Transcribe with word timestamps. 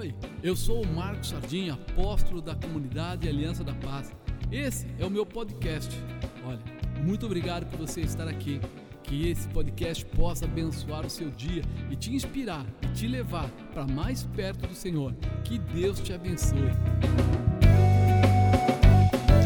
Oi, 0.00 0.14
eu 0.42 0.56
sou 0.56 0.82
o 0.82 0.86
Marcos 0.86 1.28
Sardinha, 1.28 1.74
apóstolo 1.74 2.40
da 2.40 2.54
comunidade 2.54 3.28
Aliança 3.28 3.62
da 3.62 3.74
Paz. 3.74 4.10
Esse 4.50 4.86
é 4.98 5.04
o 5.04 5.10
meu 5.10 5.26
podcast. 5.26 5.94
Olha, 6.42 6.58
muito 7.04 7.26
obrigado 7.26 7.66
por 7.66 7.80
você 7.80 8.00
estar 8.00 8.26
aqui. 8.26 8.62
Que 9.02 9.28
esse 9.28 9.46
podcast 9.48 10.02
possa 10.06 10.46
abençoar 10.46 11.04
o 11.04 11.10
seu 11.10 11.28
dia 11.28 11.62
e 11.90 11.96
te 11.96 12.14
inspirar 12.14 12.64
e 12.80 12.86
te 12.94 13.06
levar 13.06 13.50
para 13.74 13.86
mais 13.86 14.22
perto 14.22 14.66
do 14.66 14.74
Senhor. 14.74 15.14
Que 15.44 15.58
Deus 15.58 16.00
te 16.00 16.14
abençoe. 16.14 16.70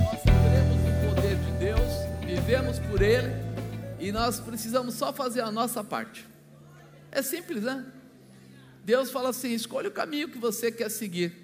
Nós 0.05 0.23
cremos 0.23 0.79
no 0.84 1.14
poder 1.16 1.36
de 1.36 1.50
Deus, 1.59 2.25
vivemos 2.25 2.79
por 2.79 3.02
Ele 3.02 3.32
e 3.98 4.12
nós 4.12 4.39
precisamos 4.39 4.95
só 4.95 5.12
fazer 5.12 5.41
a 5.41 5.50
nossa 5.50 5.82
parte. 5.82 6.25
É 7.11 7.23
simples, 7.23 7.64
né? 7.64 7.84
Deus 8.85 9.11
fala 9.11 9.30
assim: 9.30 9.53
escolha 9.53 9.89
o 9.89 9.93
caminho 9.93 10.29
que 10.29 10.39
você 10.39 10.71
quer 10.71 10.91
seguir. 10.91 11.35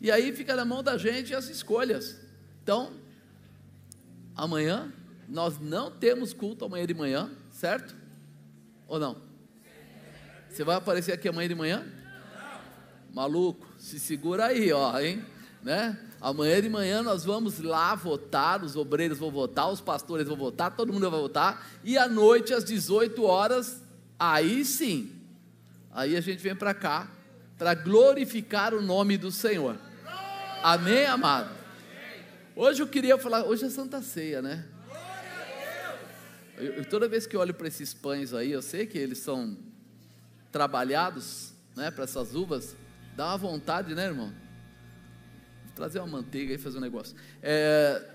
E 0.00 0.10
aí 0.10 0.32
fica 0.34 0.54
na 0.54 0.64
mão 0.64 0.82
da 0.82 0.96
gente 0.96 1.34
as 1.34 1.48
escolhas. 1.48 2.16
Então, 2.62 2.92
amanhã, 4.36 4.92
nós 5.28 5.58
não 5.58 5.90
temos 5.90 6.32
culto 6.32 6.64
amanhã 6.64 6.86
de 6.86 6.94
manhã, 6.94 7.30
certo? 7.50 7.94
Ou 8.86 8.98
não? 8.98 9.16
Você 10.48 10.64
vai 10.64 10.76
aparecer 10.76 11.12
aqui 11.12 11.28
amanhã 11.28 11.48
de 11.48 11.54
manhã? 11.54 11.86
Maluco, 13.12 13.66
se 13.78 13.98
segura 13.98 14.46
aí, 14.46 14.72
ó, 14.72 14.98
hein? 14.98 15.24
Né? 15.62 15.98
Amanhã 16.20 16.60
de 16.60 16.68
manhã 16.68 17.02
nós 17.02 17.24
vamos 17.24 17.60
lá 17.60 17.94
votar, 17.94 18.62
os 18.62 18.76
obreiros 18.76 19.18
vão 19.18 19.30
votar, 19.30 19.70
os 19.70 19.80
pastores 19.80 20.26
vão 20.26 20.36
votar, 20.36 20.74
todo 20.74 20.92
mundo 20.92 21.10
vai 21.10 21.20
votar, 21.20 21.70
e 21.84 21.98
à 21.98 22.08
noite, 22.08 22.52
às 22.52 22.64
18 22.64 23.22
horas, 23.22 23.82
aí 24.18 24.64
sim, 24.64 25.19
Aí 25.92 26.16
a 26.16 26.20
gente 26.20 26.40
vem 26.40 26.54
para 26.54 26.72
cá 26.72 27.10
para 27.58 27.74
glorificar 27.74 28.72
o 28.72 28.80
nome 28.80 29.18
do 29.18 29.30
Senhor. 29.30 29.76
Amém, 30.62 31.04
amado? 31.06 31.50
Hoje 32.54 32.82
eu 32.82 32.86
queria 32.86 33.18
falar, 33.18 33.44
hoje 33.44 33.64
é 33.64 33.70
Santa 33.70 34.00
Ceia, 34.00 34.40
né? 34.40 34.66
Eu, 36.56 36.84
toda 36.84 37.08
vez 37.08 37.26
que 37.26 37.36
olho 37.36 37.54
para 37.54 37.66
esses 37.66 37.92
pães 37.92 38.32
aí, 38.32 38.52
eu 38.52 38.62
sei 38.62 38.86
que 38.86 38.98
eles 38.98 39.18
são 39.18 39.56
trabalhados, 40.52 41.52
né, 41.74 41.90
para 41.90 42.04
essas 42.04 42.34
uvas, 42.34 42.76
dá 43.16 43.28
uma 43.28 43.38
vontade, 43.38 43.94
né, 43.94 44.06
irmão? 44.06 44.32
Vou 45.64 45.74
trazer 45.74 45.98
uma 46.00 46.08
manteiga 46.08 46.52
e 46.52 46.58
fazer 46.58 46.78
um 46.78 46.82
negócio. 46.82 47.16
É, 47.42 48.10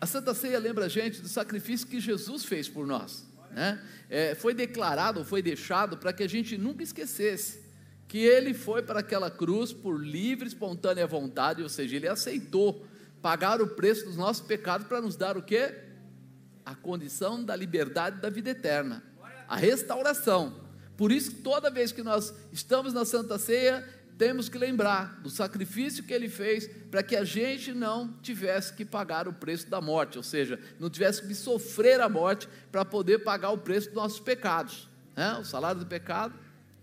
a 0.00 0.06
Santa 0.06 0.32
Ceia 0.32 0.58
lembra 0.58 0.84
a 0.84 0.88
gente 0.88 1.20
do 1.20 1.28
sacrifício 1.28 1.86
que 1.86 2.00
Jesus 2.00 2.44
fez 2.44 2.68
por 2.68 2.86
nós 2.86 3.33
né? 3.54 3.80
É, 4.10 4.34
foi 4.34 4.52
declarado, 4.52 5.24
foi 5.24 5.40
deixado 5.40 5.96
para 5.96 6.12
que 6.12 6.22
a 6.22 6.28
gente 6.28 6.58
nunca 6.58 6.82
esquecesse 6.82 7.64
que 8.06 8.18
ele 8.18 8.52
foi 8.54 8.82
para 8.82 9.00
aquela 9.00 9.30
cruz 9.30 9.72
por 9.72 9.98
livre, 9.98 10.46
espontânea 10.46 11.06
vontade, 11.06 11.62
ou 11.62 11.68
seja, 11.68 11.96
ele 11.96 12.06
aceitou 12.06 12.86
pagar 13.22 13.60
o 13.60 13.68
preço 13.68 14.04
dos 14.04 14.16
nossos 14.16 14.46
pecados 14.46 14.86
para 14.86 15.00
nos 15.00 15.16
dar 15.16 15.36
o 15.36 15.42
que? 15.42 15.74
A 16.64 16.74
condição 16.74 17.42
da 17.42 17.56
liberdade 17.56 18.20
da 18.20 18.28
vida 18.28 18.50
eterna, 18.50 19.02
a 19.48 19.56
restauração. 19.56 20.62
Por 20.96 21.10
isso, 21.10 21.36
toda 21.42 21.70
vez 21.70 21.90
que 21.90 22.02
nós 22.02 22.34
estamos 22.52 22.92
na 22.92 23.04
Santa 23.04 23.38
Ceia, 23.38 23.84
temos 24.16 24.48
que 24.48 24.56
lembrar 24.56 25.20
do 25.20 25.30
sacrifício 25.30 26.04
que 26.04 26.12
ele 26.12 26.28
fez 26.28 26.68
para 26.90 27.02
que 27.02 27.16
a 27.16 27.24
gente 27.24 27.72
não 27.72 28.12
tivesse 28.22 28.72
que 28.72 28.84
pagar 28.84 29.26
o 29.26 29.32
preço 29.32 29.68
da 29.68 29.80
morte, 29.80 30.16
ou 30.16 30.22
seja, 30.22 30.58
não 30.78 30.88
tivesse 30.88 31.26
que 31.26 31.34
sofrer 31.34 32.00
a 32.00 32.08
morte 32.08 32.48
para 32.70 32.84
poder 32.84 33.20
pagar 33.20 33.50
o 33.50 33.58
preço 33.58 33.88
dos 33.88 33.96
nossos 33.96 34.20
pecados. 34.20 34.88
Né? 35.16 35.34
O 35.34 35.44
salário 35.44 35.80
do 35.80 35.86
pecado 35.86 36.34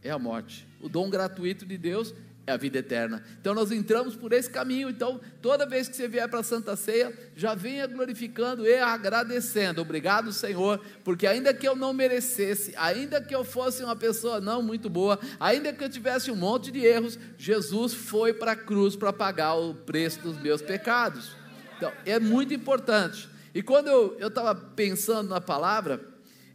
é 0.03 0.09
a 0.09 0.19
morte, 0.19 0.67
o 0.81 0.89
dom 0.89 1.09
gratuito 1.09 1.65
de 1.65 1.77
Deus 1.77 2.13
é 2.45 2.51
a 2.51 2.57
vida 2.57 2.79
eterna. 2.79 3.23
Então 3.39 3.53
nós 3.53 3.71
entramos 3.71 4.15
por 4.15 4.33
esse 4.33 4.49
caminho. 4.49 4.89
Então, 4.89 5.19
toda 5.41 5.65
vez 5.65 5.87
que 5.87 5.95
você 5.95 6.07
vier 6.07 6.27
para 6.27 6.39
a 6.39 6.43
Santa 6.43 6.75
Ceia, 6.75 7.13
já 7.35 7.53
venha 7.53 7.85
glorificando 7.87 8.65
e 8.65 8.75
agradecendo. 8.75 9.81
Obrigado, 9.81 10.33
Senhor, 10.33 10.79
porque 11.03 11.27
ainda 11.27 11.53
que 11.53 11.67
eu 11.67 11.75
não 11.75 11.93
merecesse, 11.93 12.73
ainda 12.77 13.21
que 13.21 13.33
eu 13.33 13.43
fosse 13.43 13.83
uma 13.83 13.95
pessoa 13.95 14.41
não 14.41 14.61
muito 14.61 14.89
boa, 14.89 15.19
ainda 15.39 15.71
que 15.71 15.83
eu 15.83 15.89
tivesse 15.89 16.31
um 16.31 16.35
monte 16.35 16.71
de 16.71 16.85
erros, 16.85 17.17
Jesus 17.37 17.93
foi 17.93 18.33
para 18.33 18.53
a 18.53 18.55
cruz 18.55 18.95
para 18.95 19.13
pagar 19.13 19.53
o 19.55 19.75
preço 19.75 20.19
dos 20.21 20.37
meus 20.41 20.61
pecados. 20.61 21.35
Então, 21.77 21.91
é 22.05 22.19
muito 22.19 22.53
importante. 22.53 23.29
E 23.53 23.61
quando 23.61 23.87
eu 23.87 24.27
estava 24.27 24.55
pensando 24.55 25.29
na 25.29 25.41
palavra, 25.41 25.99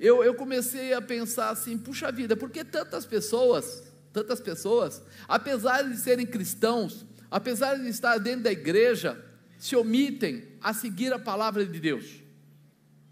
eu, 0.01 0.23
eu 0.25 0.35
comecei 0.35 0.93
a 0.93 1.01
pensar 1.01 1.51
assim: 1.51 1.77
puxa 1.77 2.11
vida, 2.11 2.37
por 2.37 2.51
que 2.51 2.65
tantas 2.65 3.07
pessoas 3.07 3.86
tantas 4.17 4.41
pessoas, 4.41 5.03
apesar 5.29 5.83
de 5.83 5.95
serem 5.99 6.25
cristãos, 6.25 7.05
apesar 7.31 7.75
de 7.75 7.87
estar 7.87 8.17
dentro 8.17 8.45
da 8.45 8.53
igreja, 8.53 9.23
se 9.59 9.77
omitem 9.77 10.43
a 10.63 10.73
seguir 10.73 11.13
a 11.13 11.19
palavra 11.19 11.67
de 11.67 11.79
Deus, 11.79 12.23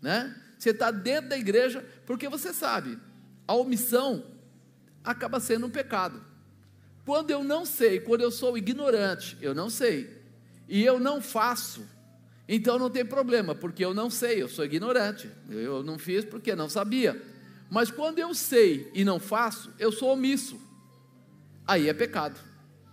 né? 0.00 0.34
Você 0.58 0.70
está 0.70 0.90
dentro 0.90 1.28
da 1.28 1.36
igreja 1.36 1.84
porque 2.06 2.26
você 2.26 2.54
sabe, 2.54 2.98
a 3.46 3.52
omissão 3.54 4.24
acaba 5.04 5.38
sendo 5.40 5.66
um 5.66 5.70
pecado. 5.70 6.24
Quando 7.04 7.30
eu 7.30 7.44
não 7.44 7.66
sei, 7.66 8.00
quando 8.00 8.22
eu 8.22 8.30
sou 8.30 8.56
ignorante, 8.56 9.36
eu 9.42 9.54
não 9.54 9.68
sei, 9.68 10.22
e 10.66 10.82
eu 10.82 10.98
não 10.98 11.20
faço, 11.20 11.86
então 12.48 12.78
não 12.78 12.88
tem 12.88 13.04
problema, 13.04 13.54
porque 13.54 13.84
eu 13.84 13.92
não 13.92 14.08
sei, 14.08 14.40
eu 14.40 14.48
sou 14.48 14.64
ignorante, 14.64 15.30
eu 15.50 15.82
não 15.82 15.98
fiz 15.98 16.24
porque 16.24 16.56
não 16.56 16.70
sabia. 16.70 17.20
Mas 17.70 17.90
quando 17.90 18.18
eu 18.20 18.32
sei 18.34 18.90
e 18.94 19.04
não 19.04 19.20
faço, 19.20 19.70
eu 19.78 19.92
sou 19.92 20.10
omisso 20.10 20.64
aí 21.66 21.88
é 21.88 21.94
pecado, 21.94 22.38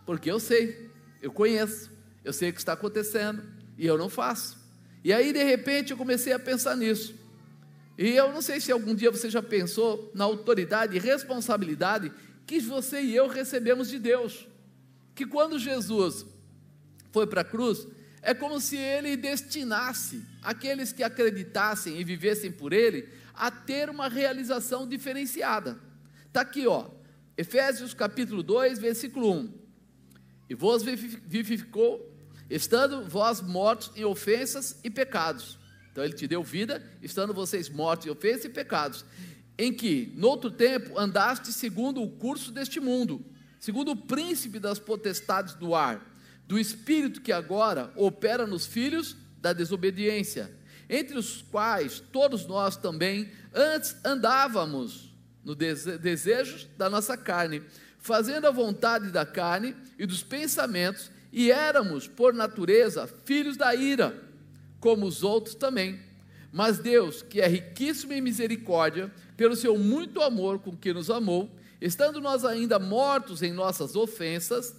porque 0.06 0.32
eu 0.32 0.40
sei, 0.40 0.90
eu 1.22 1.32
conheço, 1.32 1.92
eu 2.24 2.34
sei 2.34 2.50
o 2.50 2.54
que 2.54 2.60
está 2.60 2.74
acontecendo 2.74 3.44
e 3.78 3.86
eu 3.86 3.98
não 3.98 4.10
faço. 4.10 4.58
E 5.04 5.12
aí 5.12 5.34
de 5.34 5.44
repente 5.44 5.92
eu 5.92 5.98
comecei 5.98 6.34
a 6.34 6.40
pensar 6.40 6.76
nisso. 6.76 7.16
E 7.98 8.10
eu 8.10 8.32
não 8.32 8.42
sei 8.42 8.60
se 8.60 8.72
algum 8.72 8.96
dia 8.96 9.12
você 9.12 9.30
já 9.30 9.42
pensou 9.42 10.12
na 10.14 10.24
autoridade 10.24 10.96
e 10.96 11.00
responsabilidade 11.00 12.12
que 12.46 12.60
você 12.60 13.02
e 13.02 13.16
eu 13.16 13.28
recebemos 13.28 13.90
de 13.90 14.00
Deus. 14.00 14.48
Que 15.14 15.26
quando 15.26 15.60
Jesus 15.60 16.26
foi 17.12 17.28
para 17.28 17.42
a 17.42 17.46
cruz, 17.46 17.88
é 18.22 18.34
como 18.34 18.60
se 18.60 18.78
ele 18.78 19.18
destinasse 19.18 20.24
aqueles 20.42 20.92
que 20.94 21.04
acreditassem 21.04 22.00
e 22.00 22.04
vivessem 22.04 22.52
por 22.52 22.72
ele 22.72 23.10
a 23.34 23.50
ter 23.50 23.90
uma 23.90 24.08
realização 24.08 24.88
diferenciada. 24.88 25.80
Está 26.28 26.42
aqui, 26.42 26.68
ó, 26.68 26.90
Efésios 27.42 27.96
capítulo 27.96 28.44
2, 28.44 28.78
versículo 28.78 29.34
1. 29.34 29.54
E 30.48 30.54
vos 30.54 30.84
vivificou, 30.84 32.16
estando 32.48 33.10
vós 33.10 33.42
mortos 33.42 33.92
em 33.96 34.06
ofensas 34.06 34.80
e 34.84 34.92
pecados. 34.92 35.58
Então 35.92 36.04
ele 36.04 36.14
te 36.14 36.28
deu 36.28 36.44
vida, 36.44 36.88
estando 37.02 37.34
vocês 37.34 37.68
mortos 37.68 38.06
em 38.06 38.12
ofensas 38.12 38.46
e 38.46 38.50
pecados, 38.50 39.04
em 39.58 39.74
que, 39.74 40.14
noutro 40.16 40.52
tempo, 40.52 41.00
andaste 41.00 41.52
segundo 41.52 42.04
o 42.04 42.12
curso 42.12 42.52
deste 42.52 42.80
mundo, 42.80 43.26
segundo 43.60 43.94
o 43.94 43.98
príncipe 43.98 44.60
das 44.60 44.78
potestades 44.78 45.56
do 45.56 45.74
ar, 45.74 46.16
do 46.48 46.60
espírito 46.60 47.22
que 47.22 47.32
agora 47.32 47.92
opera 47.96 48.46
nos 48.46 48.68
filhos 48.68 49.18
da 49.40 49.52
desobediência, 49.52 50.56
entre 50.88 51.18
os 51.18 51.42
quais 51.42 52.04
todos 52.12 52.46
nós 52.46 52.78
também 52.78 53.32
antes 53.52 53.96
andávamos 54.06 55.11
no 55.44 55.56
dese 55.56 55.98
desejos 55.98 56.68
da 56.78 56.90
nossa 56.90 57.18
carne, 57.18 57.64
fazendo 57.98 58.48
a 58.48 58.52
vontade 58.52 59.12
da 59.12 59.26
carne 59.26 59.76
e 59.98 60.06
dos 60.06 60.24
pensamentos, 60.24 61.12
e 61.32 61.52
éramos, 61.52 62.08
por 62.08 62.34
natureza, 62.34 63.08
filhos 63.26 63.56
da 63.56 63.74
ira, 63.74 64.22
como 64.80 65.06
os 65.06 65.24
outros 65.24 65.56
também. 65.56 66.00
Mas 66.52 66.80
Deus, 66.80 67.22
que 67.22 67.40
é 67.40 67.48
riquíssimo 67.48 68.12
em 68.12 68.22
misericórdia, 68.22 69.12
pelo 69.38 69.56
seu 69.56 69.78
muito 69.78 70.22
amor 70.22 70.60
com 70.60 70.76
que 70.76 70.94
nos 70.94 71.10
amou, 71.10 71.50
estando 71.80 72.20
nós 72.20 72.44
ainda 72.44 72.78
mortos 72.78 73.42
em 73.42 73.54
nossas 73.54 73.96
ofensas, 73.96 74.76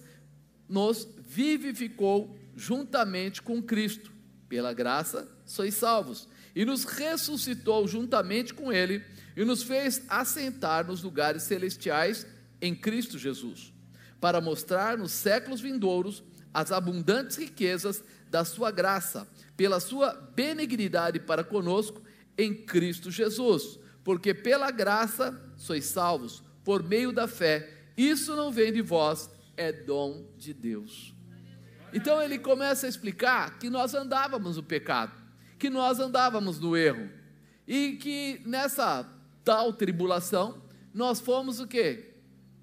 nos 0.69 1.07
vivificou 1.27 2.37
juntamente 2.55 3.41
com 3.41 3.61
Cristo. 3.61 4.11
Pela 4.47 4.73
graça 4.73 5.27
sois 5.45 5.73
salvos. 5.73 6.27
E 6.55 6.63
nos 6.63 6.83
ressuscitou 6.83 7.87
juntamente 7.87 8.53
com 8.53 8.71
Ele 8.71 9.03
e 9.35 9.43
nos 9.43 9.63
fez 9.63 10.01
assentar 10.07 10.85
nos 10.85 11.01
lugares 11.01 11.43
celestiais 11.43 12.25
em 12.61 12.73
Cristo 12.73 13.17
Jesus, 13.17 13.73
para 14.19 14.39
mostrar 14.39 14.97
nos 14.97 15.11
séculos 15.11 15.59
vindouros 15.59 16.23
as 16.53 16.71
abundantes 16.71 17.37
riquezas 17.37 18.03
da 18.29 18.45
sua 18.45 18.71
graça, 18.71 19.27
pela 19.57 19.79
sua 19.79 20.13
benignidade 20.35 21.19
para 21.19 21.43
conosco 21.43 22.01
em 22.37 22.53
Cristo 22.53 23.11
Jesus, 23.11 23.79
porque 24.03 24.33
pela 24.33 24.71
graça 24.71 25.39
sois 25.55 25.85
salvos, 25.85 26.43
por 26.63 26.83
meio 26.83 27.11
da 27.11 27.27
fé. 27.27 27.69
Isso 27.97 28.35
não 28.35 28.51
vem 28.51 28.71
de 28.71 28.81
vós, 28.81 29.29
é 29.57 29.71
dom 29.71 30.25
de 30.37 30.53
Deus. 30.53 31.13
Então 31.93 32.21
ele 32.21 32.39
começa 32.39 32.85
a 32.85 32.89
explicar 32.89 33.59
que 33.59 33.69
nós 33.69 33.93
andávamos 33.93 34.57
no 34.57 34.63
pecado, 34.63 35.13
que 35.59 35.69
nós 35.69 35.99
andávamos 35.99 36.59
no 36.59 36.75
erro, 36.75 37.09
e 37.67 37.93
que 37.93 38.41
nessa 38.45 39.03
tal 39.43 39.73
tribulação, 39.73 40.61
nós 40.93 41.19
fomos 41.19 41.59
o 41.59 41.67
quê? 41.67 42.15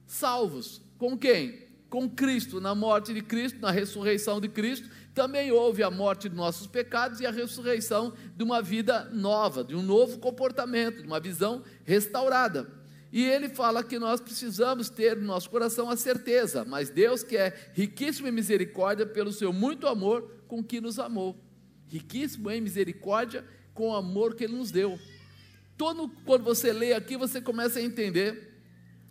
Salvos. 0.07 0.83
Com 0.99 1.17
quem? 1.17 1.71
com 1.91 2.09
Cristo, 2.09 2.61
na 2.61 2.73
morte 2.73 3.13
de 3.13 3.21
Cristo, 3.21 3.59
na 3.61 3.73
ressurreição 3.73 4.41
de 4.41 4.49
Cristo, 4.49 4.89
também 5.13 5.51
houve 5.51 5.83
a 5.83 5.91
morte 5.91 6.29
de 6.29 6.37
nossos 6.37 6.69
pecados 6.69 7.21
e 7.21 7.27
a 7.27 7.33
ressurreição 7.33 8.15
de 8.37 8.45
uma 8.45 8.63
vida 8.63 9.11
nova, 9.13 9.65
de 9.65 9.75
um 9.75 9.83
novo 9.83 10.19
comportamento, 10.21 11.03
de 11.03 11.07
uma 11.07 11.19
visão 11.19 11.65
restaurada. 11.85 12.71
E 13.13 13.25
ele 13.25 13.49
fala 13.49 13.83
que 13.83 13.99
nós 13.99 14.21
precisamos 14.21 14.89
ter 14.89 15.17
no 15.17 15.27
nosso 15.27 15.51
coração 15.51 15.91
a 15.91 15.97
certeza, 15.97 16.65
mas 16.65 16.91
Deus 16.91 17.25
que 17.25 17.37
é 17.37 17.53
riquíssimo 17.75 18.29
em 18.29 18.33
misericórdia 18.33 19.05
pelo 19.05 19.33
seu 19.33 19.53
muito 19.53 19.89
amor 19.89 20.31
com 20.47 20.63
que 20.63 20.81
nos 20.81 21.01
amou. 21.01 21.37
Riquíssimo 21.89 22.49
em 22.53 22.61
misericórdia 22.61 23.45
com 23.75 23.89
o 23.89 23.95
amor 23.97 24.37
que 24.37 24.45
ele 24.45 24.57
nos 24.57 24.71
deu. 24.71 24.97
Todo 25.81 26.11
quando 26.27 26.45
você 26.45 26.75
lê 26.75 26.93
aqui, 26.93 27.17
você 27.17 27.41
começa 27.41 27.79
a 27.79 27.83
entender 27.83 28.61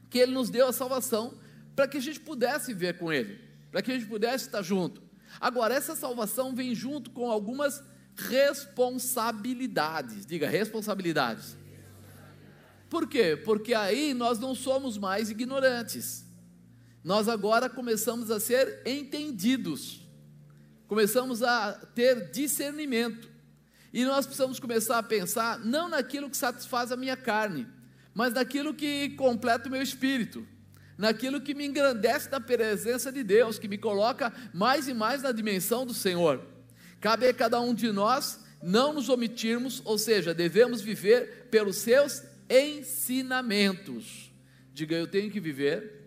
que 0.08 0.20
ele 0.20 0.34
nos 0.34 0.52
deu 0.52 0.68
a 0.68 0.72
salvação 0.72 1.34
para 1.76 1.88
que 1.88 1.98
a 1.98 2.00
gente 2.00 2.20
pudesse 2.20 2.76
ver 2.76 3.00
com 3.00 3.12
ele, 3.12 3.42
para 3.72 3.82
que 3.82 3.92
a 3.92 3.98
gente 3.98 4.08
pudesse 4.08 4.46
estar 4.46 4.62
junto. 4.62 5.02
Agora, 5.42 5.74
essa 5.74 5.96
salvação 5.96 6.54
vem 6.54 6.76
junto 6.76 7.10
com 7.10 7.32
algumas 7.32 7.82
responsabilidades. 8.16 10.28
Diga, 10.28 10.48
responsabilidades. 10.48 11.58
Por 12.88 13.08
quê? 13.08 13.36
Porque 13.36 13.74
aí 13.74 14.14
nós 14.14 14.38
não 14.38 14.54
somos 14.54 14.96
mais 14.96 15.32
ignorantes. 15.32 16.24
Nós 17.04 17.28
agora 17.28 17.68
começamos 17.68 18.30
a 18.30 18.40
ser 18.40 18.84
entendidos. 18.86 20.08
Começamos 20.88 21.42
a 21.42 21.74
ter 21.96 22.30
discernimento. 22.30 23.28
E 23.94 24.06
nós 24.06 24.26
precisamos 24.26 24.60
começar 24.60 25.00
a 25.00 25.04
pensar 25.04 25.60
não 25.60 25.90
naquilo 25.90 26.30
que 26.30 26.38
satisfaz 26.38 26.92
a 26.92 26.98
minha 26.98 27.18
carne, 27.18 27.68
mas 28.14 28.34
naquilo 28.34 28.74
que 28.74 29.10
completa 29.12 29.68
o 29.68 29.72
meu 29.72 29.82
espírito, 29.82 30.46
naquilo 30.98 31.42
que 31.42 31.54
me 31.54 31.66
engrandece 31.66 32.30
na 32.30 32.40
presença 32.40 33.12
de 33.12 33.24
Deus, 33.24 33.58
que 33.58 33.68
me 33.68 33.78
coloca 33.78 34.32
mais 34.54 34.88
e 34.88 34.94
mais 34.94 35.24
na 35.24 35.32
dimensão 35.32 35.86
do 35.86 35.94
Senhor. 35.94 36.46
Cabe 37.00 37.28
a 37.28 37.34
cada 37.34 37.60
um 37.62 37.74
de 37.74 37.92
nós 37.92 38.40
não 38.62 38.94
nos 38.94 39.10
omitirmos, 39.10 39.82
ou 39.86 39.98
seja, 39.98 40.34
devemos 40.34 40.82
viver 40.82 41.48
pelos 41.50 41.78
seus 41.78 42.24
ensinamentos. 42.50 44.32
Diga, 44.74 44.96
eu 44.96 45.08
tenho 45.08 45.32
que 45.32 45.40
viver 45.40 46.00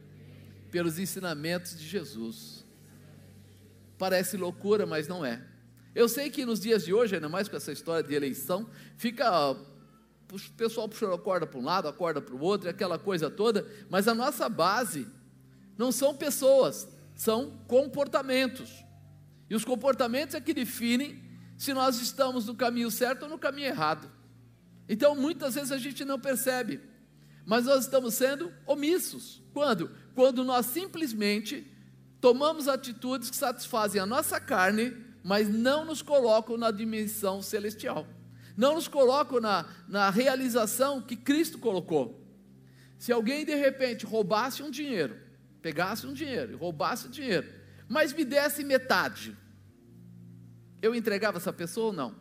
pelos 0.71 0.99
ensinamentos 0.99 1.79
de 1.79 1.87
Jesus. 1.87 2.65
Parece 3.99 4.37
loucura, 4.37 4.85
mas 4.85 5.09
não 5.09 5.25
é. 5.25 5.41
Eu 5.95 6.09
sei 6.09 6.31
que 6.31 6.45
nos 6.45 6.61
dias 6.61 6.85
de 6.85 6.95
hoje, 6.95 7.15
ainda 7.15 7.29
mais 7.29 7.49
com 7.49 7.57
essa 7.57 7.71
história 7.71 8.07
de 8.07 8.15
eleição, 8.15 8.69
fica 8.97 9.51
o 9.51 9.59
pessoal 10.57 10.89
puxando 10.89 11.13
a 11.13 11.19
corda 11.19 11.47
para 11.47 11.59
um 11.59 11.65
lado, 11.65 11.87
a 11.87 11.93
corda 11.93 12.21
para 12.21 12.35
o 12.35 12.41
outro, 12.41 12.69
aquela 12.69 12.99
coisa 12.99 13.31
toda, 13.31 13.67
mas 13.91 14.09
a 14.09 14.15
nossa 14.15 14.49
base 14.49 15.07
não 15.77 15.93
são 15.93 16.17
pessoas, 16.17 16.89
são 17.15 17.59
comportamentos. 17.67 18.71
E 19.51 19.55
os 19.55 19.65
comportamentos 19.65 20.35
é 20.35 20.41
que 20.41 20.55
definem 20.55 21.23
se 21.59 21.75
nós 21.75 22.01
estamos 22.01 22.47
no 22.47 22.55
caminho 22.55 22.91
certo 22.91 23.25
ou 23.25 23.29
no 23.29 23.39
caminho 23.39 23.67
errado. 23.67 24.11
Então, 24.89 25.15
muitas 25.15 25.55
vezes 25.55 25.71
a 25.71 25.79
gente 25.79 26.05
não 26.05 26.19
percebe, 26.19 26.81
mas 27.45 27.67
nós 27.67 27.85
estamos 27.85 28.15
sendo 28.15 28.51
omissos. 28.67 29.43
Quando? 29.53 29.91
Quando 30.15 30.43
nós 30.43 30.67
simplesmente 30.67 31.71
tomamos 32.21 32.69
atitudes 32.69 33.29
que 33.29 33.37
satisfazem 33.37 34.01
a 34.01 34.07
nossa 34.07 34.41
carne, 34.41 34.97
mas 35.23 35.49
não 35.49 35.85
nos 35.85 36.03
colocam 36.03 36.57
na 36.57 36.71
dimensão 36.71 37.41
celestial. 37.43 38.07
Não 38.57 38.75
nos 38.75 38.89
colocam 38.89 39.41
na, 39.41 39.67
na 39.89 40.11
realização 40.11 41.01
que 41.01 41.17
Cristo 41.17 41.59
colocou. 41.59 42.21
Se 42.99 43.13
alguém 43.13 43.45
de 43.45 43.55
repente 43.55 44.05
roubasse 44.05 44.63
um 44.63 44.71
dinheiro, 44.71 45.17
pegasse 45.61 46.07
um 46.07 46.13
dinheiro 46.13 46.53
e 46.53 46.57
roubasse 46.57 47.07
o 47.07 47.11
dinheiro, 47.11 47.49
mas 47.89 48.13
me 48.13 48.25
desse 48.25 48.65
metade, 48.65 49.37
eu 50.81 50.95
entregava 50.95 51.39
essa 51.39 51.53
pessoa 51.53 51.87
ou 51.87 51.93
não? 51.93 52.15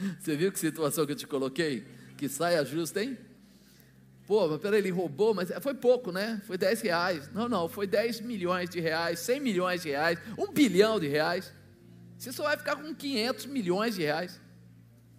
Você 0.18 0.36
viu 0.36 0.50
que 0.50 0.58
situação 0.58 1.06
que 1.06 1.12
eu 1.12 1.16
te 1.16 1.26
coloquei? 1.26 1.86
Que 2.16 2.28
saia 2.28 2.64
justa, 2.64 3.02
hein? 3.02 3.16
Pô, 4.30 4.46
mas 4.46 4.60
peraí, 4.60 4.78
ele 4.78 4.90
roubou, 4.90 5.34
mas 5.34 5.50
foi 5.60 5.74
pouco, 5.74 6.12
né? 6.12 6.40
Foi 6.46 6.56
10 6.56 6.82
reais. 6.82 7.28
Não, 7.32 7.48
não, 7.48 7.68
foi 7.68 7.84
10 7.84 8.20
milhões 8.20 8.70
de 8.70 8.78
reais, 8.78 9.18
100 9.18 9.40
milhões 9.40 9.82
de 9.82 9.88
reais, 9.88 10.20
um 10.38 10.52
bilhão 10.52 11.00
de 11.00 11.08
reais. 11.08 11.52
Você 12.16 12.30
só 12.30 12.44
vai 12.44 12.56
ficar 12.56 12.76
com 12.76 12.94
500 12.94 13.46
milhões 13.46 13.96
de 13.96 14.02
reais. 14.02 14.40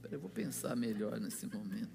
Peraí, 0.01 0.15
eu 0.15 0.19
vou 0.21 0.29
pensar 0.29 0.77
melhor 0.77 1.19
nesse 1.19 1.45
momento. 1.45 1.91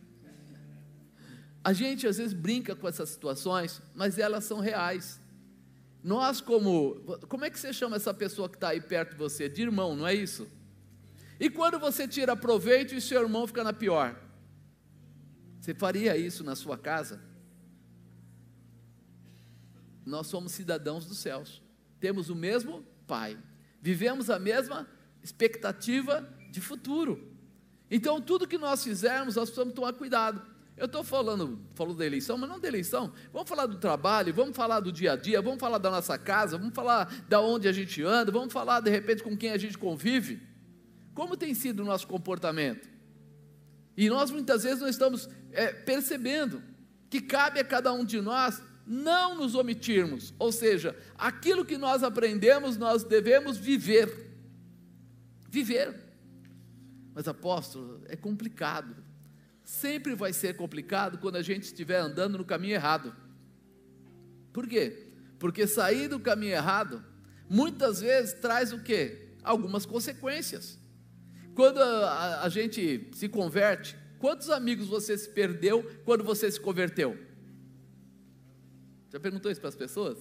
A 1.64 1.72
gente 1.72 2.06
às 2.06 2.18
vezes 2.18 2.34
brinca 2.34 2.76
com 2.76 2.86
essas 2.86 3.08
situações, 3.08 3.80
mas 3.94 4.18
elas 4.18 4.44
são 4.44 4.60
reais. 4.60 5.18
Nós, 6.04 6.42
como. 6.42 6.96
Como 7.30 7.46
é 7.46 7.48
que 7.48 7.58
você 7.58 7.72
chama 7.72 7.96
essa 7.96 8.12
pessoa 8.12 8.46
que 8.46 8.56
está 8.56 8.68
aí 8.68 8.80
perto 8.82 9.12
de 9.12 9.16
você? 9.16 9.48
De 9.48 9.62
irmão, 9.62 9.96
não 9.96 10.06
é 10.06 10.12
isso? 10.12 10.46
E 11.40 11.48
quando 11.48 11.78
você 11.78 12.06
tira 12.06 12.36
proveito 12.36 12.94
e 12.94 13.00
seu 13.00 13.22
irmão 13.22 13.46
fica 13.46 13.64
na 13.64 13.72
pior? 13.72 14.25
Você 15.66 15.74
faria 15.74 16.16
isso 16.16 16.44
na 16.44 16.54
sua 16.54 16.78
casa? 16.78 17.20
Nós 20.04 20.28
somos 20.28 20.52
cidadãos 20.52 21.04
dos 21.06 21.18
céus, 21.18 21.60
temos 21.98 22.30
o 22.30 22.36
mesmo 22.36 22.86
Pai, 23.04 23.36
vivemos 23.82 24.30
a 24.30 24.38
mesma 24.38 24.88
expectativa 25.24 26.24
de 26.52 26.60
futuro. 26.60 27.32
Então, 27.90 28.20
tudo 28.20 28.46
que 28.46 28.56
nós 28.56 28.84
fizermos, 28.84 29.34
nós 29.34 29.50
precisamos 29.50 29.74
tomar 29.74 29.92
cuidado. 29.94 30.40
Eu 30.76 30.86
estou 30.86 31.02
falando, 31.02 31.58
falando 31.74 31.98
da 31.98 32.06
eleição, 32.06 32.38
mas 32.38 32.48
não 32.48 32.60
da 32.60 32.68
eleição. 32.68 33.12
Vamos 33.32 33.48
falar 33.48 33.66
do 33.66 33.78
trabalho, 33.78 34.32
vamos 34.32 34.56
falar 34.56 34.78
do 34.78 34.92
dia 34.92 35.14
a 35.14 35.16
dia, 35.16 35.42
vamos 35.42 35.58
falar 35.58 35.78
da 35.78 35.90
nossa 35.90 36.16
casa, 36.16 36.56
vamos 36.56 36.76
falar 36.76 37.12
da 37.28 37.40
onde 37.40 37.66
a 37.66 37.72
gente 37.72 38.00
anda, 38.04 38.30
vamos 38.30 38.52
falar 38.52 38.78
de 38.78 38.90
repente 38.90 39.20
com 39.20 39.36
quem 39.36 39.50
a 39.50 39.58
gente 39.58 39.76
convive. 39.76 40.40
Como 41.12 41.36
tem 41.36 41.54
sido 41.54 41.80
o 41.80 41.84
nosso 41.84 42.06
comportamento? 42.06 42.94
E 43.96 44.10
nós 44.10 44.30
muitas 44.30 44.62
vezes 44.62 44.80
não 44.80 44.88
estamos 44.88 45.28
é, 45.56 45.72
percebendo 45.72 46.62
que 47.10 47.20
cabe 47.20 47.58
a 47.58 47.64
cada 47.64 47.92
um 47.92 48.04
de 48.04 48.20
nós 48.20 48.62
não 48.86 49.36
nos 49.36 49.54
omitirmos, 49.54 50.32
ou 50.38 50.52
seja, 50.52 50.96
aquilo 51.16 51.64
que 51.64 51.76
nós 51.76 52.04
aprendemos 52.04 52.76
nós 52.76 53.02
devemos 53.02 53.56
viver. 53.56 54.30
Viver. 55.48 55.94
Mas 57.12 57.26
apóstolo, 57.26 58.02
é 58.06 58.14
complicado. 58.14 58.94
Sempre 59.64 60.14
vai 60.14 60.32
ser 60.32 60.54
complicado 60.54 61.18
quando 61.18 61.36
a 61.36 61.42
gente 61.42 61.64
estiver 61.64 61.98
andando 61.98 62.38
no 62.38 62.44
caminho 62.44 62.74
errado. 62.74 63.12
Por 64.52 64.68
quê? 64.68 65.08
Porque 65.38 65.66
sair 65.66 66.08
do 66.08 66.20
caminho 66.20 66.52
errado 66.52 67.04
muitas 67.48 68.00
vezes 68.00 68.34
traz 68.34 68.72
o 68.72 68.82
quê? 68.82 69.30
Algumas 69.42 69.84
consequências. 69.84 70.78
Quando 71.54 71.82
a, 71.82 72.42
a, 72.42 72.48
gente 72.48 73.10
se 73.14 73.28
converte, 73.28 73.96
quantos 74.18 74.50
amigos 74.50 74.88
você 74.88 75.16
se 75.16 75.28
perdeu 75.28 75.82
quando 76.04 76.24
você 76.24 76.50
se 76.50 76.60
converteu? 76.60 77.18
Já 79.10 79.20
perguntou 79.20 79.50
isso 79.50 79.60
para 79.60 79.68
as 79.68 79.76
pessoas? 79.76 80.18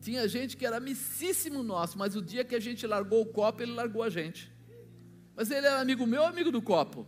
Tinha 0.00 0.28
gente 0.28 0.56
que 0.56 0.66
era 0.66 0.76
amicíssimo 0.76 1.62
nosso, 1.62 1.98
mas 1.98 2.14
o 2.14 2.22
dia 2.22 2.44
que 2.44 2.54
a 2.54 2.60
gente 2.60 2.86
largou 2.86 3.22
o 3.22 3.26
copo, 3.26 3.62
ele 3.62 3.72
largou 3.72 4.02
a 4.02 4.10
gente. 4.10 4.52
Mas 5.34 5.50
ele 5.50 5.66
era 5.66 5.80
amigo 5.80 6.06
meu 6.06 6.24
amigo 6.24 6.50
do 6.50 6.62
copo? 6.62 7.06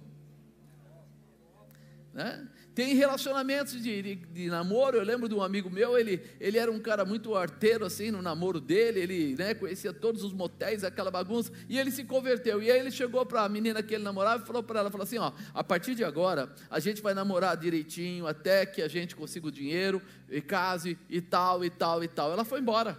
Né? 2.13 2.49
Tem 2.79 2.95
relacionamentos 2.95 3.73
de, 3.83 4.01
de, 4.01 4.15
de, 4.15 4.47
namoro, 4.49 4.99
eu 4.99 5.03
lembro 5.03 5.29
de 5.29 5.35
um 5.35 5.43
amigo 5.43 5.69
meu, 5.69 5.99
ele, 5.99 6.23
ele 6.39 6.59
era 6.59 6.71
um 6.71 6.79
cara 6.79 7.05
muito 7.05 7.35
arteiro 7.35 7.85
assim 7.85 8.13
no 8.13 8.23
namoro 8.23 8.61
dele, 8.61 9.01
ele 9.01 9.35
né, 9.37 9.53
conhecia 9.53 9.93
todos 9.93 10.23
os 10.23 10.33
motéis, 10.33 10.85
aquela 10.85 11.11
bagunça, 11.11 11.51
e 11.69 11.77
ele 11.77 11.91
se 11.91 12.05
converteu. 12.05 12.63
E 12.63 12.71
aí 12.71 12.79
ele 12.79 12.93
chegou 12.93 13.27
para 13.27 13.43
a 13.43 13.49
menina 13.49 13.83
que 13.83 13.97
ele 13.97 14.05
namorava 14.05 14.45
e 14.45 14.47
falou 14.47 14.63
para 14.63 14.79
ela, 14.79 14.93
falou 14.93 15.03
assim, 15.03 15.19
ó, 15.19 15.33
a 15.53 15.65
partir 15.65 15.97
de 15.97 16.05
agora, 16.05 16.55
a 16.71 16.79
gente 16.79 17.03
vai 17.03 17.15
namorar 17.15 17.57
direitinho 17.57 18.29
até 18.29 18.65
que 18.65 18.81
a 18.81 18.87
gente 18.87 19.17
consiga 19.17 19.49
o 19.49 19.51
dinheiro, 19.51 20.01
e 20.31 20.41
case, 20.41 20.97
e 21.11 21.21
tal, 21.21 21.65
e 21.65 21.71
tal, 21.71 22.05
e 22.05 22.07
tal. 22.07 22.31
Ela 22.31 22.45
foi 22.45 22.61
embora. 22.61 22.97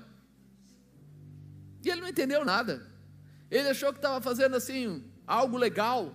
E 1.86 1.89
ele 1.89 2.01
não 2.01 2.09
entendeu 2.09 2.43
nada. 2.43 2.86
Ele 3.50 3.69
achou 3.69 3.93
que 3.93 4.00
estava 4.00 4.19
fazendo 4.19 4.57
assim, 4.57 5.05
algo 5.25 5.55
legal, 5.55 6.13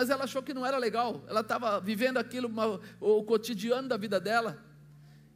mas 0.00 0.08
ela 0.08 0.24
achou 0.24 0.42
que 0.42 0.54
não 0.54 0.64
era 0.64 0.78
legal, 0.78 1.22
ela 1.28 1.42
estava 1.42 1.78
vivendo 1.78 2.16
aquilo, 2.16 2.48
uma, 2.48 2.80
o 2.98 3.22
cotidiano 3.22 3.86
da 3.86 3.98
vida 3.98 4.18
dela. 4.18 4.64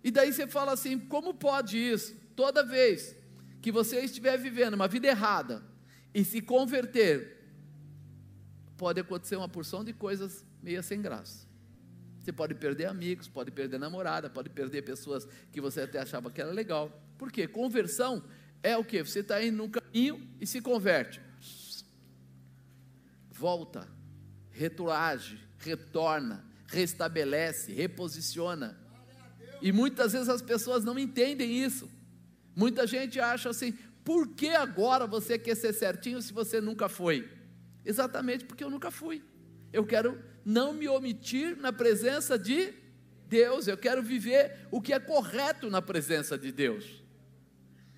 E 0.02 0.10
daí 0.10 0.32
você 0.32 0.46
fala 0.46 0.72
assim: 0.72 0.98
como 0.98 1.34
pode 1.34 1.76
isso? 1.76 2.16
Toda 2.34 2.64
vez 2.64 3.14
que 3.60 3.70
você 3.70 4.00
estiver 4.00 4.38
vivendo 4.38 4.72
uma 4.72 4.88
vida 4.88 5.06
errada 5.06 5.62
e 6.14 6.24
se 6.24 6.40
converter, 6.40 7.44
pode 8.78 8.98
acontecer 8.98 9.36
uma 9.36 9.50
porção 9.50 9.84
de 9.84 9.92
coisas 9.92 10.42
meio 10.62 10.82
sem 10.82 11.02
graça. 11.02 11.46
Você 12.18 12.32
pode 12.32 12.54
perder 12.54 12.86
amigos, 12.86 13.28
pode 13.28 13.50
perder 13.50 13.78
namorada, 13.78 14.30
pode 14.30 14.48
perder 14.48 14.80
pessoas 14.80 15.28
que 15.52 15.60
você 15.60 15.82
até 15.82 15.98
achava 15.98 16.30
que 16.30 16.40
era 16.40 16.52
legal. 16.52 16.90
Por 17.18 17.30
quê? 17.30 17.46
Conversão 17.46 18.24
é 18.62 18.78
o 18.78 18.82
que? 18.82 19.04
Você 19.04 19.18
está 19.18 19.44
indo 19.44 19.58
num 19.58 19.68
caminho 19.68 20.26
e 20.40 20.46
se 20.46 20.62
converte. 20.62 21.20
Volta 23.30 23.92
retroage, 24.54 25.38
retorna, 25.58 26.44
restabelece, 26.66 27.72
reposiciona. 27.72 28.78
E 29.60 29.72
muitas 29.72 30.12
vezes 30.12 30.28
as 30.28 30.40
pessoas 30.40 30.84
não 30.84 30.98
entendem 30.98 31.62
isso. 31.62 31.90
Muita 32.56 32.86
gente 32.86 33.20
acha 33.20 33.50
assim: 33.50 33.72
por 34.04 34.28
que 34.28 34.48
agora 34.48 35.06
você 35.06 35.38
quer 35.38 35.56
ser 35.56 35.72
certinho 35.72 36.22
se 36.22 36.32
você 36.32 36.60
nunca 36.60 36.88
foi? 36.88 37.28
Exatamente 37.84 38.44
porque 38.44 38.64
eu 38.64 38.70
nunca 38.70 38.90
fui. 38.90 39.22
Eu 39.72 39.84
quero 39.84 40.22
não 40.44 40.72
me 40.72 40.88
omitir 40.88 41.56
na 41.56 41.72
presença 41.72 42.38
de 42.38 42.72
Deus, 43.26 43.66
eu 43.66 43.76
quero 43.76 44.02
viver 44.02 44.68
o 44.70 44.80
que 44.80 44.92
é 44.92 45.00
correto 45.00 45.68
na 45.68 45.82
presença 45.82 46.38
de 46.38 46.52
Deus. 46.52 47.02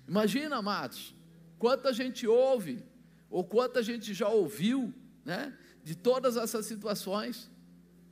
Imagina, 0.07 0.55
amados, 0.55 1.13
quanta 1.59 1.93
gente 1.93 2.25
ouve, 2.25 2.83
ou 3.29 3.43
quanta 3.43 3.83
gente 3.83 4.13
já 4.13 4.29
ouviu, 4.29 4.93
né, 5.25 5.53
de 5.87 5.95
todas 5.95 6.35
essas 6.35 6.65
situações, 6.65 7.49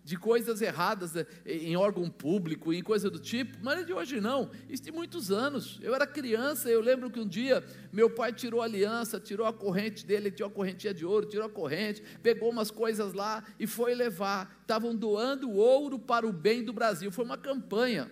de 0.02 0.16
coisas 0.16 0.62
erradas 0.62 1.14
eh, 1.14 1.28
em 1.46 1.76
órgão 1.76 2.10
público, 2.10 2.72
em 2.72 2.82
coisa 2.82 3.10
do 3.10 3.20
tipo, 3.20 3.58
mas 3.62 3.86
de 3.86 3.92
hoje 3.92 4.22
não, 4.22 4.50
isso 4.70 4.84
de 4.84 4.94
muitos 4.94 5.30
anos. 5.30 5.78
Eu 5.84 5.94
era 5.94 6.08
criança, 6.08 6.70
eu 6.70 6.80
lembro 6.80 7.12
que 7.12 7.20
um 7.20 7.28
dia 7.28 7.62
meu 7.92 8.10
pai 8.10 8.32
tirou 8.32 8.62
a 8.62 8.64
aliança, 8.64 9.20
tirou 9.20 9.46
a 9.46 9.52
corrente 9.52 10.06
dele, 10.06 10.32
tinha 10.32 10.46
uma 10.46 10.54
correntinha 10.54 10.94
de 10.94 11.06
ouro, 11.06 11.26
tirou 11.26 11.48
a 11.48 11.50
corrente, 11.50 12.02
pegou 12.24 12.50
umas 12.50 12.72
coisas 12.72 13.12
lá 13.12 13.44
e 13.60 13.68
foi 13.68 13.94
levar. 13.94 14.58
Estavam 14.62 14.96
doando 14.96 15.52
ouro 15.52 16.00
para 16.00 16.26
o 16.26 16.32
bem 16.32 16.64
do 16.64 16.72
Brasil. 16.72 17.12
Foi 17.12 17.26
uma 17.26 17.38
campanha, 17.38 18.10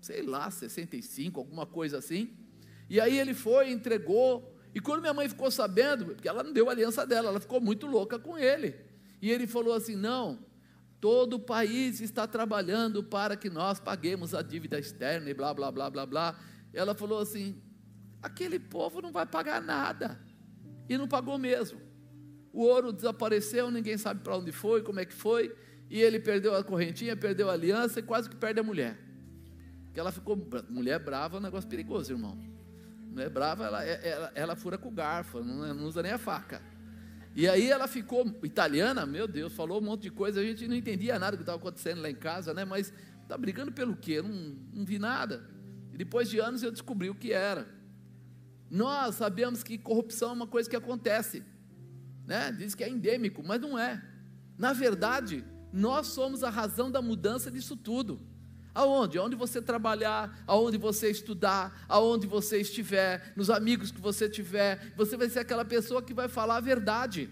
sei 0.00 0.22
lá, 0.22 0.48
65, 0.48 1.40
alguma 1.40 1.66
coisa 1.66 1.98
assim. 1.98 2.30
E 2.88 3.00
aí 3.00 3.18
ele 3.18 3.34
foi, 3.34 3.72
entregou. 3.72 4.56
E 4.74 4.80
quando 4.80 5.00
minha 5.00 5.14
mãe 5.14 5.28
ficou 5.28 5.50
sabendo, 5.50 6.06
porque 6.06 6.28
ela 6.28 6.42
não 6.42 6.52
deu 6.52 6.68
aliança 6.68 7.06
dela, 7.06 7.28
ela 7.28 7.40
ficou 7.40 7.60
muito 7.60 7.86
louca 7.86 8.18
com 8.18 8.38
ele. 8.38 8.76
E 9.20 9.30
ele 9.30 9.46
falou 9.46 9.74
assim: 9.74 9.96
não 9.96 10.38
Todo 11.00 11.34
o 11.34 11.38
país 11.38 12.00
está 12.00 12.26
trabalhando 12.26 13.04
para 13.04 13.36
que 13.36 13.48
nós 13.48 13.78
paguemos 13.78 14.34
a 14.34 14.42
dívida 14.42 14.78
externa 14.78 15.30
e 15.30 15.34
blá, 15.34 15.54
blá, 15.54 15.70
blá, 15.70 15.88
blá, 15.88 16.04
blá. 16.04 16.38
Ela 16.72 16.94
falou 16.94 17.20
assim: 17.20 17.62
aquele 18.20 18.58
povo 18.58 19.00
não 19.00 19.12
vai 19.12 19.24
pagar 19.24 19.62
nada. 19.62 20.20
E 20.88 20.98
não 20.98 21.06
pagou 21.06 21.38
mesmo. 21.38 21.80
O 22.52 22.62
ouro 22.62 22.92
desapareceu, 22.92 23.70
ninguém 23.70 23.96
sabe 23.96 24.22
para 24.22 24.36
onde 24.36 24.50
foi, 24.50 24.82
como 24.82 24.98
é 24.98 25.04
que 25.04 25.14
foi. 25.14 25.54
E 25.88 26.00
ele 26.00 26.18
perdeu 26.18 26.54
a 26.56 26.64
correntinha, 26.64 27.16
perdeu 27.16 27.48
a 27.48 27.52
aliança 27.52 28.00
e 28.00 28.02
quase 28.02 28.28
que 28.28 28.34
perde 28.34 28.58
a 28.58 28.64
mulher. 28.64 28.98
Que 29.94 30.00
ela 30.00 30.10
ficou. 30.10 30.36
Mulher 30.68 30.98
brava 30.98 31.36
é 31.36 31.38
um 31.38 31.42
negócio 31.42 31.70
perigoso, 31.70 32.12
irmão. 32.12 32.36
Mulher 33.18 33.30
brava, 33.30 33.64
ela, 33.64 33.84
ela, 33.84 34.32
ela 34.32 34.56
fura 34.56 34.78
com 34.78 34.94
garfo, 34.94 35.42
não, 35.42 35.74
não 35.74 35.86
usa 35.86 36.00
nem 36.00 36.12
a 36.12 36.18
faca. 36.18 36.62
E 37.34 37.48
aí 37.48 37.68
ela 37.68 37.88
ficou 37.88 38.24
italiana, 38.44 39.04
meu 39.04 39.26
Deus, 39.26 39.52
falou 39.52 39.80
um 39.80 39.84
monte 39.84 40.02
de 40.02 40.10
coisa, 40.12 40.38
a 40.40 40.44
gente 40.44 40.68
não 40.68 40.76
entendia 40.76 41.18
nada 41.18 41.32
do 41.32 41.38
que 41.38 41.42
estava 41.42 41.58
acontecendo 41.58 42.00
lá 42.00 42.08
em 42.08 42.14
casa, 42.14 42.54
né? 42.54 42.64
Mas 42.64 42.92
está 43.22 43.36
brigando 43.36 43.72
pelo 43.72 43.96
quê? 43.96 44.22
Não, 44.22 44.56
não 44.72 44.84
vi 44.84 45.00
nada. 45.00 45.50
E 45.92 45.98
depois 45.98 46.30
de 46.30 46.38
anos 46.38 46.62
eu 46.62 46.70
descobri 46.70 47.10
o 47.10 47.14
que 47.14 47.32
era. 47.32 47.66
Nós 48.70 49.16
sabemos 49.16 49.64
que 49.64 49.76
corrupção 49.76 50.30
é 50.30 50.34
uma 50.34 50.46
coisa 50.46 50.70
que 50.70 50.76
acontece, 50.76 51.42
né? 52.24 52.52
Diz 52.52 52.72
que 52.72 52.84
é 52.84 52.88
endêmico, 52.88 53.42
mas 53.44 53.60
não 53.60 53.76
é. 53.76 54.00
Na 54.56 54.72
verdade, 54.72 55.44
nós 55.72 56.06
somos 56.06 56.44
a 56.44 56.50
razão 56.50 56.88
da 56.88 57.02
mudança 57.02 57.50
disso 57.50 57.76
tudo. 57.76 58.20
Aonde? 58.78 59.18
Aonde 59.18 59.34
você 59.34 59.60
trabalhar, 59.60 60.40
aonde 60.46 60.78
você 60.78 61.10
estudar, 61.10 61.84
aonde 61.88 62.28
você 62.28 62.60
estiver, 62.60 63.32
nos 63.34 63.50
amigos 63.50 63.90
que 63.90 64.00
você 64.00 64.28
tiver, 64.28 64.92
você 64.96 65.16
vai 65.16 65.28
ser 65.28 65.40
aquela 65.40 65.64
pessoa 65.64 66.00
que 66.00 66.14
vai 66.14 66.28
falar 66.28 66.58
a 66.58 66.60
verdade, 66.60 67.28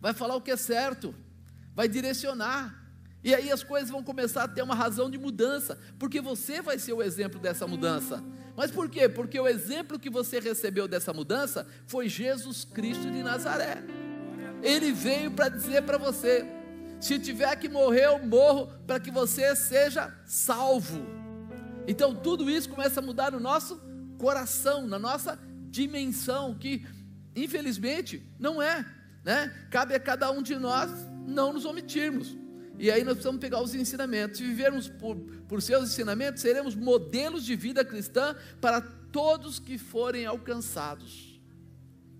vai 0.00 0.14
falar 0.14 0.36
o 0.36 0.40
que 0.40 0.52
é 0.52 0.56
certo, 0.56 1.12
vai 1.74 1.88
direcionar. 1.88 2.88
E 3.24 3.34
aí 3.34 3.50
as 3.50 3.64
coisas 3.64 3.90
vão 3.90 4.00
começar 4.00 4.44
a 4.44 4.48
ter 4.48 4.62
uma 4.62 4.76
razão 4.76 5.10
de 5.10 5.18
mudança, 5.18 5.76
porque 5.98 6.20
você 6.20 6.62
vai 6.62 6.78
ser 6.78 6.92
o 6.92 7.02
exemplo 7.02 7.40
dessa 7.40 7.66
mudança. 7.66 8.22
Mas 8.56 8.70
por 8.70 8.88
quê? 8.88 9.08
Porque 9.08 9.40
o 9.40 9.48
exemplo 9.48 9.98
que 9.98 10.08
você 10.08 10.38
recebeu 10.38 10.86
dessa 10.86 11.12
mudança 11.12 11.66
foi 11.84 12.08
Jesus 12.08 12.64
Cristo 12.64 13.10
de 13.10 13.24
Nazaré. 13.24 13.82
Ele 14.62 14.92
veio 14.92 15.32
para 15.32 15.48
dizer 15.48 15.82
para 15.82 15.98
você: 15.98 16.46
se 17.00 17.18
tiver 17.18 17.54
que 17.56 17.68
morrer, 17.68 18.06
eu 18.06 18.18
morro 18.26 18.66
para 18.86 18.98
que 18.98 19.10
você 19.10 19.54
seja 19.54 20.12
salvo. 20.26 21.06
Então 21.86 22.14
tudo 22.14 22.50
isso 22.50 22.68
começa 22.68 23.00
a 23.00 23.02
mudar 23.02 23.32
no 23.32 23.40
nosso 23.40 23.80
coração, 24.18 24.86
na 24.86 24.98
nossa 24.98 25.38
dimensão, 25.70 26.54
que 26.54 26.84
infelizmente 27.36 28.22
não 28.38 28.60
é, 28.60 28.84
né? 29.24 29.68
Cabe 29.70 29.94
a 29.94 30.00
cada 30.00 30.30
um 30.30 30.42
de 30.42 30.56
nós 30.56 30.90
não 31.26 31.52
nos 31.52 31.64
omitirmos. 31.64 32.36
E 32.78 32.90
aí 32.90 33.02
nós 33.02 33.14
precisamos 33.14 33.40
pegar 33.40 33.60
os 33.60 33.74
ensinamentos. 33.74 34.38
Se 34.38 34.44
vivermos 34.44 34.88
por, 34.88 35.16
por 35.48 35.62
seus 35.62 35.90
ensinamentos, 35.90 36.42
seremos 36.42 36.74
modelos 36.74 37.44
de 37.44 37.56
vida 37.56 37.84
cristã 37.84 38.36
para 38.60 38.80
todos 38.80 39.58
que 39.58 39.78
forem 39.78 40.26
alcançados. 40.26 41.40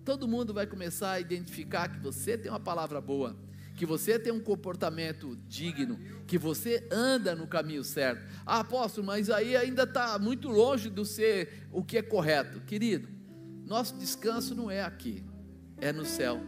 Todo 0.05 0.27
mundo 0.27 0.55
vai 0.55 0.67
começar 0.67 1.13
a 1.13 1.21
identificar 1.21 1.89
que 1.89 2.01
você 2.01 2.37
tem 2.37 2.51
uma 2.51 2.61
palavra 2.61 3.01
boa 3.01 3.37
que 3.79 3.87
você 3.87 4.19
tem 4.19 4.33
um 4.33 4.41
comportamento 4.41 5.39
digno, 5.47 5.97
que 6.27 6.37
você 6.37 6.87
anda 6.91 7.37
no 7.37 7.47
caminho 7.47 7.85
certo. 7.85 8.27
Ah, 8.45 8.59
apóstolo, 8.59 9.07
mas 9.07 9.31
aí 9.31 9.57
ainda 9.57 9.85
está 9.85 10.19
muito 10.19 10.49
longe 10.49 10.91
do 10.91 11.05
ser 11.05 11.69
o 11.71 11.85
que 11.85 11.97
é 11.97 12.03
correto. 12.03 12.61
Querido, 12.63 13.09
nosso 13.65 13.97
descanso 13.97 14.53
não 14.53 14.69
é 14.69 14.83
aqui, 14.83 15.25
é 15.77 15.93
no 15.93 16.05
céu. 16.05 16.41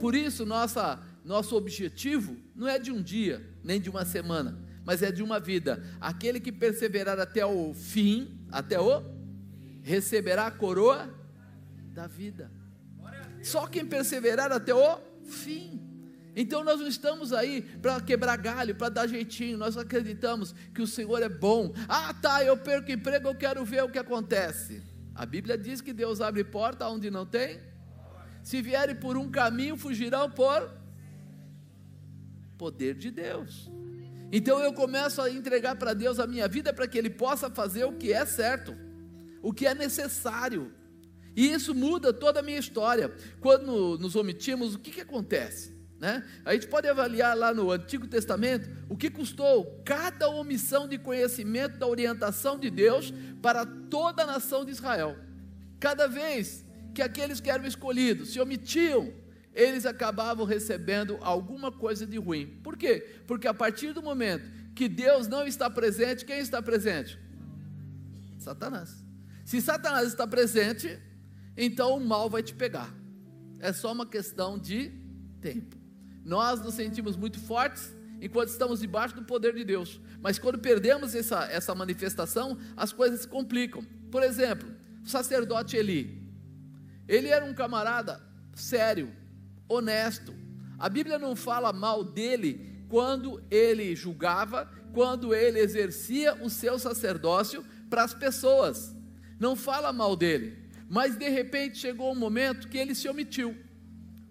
Por 0.00 0.16
isso, 0.16 0.44
nossa, 0.44 1.00
nosso 1.24 1.54
objetivo 1.54 2.36
não 2.52 2.66
é 2.66 2.80
de 2.80 2.90
um 2.90 3.00
dia, 3.00 3.48
nem 3.62 3.80
de 3.80 3.88
uma 3.88 4.04
semana, 4.04 4.58
mas 4.84 5.04
é 5.04 5.12
de 5.12 5.22
uma 5.22 5.38
vida. 5.38 5.84
Aquele 6.00 6.40
que 6.40 6.50
perseverar 6.50 7.20
até 7.20 7.46
o 7.46 7.72
fim, 7.72 8.44
até 8.50 8.80
o, 8.80 9.04
receberá 9.82 10.48
a 10.48 10.50
coroa 10.50 11.08
da 11.94 12.08
vida. 12.08 12.50
Só 13.40 13.68
quem 13.68 13.86
perseverar 13.86 14.50
até 14.50 14.74
o 14.74 14.98
fim. 15.24 15.91
Então 16.34 16.64
nós 16.64 16.80
não 16.80 16.88
estamos 16.88 17.32
aí 17.32 17.62
para 17.62 18.00
quebrar 18.00 18.36
galho, 18.36 18.74
para 18.74 18.88
dar 18.88 19.06
jeitinho, 19.06 19.58
nós 19.58 19.76
acreditamos 19.76 20.54
que 20.74 20.80
o 20.80 20.86
Senhor 20.86 21.22
é 21.22 21.28
bom. 21.28 21.74
Ah, 21.88 22.14
tá, 22.14 22.42
eu 22.42 22.56
perco 22.56 22.90
emprego, 22.90 23.28
eu 23.28 23.34
quero 23.34 23.64
ver 23.64 23.84
o 23.84 23.90
que 23.90 23.98
acontece. 23.98 24.82
A 25.14 25.26
Bíblia 25.26 25.58
diz 25.58 25.80
que 25.80 25.92
Deus 25.92 26.20
abre 26.20 26.42
porta 26.42 26.88
onde 26.88 27.10
não 27.10 27.26
tem. 27.26 27.60
Se 28.42 28.62
vierem 28.62 28.96
por 28.96 29.16
um 29.16 29.30
caminho, 29.30 29.76
fugirão 29.76 30.30
por 30.30 30.72
poder 32.56 32.94
de 32.94 33.10
Deus. 33.10 33.70
Então 34.32 34.58
eu 34.60 34.72
começo 34.72 35.20
a 35.20 35.30
entregar 35.30 35.76
para 35.76 35.92
Deus 35.92 36.18
a 36.18 36.26
minha 36.26 36.48
vida 36.48 36.72
para 36.72 36.88
que 36.88 36.96
Ele 36.96 37.10
possa 37.10 37.50
fazer 37.50 37.84
o 37.84 37.92
que 37.92 38.12
é 38.12 38.24
certo, 38.24 38.74
o 39.42 39.52
que 39.52 39.66
é 39.66 39.74
necessário. 39.74 40.72
E 41.36 41.52
isso 41.52 41.74
muda 41.74 42.12
toda 42.12 42.40
a 42.40 42.42
minha 42.42 42.58
história. 42.58 43.14
Quando 43.40 43.98
nos 43.98 44.16
omitimos, 44.16 44.74
o 44.74 44.78
que, 44.78 44.90
que 44.90 45.00
acontece? 45.02 45.71
Né? 46.02 46.24
A 46.44 46.52
gente 46.52 46.66
pode 46.66 46.88
avaliar 46.88 47.36
lá 47.36 47.54
no 47.54 47.70
Antigo 47.70 48.08
Testamento 48.08 48.68
o 48.88 48.96
que 48.96 49.08
custou 49.08 49.80
cada 49.84 50.28
omissão 50.28 50.88
de 50.88 50.98
conhecimento 50.98 51.78
da 51.78 51.86
orientação 51.86 52.58
de 52.58 52.68
Deus 52.70 53.14
para 53.40 53.64
toda 53.64 54.24
a 54.24 54.26
nação 54.26 54.64
de 54.64 54.72
Israel. 54.72 55.16
Cada 55.78 56.08
vez 56.08 56.64
que 56.92 57.02
aqueles 57.02 57.40
que 57.40 57.48
eram 57.48 57.64
escolhidos 57.64 58.32
se 58.32 58.40
omitiam, 58.40 59.12
eles 59.54 59.86
acabavam 59.86 60.44
recebendo 60.44 61.18
alguma 61.20 61.70
coisa 61.70 62.04
de 62.04 62.18
ruim. 62.18 62.58
Por 62.64 62.76
quê? 62.76 63.20
Porque 63.24 63.46
a 63.46 63.54
partir 63.54 63.92
do 63.92 64.02
momento 64.02 64.50
que 64.74 64.88
Deus 64.88 65.28
não 65.28 65.46
está 65.46 65.70
presente, 65.70 66.24
quem 66.24 66.40
está 66.40 66.60
presente? 66.60 67.16
Satanás. 68.40 69.04
Se 69.44 69.60
Satanás 69.60 70.08
está 70.08 70.26
presente, 70.26 70.98
então 71.56 71.96
o 71.96 72.04
mal 72.04 72.28
vai 72.28 72.42
te 72.42 72.54
pegar. 72.54 72.92
É 73.60 73.72
só 73.72 73.92
uma 73.92 74.04
questão 74.04 74.58
de 74.58 74.90
tempo. 75.40 75.81
Nós 76.24 76.60
nos 76.60 76.74
sentimos 76.74 77.16
muito 77.16 77.38
fortes 77.40 77.94
enquanto 78.20 78.48
estamos 78.48 78.80
debaixo 78.80 79.16
do 79.16 79.24
poder 79.24 79.54
de 79.54 79.64
Deus. 79.64 80.00
Mas 80.20 80.38
quando 80.38 80.58
perdemos 80.58 81.14
essa, 81.14 81.44
essa 81.46 81.74
manifestação, 81.74 82.56
as 82.76 82.92
coisas 82.92 83.22
se 83.22 83.28
complicam. 83.28 83.84
Por 84.10 84.22
exemplo, 84.22 84.68
o 85.04 85.08
sacerdote 85.08 85.76
Eli. 85.76 86.22
Ele 87.08 87.28
era 87.28 87.44
um 87.44 87.52
camarada 87.52 88.20
sério, 88.54 89.12
honesto. 89.68 90.32
A 90.78 90.88
Bíblia 90.88 91.18
não 91.18 91.34
fala 91.34 91.72
mal 91.72 92.04
dele 92.04 92.84
quando 92.88 93.42
ele 93.50 93.96
julgava, 93.96 94.70
quando 94.92 95.34
ele 95.34 95.58
exercia 95.58 96.34
o 96.42 96.48
seu 96.48 96.78
sacerdócio 96.78 97.64
para 97.90 98.04
as 98.04 98.14
pessoas. 98.14 98.94
Não 99.40 99.56
fala 99.56 99.92
mal 99.92 100.14
dele. 100.14 100.70
Mas 100.88 101.16
de 101.16 101.28
repente 101.28 101.78
chegou 101.78 102.12
um 102.12 102.18
momento 102.18 102.68
que 102.68 102.78
ele 102.78 102.94
se 102.94 103.08
omitiu 103.08 103.56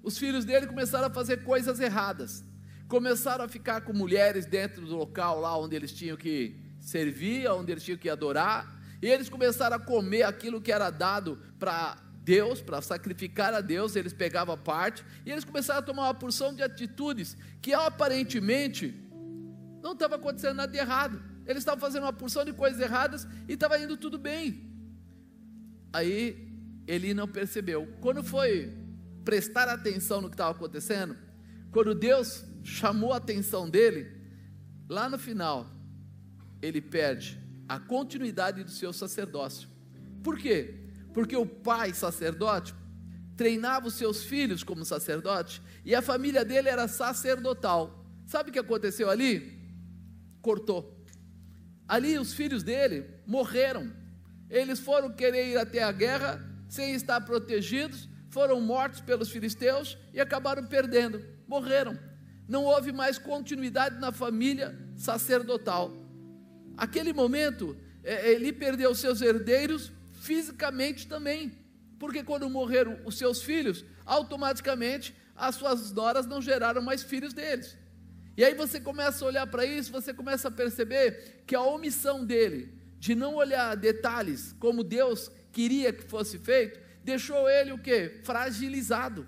os 0.04 0.18
filhos 0.18 0.46
dele 0.46 0.68
começaram 0.68 1.08
a 1.08 1.10
fazer 1.10 1.44
coisas 1.44 1.80
erradas. 1.80 2.44
Começaram 2.88 3.46
a 3.46 3.48
ficar 3.48 3.82
com 3.82 3.94
mulheres 3.94 4.46
dentro 4.46 4.86
do 4.86 4.96
local 4.96 5.40
lá 5.40 5.58
onde 5.58 5.76
eles 5.76 5.92
tinham 5.92 6.18
que 6.18 6.56
servir, 6.80 7.48
onde 7.50 7.72
eles 7.72 7.84
tinham 7.84 7.98
que 7.98 8.10
adorar. 8.10 8.80
E 9.02 9.08
eles 9.08 9.30
começaram 9.30 9.78
a 9.78 9.80
comer 9.80 10.24
aquilo 10.24 10.62
que 10.62 10.72
era 10.72 10.90
dado 10.90 11.40
para 11.58 11.98
Deus, 12.24 12.62
para 12.62 12.82
sacrificar 12.82 13.54
a 13.54 13.62
Deus, 13.62 13.96
eles 13.96 14.14
pegavam 14.14 14.56
parte, 14.58 15.04
e 15.26 15.32
eles 15.32 15.44
começaram 15.44 15.80
a 15.80 15.84
tomar 15.84 16.04
uma 16.04 16.14
porção 16.14 16.54
de 16.54 16.62
atitudes 16.62 17.36
que 17.62 17.74
aparentemente 17.74 18.94
não 19.82 19.94
estava 19.94 20.16
acontecendo 20.16 20.58
nada 20.58 20.72
de 20.72 20.78
errado. 20.78 21.22
Eles 21.46 21.62
estavam 21.62 21.80
fazendo 21.80 22.04
uma 22.04 22.14
porção 22.14 22.46
de 22.46 22.54
coisas 22.54 22.80
erradas 22.80 23.28
e 23.48 23.54
estava 23.54 23.80
indo 23.80 23.98
tudo 23.98 24.20
bem. 24.20 24.70
Aí 25.92 26.48
ele 26.86 27.14
não 27.14 27.28
percebeu. 27.28 27.88
Quando 28.00 28.24
foi 28.24 28.72
prestar 29.24 29.68
atenção 29.70 30.22
no 30.22 30.30
que 30.30 30.36
estava 30.36 30.52
acontecendo, 30.52 31.16
quando 31.72 31.96
Deus 31.96 32.44
chamou 32.64 33.14
a 33.14 33.18
atenção 33.18 33.70
dele, 33.70 34.12
lá 34.90 35.10
no 35.10 35.18
final, 35.18 35.70
ele 36.62 36.82
perde 36.82 37.40
a 37.68 37.80
continuidade 37.80 38.64
do 38.64 38.72
seu 38.72 38.92
sacerdócio. 38.92 39.70
Por 40.24 40.38
quê? 40.38 40.90
Porque 41.14 41.36
o 41.36 41.46
pai 41.46 41.94
sacerdote 41.94 42.76
treinava 43.36 43.88
os 43.88 43.96
seus 43.96 44.24
filhos 44.24 44.64
como 44.64 44.86
sacerdote 44.86 45.62
e 45.84 45.96
a 45.96 46.02
família 46.02 46.46
dele 46.46 46.70
era 46.70 46.88
sacerdotal. 46.88 48.06
Sabe 48.26 48.50
o 48.50 48.54
que 48.54 48.60
aconteceu 48.60 49.10
ali? 49.10 49.60
Cortou. 50.42 51.06
Ali 51.88 52.18
os 52.18 52.34
filhos 52.34 52.64
dele 52.64 53.06
morreram. 53.26 53.92
Eles 54.50 54.80
foram 54.80 55.12
querer 55.12 55.48
ir 55.50 55.58
até 55.58 55.82
a 55.82 55.92
guerra 55.92 56.40
sem 56.70 56.94
estar 56.94 57.20
protegidos, 57.22 58.08
foram 58.32 58.62
mortos 58.62 59.02
pelos 59.02 59.30
filisteus 59.30 59.98
e 60.14 60.20
acabaram 60.20 60.66
perdendo, 60.66 61.24
morreram. 61.48 62.00
Não 62.48 62.64
houve 62.64 62.92
mais 62.92 63.18
continuidade 63.18 64.00
na 64.00 64.12
família 64.12 64.76
sacerdotal. 64.96 65.94
Aquele 66.78 67.12
momento, 67.14 67.78
é, 68.04 68.32
ele 68.32 68.54
perdeu 68.54 68.96
seus 68.96 69.22
herdeiros 69.22 69.92
fisicamente 70.14 71.08
também, 71.08 71.52
porque 72.00 72.24
quando 72.24 72.50
morreram 72.50 72.98
os 73.06 73.18
seus 73.18 73.44
filhos, 73.44 73.84
automaticamente 74.06 75.14
as 75.36 75.56
suas 75.56 75.92
noras 75.92 76.26
não 76.26 76.42
geraram 76.42 76.82
mais 76.82 77.04
filhos 77.04 77.34
deles. 77.34 77.78
E 78.38 78.46
aí 78.46 78.54
você 78.54 78.80
começa 78.80 79.26
a 79.26 79.28
olhar 79.28 79.48
para 79.48 79.66
isso, 79.66 79.92
você 79.92 80.14
começa 80.14 80.48
a 80.48 80.52
perceber 80.52 81.44
que 81.46 81.54
a 81.54 81.62
omissão 81.62 82.26
dele 82.26 82.74
de 82.98 83.14
não 83.14 83.36
olhar 83.36 83.76
detalhes 83.76 84.56
como 84.58 84.86
Deus 84.86 85.30
queria 85.52 85.92
que 85.92 86.04
fosse 86.04 86.38
feito, 86.38 86.80
deixou 87.04 87.50
ele 87.50 87.72
o 87.72 87.78
que? 87.78 88.22
Fragilizado. 88.24 89.28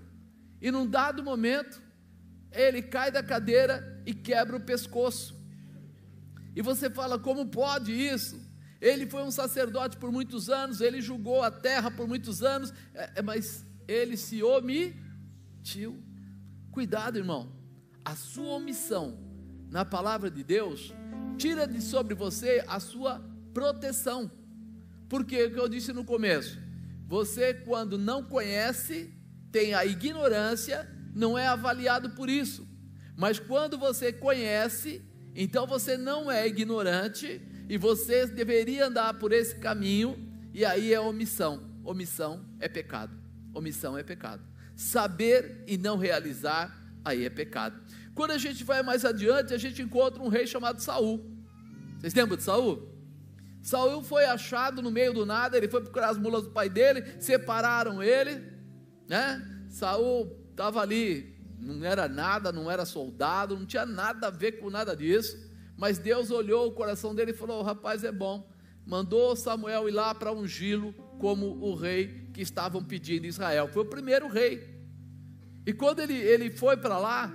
E 0.62 0.72
num 0.72 0.88
dado 0.88 1.24
momento, 1.24 1.82
ele 2.51 2.82
cai 2.82 3.12
da 3.12 3.24
cadeira 3.24 4.01
e 4.06 4.13
quebra 4.13 4.58
o 4.58 4.62
pescoço. 4.62 5.36
E 6.56 6.62
você 6.62 6.89
fala, 6.89 7.18
como 7.18 7.48
pode 7.48 7.92
isso? 7.92 8.39
Ele 8.80 9.06
foi 9.08 9.24
um 9.24 9.32
sacerdote 9.32 9.98
por 9.98 10.12
muitos 10.12 10.50
anos, 10.50 10.82
ele 10.82 11.01
julgou 11.01 11.42
a 11.42 11.50
terra 11.50 11.89
por 11.89 12.08
muitos 12.08 12.44
anos, 12.44 12.74
é, 12.94 13.12
é 13.15 13.22
mas 13.22 13.65
ele 13.88 14.18
se 14.18 14.44
omitiu. 14.44 16.03
Cuidado, 16.72 17.18
irmão, 17.18 17.51
a 18.03 18.15
sua 18.15 18.56
omissão 18.56 19.18
na 19.70 19.86
palavra 19.86 20.30
de 20.30 20.44
Deus 20.44 20.94
tira 21.38 21.65
de 21.65 21.82
sobre 21.82 22.13
você 22.13 22.63
a 22.68 22.80
sua 22.80 23.22
proteção. 23.53 24.30
Porque 25.08 25.44
o 25.46 25.51
que 25.51 25.60
eu 25.60 25.70
disse 25.70 25.94
no 25.94 26.03
começo, 26.03 26.60
você 27.13 27.53
quando 27.53 27.96
não 27.96 28.24
conhece, 28.24 29.13
tem 29.51 29.75
a 29.75 29.86
ignorância, 29.86 30.89
não 31.13 31.38
é 31.38 31.46
avaliado 31.46 32.10
por 32.15 32.27
isso. 32.27 32.67
Mas 33.15 33.38
quando 33.38 33.77
você 33.77 34.12
conhece, 34.12 35.00
então 35.36 35.67
você 35.67 35.96
não 35.96 36.32
é 36.32 36.48
ignorante 36.48 37.39
e 37.70 37.77
você 37.77 38.25
deveria 38.25 38.88
andar 38.88 39.13
por 39.20 39.32
esse 39.32 39.58
caminho, 39.58 40.17
e 40.55 40.65
aí 40.65 40.91
é 40.91 41.00
omissão. 41.00 41.70
Omissão 41.84 42.43
é 42.60 42.67
pecado. 42.67 43.15
Omissão 43.53 43.96
é 43.96 44.01
pecado. 44.01 44.41
Saber 44.75 45.63
e 45.67 45.77
não 45.77 45.98
realizar, 45.98 46.75
aí 47.05 47.25
é 47.25 47.29
pecado. 47.29 47.79
Quando 48.15 48.32
a 48.32 48.39
gente 48.39 48.63
vai 48.63 48.82
mais 48.82 49.05
adiante, 49.05 49.53
a 49.53 49.60
gente 49.60 49.84
encontra 49.84 50.20
um 50.20 50.29
rei 50.29 50.48
chamado 50.48 50.82
Saul. 50.82 51.24
Vocês 52.00 52.15
lembram 52.15 52.38
de 52.38 52.43
Saul? 52.43 52.91
Saul 53.63 54.03
foi 54.03 54.25
achado 54.25 54.82
no 54.82 54.91
meio 54.91 55.13
do 55.13 55.25
nada, 55.25 55.55
ele 55.55 55.70
foi 55.70 55.82
procurar 55.82 56.10
as 56.10 56.17
mulas 56.17 56.43
do 56.43 56.51
pai 56.51 56.70
dele, 56.70 57.01
separaram 57.20 58.03
ele, 58.03 58.44
né? 59.07 59.42
Saul 59.70 60.37
estava 60.51 60.81
ali, 60.81 61.33
não 61.57 61.83
era 61.85 62.09
nada, 62.09 62.51
não 62.51 62.70
era 62.70 62.85
soldado, 62.85 63.57
não 63.57 63.66
tinha 63.66 63.85
nada 63.85 64.27
a 64.27 64.29
ver 64.29 64.59
com 64.59 64.70
nada 64.70 64.94
disso, 64.96 65.50
mas 65.77 65.98
Deus 65.98 66.29
olhou 66.29 66.68
o 66.68 66.74
coração 66.74 67.16
dele 67.16 67.31
e 67.31 67.35
falou: 67.35 67.61
o 67.61 67.64
rapaz 67.64 68.03
é 68.03 68.11
bom. 68.11 68.51
Mandou 68.85 69.33
Samuel 69.33 69.87
ir 69.87 69.94
lá 69.94 70.14
para 70.14 70.33
ungí-lo 70.33 70.94
como 71.18 71.46
o 71.46 71.74
rei 71.74 72.29
que 72.33 72.42
estavam 72.42 72.83
pedindo 72.83 73.25
em 73.25 73.29
Israel. 73.29 73.70
Foi 73.70 73.83
o 73.83 73.90
primeiro 73.90 74.27
rei. 74.27 74.74
E 75.66 75.72
quando 75.72 76.01
ele, 76.01 76.16
ele 76.16 76.51
foi 76.51 76.75
para 76.75 76.98
lá, 76.98 77.33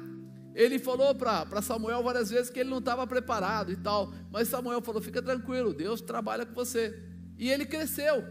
ele 0.54 0.78
falou 0.78 1.14
para 1.14 1.62
Samuel 1.62 2.02
várias 2.02 2.30
vezes 2.30 2.50
que 2.50 2.58
ele 2.60 2.70
não 2.70 2.78
estava 2.78 3.06
preparado 3.06 3.70
e 3.70 3.76
tal, 3.76 4.12
mas 4.30 4.48
Samuel 4.48 4.82
falou: 4.82 5.00
fica 5.00 5.22
tranquilo, 5.22 5.72
Deus 5.72 6.00
trabalha 6.00 6.44
com 6.44 6.54
você. 6.54 7.00
E 7.38 7.50
ele 7.50 7.64
cresceu. 7.64 8.24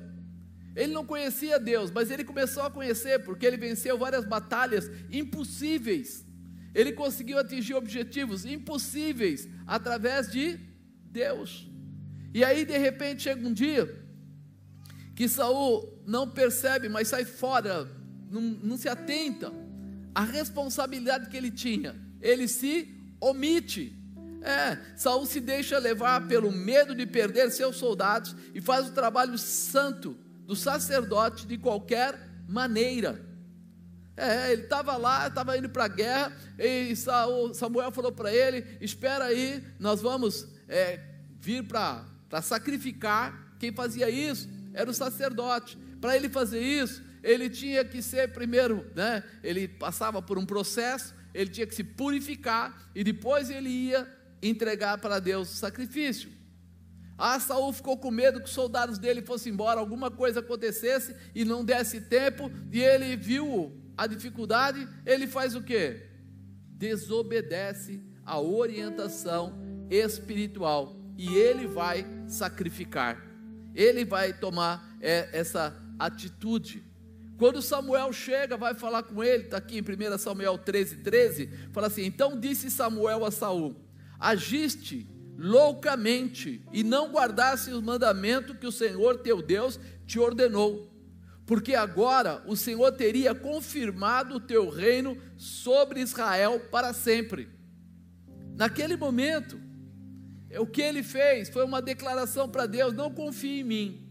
Ele 0.76 0.94
não 0.94 1.06
conhecia 1.06 1.60
Deus, 1.60 1.90
mas 1.90 2.12
ele 2.12 2.24
começou 2.24 2.64
a 2.64 2.70
conhecer 2.70 3.24
porque 3.24 3.46
ele 3.46 3.58
venceu 3.58 3.98
várias 3.98 4.26
batalhas 4.26 4.92
impossíveis. 5.10 6.26
Ele 6.76 6.92
conseguiu 6.92 7.40
atingir 7.40 7.74
objetivos 7.74 8.46
impossíveis 8.46 9.48
através 9.66 10.30
de 10.32 10.60
Deus. 11.06 11.68
E 12.34 12.44
aí 12.44 12.64
de 12.64 12.78
repente 12.78 13.24
chega 13.24 13.48
um 13.48 13.54
dia 13.54 14.06
que 15.16 15.28
Saul 15.28 16.04
não 16.06 16.30
percebe, 16.30 16.88
mas 16.90 17.08
sai 17.08 17.26
fora, 17.26 17.90
não, 18.30 18.42
não 18.42 18.78
se 18.78 18.88
atenta 18.88 19.52
à 20.14 20.24
responsabilidade 20.24 21.30
que 21.30 21.38
ele 21.38 21.50
tinha 21.50 22.07
ele 22.22 22.48
se 22.48 22.96
omite. 23.20 23.94
É, 24.42 24.78
Saul 24.96 25.26
se 25.26 25.40
deixa 25.40 25.78
levar 25.78 26.28
pelo 26.28 26.52
medo 26.52 26.96
de 26.96 27.06
perder 27.06 27.52
seus 27.52 27.76
soldados 27.76 28.36
e 28.54 28.62
faz 28.62 28.88
o 28.88 28.94
trabalho 28.94 29.38
santo 29.38 30.18
do 30.46 30.56
sacerdote 30.56 31.46
de 31.46 31.58
qualquer 31.58 32.18
maneira. 32.48 33.26
É, 34.16 34.52
ele 34.52 34.64
estava 34.64 34.98
lá, 34.98 35.28
estava 35.28 35.58
indo 35.58 35.70
para 35.70 35.86
a 35.86 35.90
guerra, 35.90 36.36
e 36.58 36.96
Saul, 36.96 37.54
Samuel 37.54 37.92
falou 37.92 38.12
para 38.12 38.34
ele: 38.34 38.66
Espera 38.82 39.26
aí, 39.26 39.64
nós 39.80 40.02
vamos 40.02 40.48
é, 40.68 41.00
vir 41.40 41.64
para 41.64 42.06
sacrificar. 42.42 43.56
Quem 43.60 43.72
fazia 43.72 44.10
isso 44.10 44.50
era 44.74 44.90
o 44.90 44.94
sacerdote. 44.94 45.78
Para 46.00 46.16
ele 46.16 46.30
fazer 46.30 46.60
isso, 46.60 47.04
ele 47.22 47.50
tinha 47.50 47.84
que 47.84 48.02
ser 48.02 48.32
primeiro, 48.32 48.90
né? 48.96 49.24
Ele 49.44 49.68
passava 49.68 50.22
por 50.22 50.38
um 50.38 50.46
processo 50.46 51.14
ele 51.38 51.52
tinha 51.52 51.68
que 51.68 51.76
se 51.76 51.84
purificar 51.84 52.90
e 52.96 53.04
depois 53.04 53.52
ele 53.52 53.70
ia 53.70 54.12
entregar 54.42 54.98
para 54.98 55.20
Deus 55.20 55.54
o 55.54 55.56
sacrifício. 55.56 56.32
Ah, 57.16 57.40
Saul 57.40 57.72
ficou 57.72 57.96
com 57.96 58.10
medo 58.10 58.40
que 58.40 58.48
os 58.48 58.54
soldados 58.54 58.98
dele 58.98 59.22
fossem 59.22 59.54
embora, 59.54 59.80
alguma 59.80 60.10
coisa 60.10 60.40
acontecesse 60.40 61.16
e 61.36 61.46
não 61.46 61.64
desse 61.64 62.02
tempo, 62.02 62.52
e 62.72 62.82
ele 62.82 63.16
viu 63.16 63.72
a 63.96 64.08
dificuldade, 64.08 64.88
ele 65.06 65.28
faz 65.28 65.54
o 65.54 65.62
que? 65.62 66.08
Desobedece 66.70 68.02
a 68.26 68.40
orientação 68.40 69.60
espiritual 69.92 70.96
e 71.16 71.36
ele 71.36 71.68
vai 71.68 72.04
sacrificar, 72.28 73.24
ele 73.76 74.04
vai 74.04 74.34
tomar 74.34 74.98
é, 75.00 75.30
essa 75.32 75.76
atitude. 76.00 76.84
Quando 77.38 77.62
Samuel 77.62 78.12
chega, 78.12 78.58
vai 78.58 78.74
falar 78.74 79.04
com 79.04 79.24
ele, 79.24 79.44
está 79.44 79.58
aqui 79.58 79.78
em 79.78 79.82
1 79.82 80.18
Samuel 80.18 80.58
13, 80.58 80.98
13, 80.98 81.50
fala 81.72 81.88
assim: 81.88 82.04
Então 82.04 82.40
disse 82.40 82.72
Samuel 82.72 83.24
a 83.24 83.32
Saul: 83.32 83.76
Agiste 84.20 85.08
loucamente 85.38 86.66
e 86.74 86.84
não 86.84 87.12
guardasse 87.12 87.72
o 87.72 87.82
mandamento 87.82 88.56
que 88.56 88.66
o 88.66 88.72
Senhor 88.72 89.20
teu 89.20 89.40
Deus 89.40 89.80
te 90.08 90.18
ordenou, 90.18 90.92
porque 91.46 91.76
agora 91.76 92.44
o 92.48 92.56
Senhor 92.56 92.92
teria 92.94 93.36
confirmado 93.36 94.36
o 94.36 94.40
teu 94.40 94.68
reino 94.70 95.16
sobre 95.38 96.00
Israel 96.00 96.60
para 96.72 96.92
sempre. 96.92 97.50
Naquele 98.56 98.98
momento, 98.98 99.62
o 100.58 100.66
que 100.66 100.82
ele 100.82 101.04
fez 101.04 101.50
foi 101.50 101.64
uma 101.64 101.84
declaração 101.84 102.50
para 102.50 102.66
Deus: 102.66 102.94
não 102.94 103.14
confie 103.14 103.60
em 103.60 103.64
mim. 103.64 104.10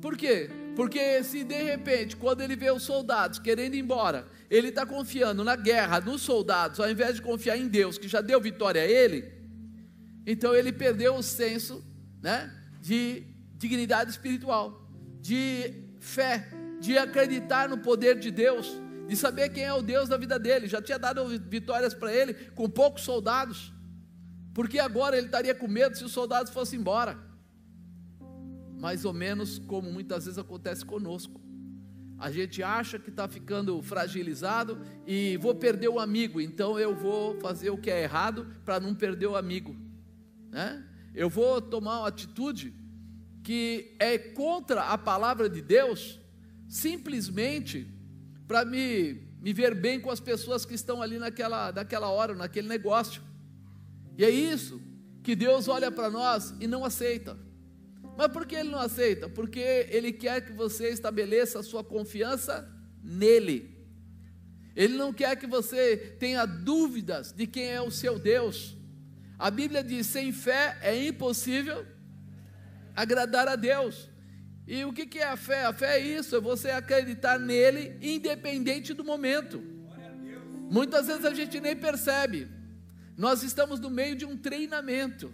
Por 0.00 0.16
quê? 0.16 0.48
Porque 0.76 1.22
se 1.24 1.44
de 1.44 1.62
repente, 1.62 2.16
quando 2.16 2.40
ele 2.40 2.56
vê 2.56 2.70
os 2.70 2.82
soldados 2.82 3.38
querendo 3.38 3.74
ir 3.74 3.80
embora, 3.80 4.26
ele 4.48 4.68
está 4.68 4.86
confiando 4.86 5.44
na 5.44 5.56
guerra, 5.56 6.00
nos 6.00 6.22
soldados, 6.22 6.80
ao 6.80 6.90
invés 6.90 7.16
de 7.16 7.22
confiar 7.22 7.56
em 7.56 7.68
Deus, 7.68 7.98
que 7.98 8.08
já 8.08 8.20
deu 8.20 8.40
vitória 8.40 8.82
a 8.82 8.86
ele, 8.86 9.32
então 10.26 10.54
ele 10.54 10.72
perdeu 10.72 11.16
o 11.16 11.22
senso 11.22 11.84
né, 12.22 12.52
de 12.80 13.24
dignidade 13.56 14.10
espiritual, 14.10 14.88
de 15.20 15.74
fé, 15.98 16.48
de 16.80 16.96
acreditar 16.96 17.68
no 17.68 17.78
poder 17.78 18.18
de 18.18 18.30
Deus, 18.30 18.80
de 19.06 19.16
saber 19.16 19.50
quem 19.50 19.64
é 19.64 19.72
o 19.72 19.82
Deus 19.82 20.08
da 20.08 20.16
vida 20.16 20.38
dele. 20.38 20.68
Já 20.68 20.80
tinha 20.80 20.98
dado 20.98 21.26
vitórias 21.48 21.92
para 21.92 22.14
ele 22.14 22.32
com 22.54 22.70
poucos 22.70 23.02
soldados, 23.02 23.72
porque 24.54 24.78
agora 24.78 25.16
ele 25.16 25.26
estaria 25.26 25.54
com 25.54 25.66
medo 25.66 25.96
se 25.96 26.04
os 26.04 26.12
soldados 26.12 26.52
fossem 26.52 26.78
embora 26.78 27.29
mais 28.80 29.04
ou 29.04 29.12
menos 29.12 29.58
como 29.58 29.92
muitas 29.92 30.24
vezes 30.24 30.38
acontece 30.38 30.84
conosco. 30.84 31.40
A 32.18 32.30
gente 32.30 32.62
acha 32.62 32.98
que 32.98 33.10
está 33.10 33.28
ficando 33.28 33.80
fragilizado 33.82 34.80
e 35.06 35.36
vou 35.38 35.54
perder 35.54 35.88
o 35.88 36.00
amigo, 36.00 36.40
então 36.40 36.78
eu 36.78 36.94
vou 36.94 37.38
fazer 37.40 37.70
o 37.70 37.78
que 37.78 37.90
é 37.90 38.02
errado 38.02 38.46
para 38.64 38.80
não 38.80 38.94
perder 38.94 39.26
o 39.26 39.36
amigo. 39.36 39.76
Né? 40.50 40.84
eu 41.14 41.28
vou 41.28 41.60
tomar 41.60 42.00
uma 42.00 42.08
atitude 42.08 42.74
que 43.42 43.96
é 43.98 44.18
contra 44.18 44.82
a 44.82 44.98
palavra 44.98 45.48
de 45.48 45.60
Deus, 45.60 46.20
simplesmente 46.68 47.86
para 48.46 48.64
me, 48.64 49.14
me 49.40 49.52
ver 49.52 49.74
bem 49.74 50.00
com 50.00 50.10
as 50.10 50.20
pessoas 50.20 50.64
que 50.64 50.74
estão 50.74 51.00
ali 51.00 51.18
naquela, 51.18 51.72
naquela 51.72 52.08
hora, 52.08 52.34
naquele 52.34 52.68
negócio. 52.68 53.22
E 54.16 54.24
é 54.24 54.30
isso 54.30 54.80
que 55.22 55.34
Deus 55.34 55.68
olha 55.68 55.90
para 55.90 56.10
nós 56.10 56.54
e 56.60 56.66
não 56.66 56.84
aceita. 56.84 57.36
Mas 58.20 58.30
por 58.32 58.44
que 58.44 58.54
Ele 58.54 58.68
não 58.68 58.78
aceita? 58.78 59.30
Porque 59.30 59.86
Ele 59.88 60.12
quer 60.12 60.44
que 60.44 60.52
você 60.52 60.90
estabeleça 60.90 61.60
a 61.60 61.62
sua 61.62 61.82
confiança 61.82 62.70
nele. 63.02 63.74
Ele 64.76 64.94
não 64.94 65.10
quer 65.10 65.34
que 65.36 65.46
você 65.46 65.96
tenha 66.18 66.44
dúvidas 66.44 67.32
de 67.32 67.46
quem 67.46 67.70
é 67.70 67.80
o 67.80 67.90
seu 67.90 68.18
Deus. 68.18 68.76
A 69.38 69.50
Bíblia 69.50 69.82
diz: 69.82 70.06
sem 70.06 70.32
fé 70.32 70.76
é 70.82 71.02
impossível 71.02 71.86
agradar 72.94 73.48
a 73.48 73.56
Deus. 73.56 74.10
E 74.66 74.84
o 74.84 74.92
que 74.92 75.18
é 75.18 75.26
a 75.26 75.36
fé? 75.38 75.64
A 75.64 75.72
fé 75.72 75.98
é 75.98 76.06
isso, 76.06 76.36
é 76.36 76.40
você 76.40 76.68
acreditar 76.68 77.38
nele, 77.38 77.96
independente 78.02 78.92
do 78.92 79.02
momento. 79.02 79.62
Muitas 80.70 81.06
vezes 81.06 81.24
a 81.24 81.32
gente 81.32 81.58
nem 81.58 81.74
percebe. 81.74 82.48
Nós 83.16 83.42
estamos 83.42 83.80
no 83.80 83.88
meio 83.88 84.14
de 84.14 84.26
um 84.26 84.36
treinamento. 84.36 85.32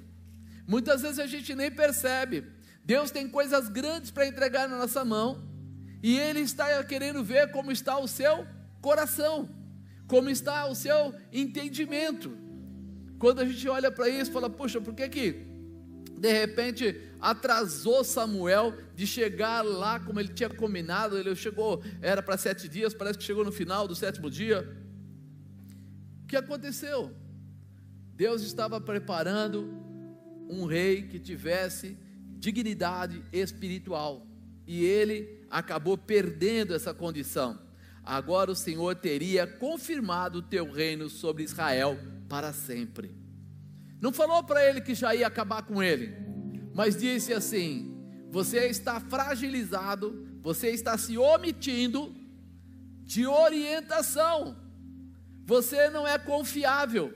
Muitas 0.68 1.02
vezes 1.02 1.18
a 1.18 1.26
gente 1.26 1.52
nem 1.52 1.68
percebe. 1.68 2.54
Deus 2.86 3.10
tem 3.10 3.28
coisas 3.28 3.68
grandes 3.68 4.12
para 4.12 4.28
entregar 4.28 4.68
na 4.68 4.78
nossa 4.78 5.04
mão. 5.04 5.42
E 6.00 6.16
Ele 6.16 6.40
está 6.40 6.82
querendo 6.84 7.22
ver 7.24 7.50
como 7.50 7.72
está 7.72 7.98
o 7.98 8.06
seu 8.06 8.46
coração, 8.80 9.50
como 10.06 10.30
está 10.30 10.66
o 10.68 10.74
seu 10.74 11.12
entendimento. 11.32 12.38
Quando 13.18 13.40
a 13.40 13.44
gente 13.44 13.68
olha 13.68 13.90
para 13.90 14.08
isso, 14.08 14.30
fala: 14.30 14.48
puxa, 14.48 14.80
por 14.80 14.94
que 14.94 15.08
que 15.08 15.46
de 16.16 16.32
repente 16.32 17.02
atrasou 17.20 18.04
Samuel 18.04 18.72
de 18.94 19.04
chegar 19.04 19.62
lá 19.62 19.98
como 19.98 20.20
ele 20.20 20.32
tinha 20.32 20.48
combinado? 20.48 21.18
Ele 21.18 21.34
chegou, 21.34 21.82
era 22.00 22.22
para 22.22 22.38
sete 22.38 22.68
dias, 22.68 22.94
parece 22.94 23.18
que 23.18 23.24
chegou 23.24 23.44
no 23.44 23.50
final 23.50 23.88
do 23.88 23.96
sétimo 23.96 24.30
dia. 24.30 24.76
O 26.22 26.26
que 26.28 26.36
aconteceu? 26.36 27.12
Deus 28.14 28.42
estava 28.42 28.80
preparando 28.80 29.68
um 30.48 30.66
rei 30.66 31.02
que 31.02 31.18
tivesse 31.18 31.98
dignidade 32.38 33.22
espiritual 33.32 34.26
e 34.66 34.84
ele 34.84 35.46
acabou 35.50 35.96
perdendo 35.96 36.74
essa 36.74 36.92
condição. 36.92 37.58
Agora 38.02 38.50
o 38.50 38.56
Senhor 38.56 38.94
teria 38.96 39.46
confirmado 39.46 40.38
o 40.38 40.42
teu 40.42 40.70
reino 40.70 41.08
sobre 41.08 41.42
Israel 41.42 41.98
para 42.28 42.52
sempre. 42.52 43.14
Não 44.00 44.12
falou 44.12 44.44
para 44.44 44.64
ele 44.68 44.80
que 44.80 44.94
já 44.94 45.14
ia 45.14 45.26
acabar 45.26 45.62
com 45.62 45.82
ele, 45.82 46.14
mas 46.74 46.96
disse 46.96 47.32
assim: 47.32 47.96
Você 48.30 48.66
está 48.66 49.00
fragilizado, 49.00 50.28
você 50.42 50.70
está 50.70 50.96
se 50.98 51.16
omitindo 51.16 52.14
de 53.02 53.26
orientação, 53.26 54.56
você 55.44 55.88
não 55.90 56.06
é 56.06 56.18
confiável. 56.18 57.12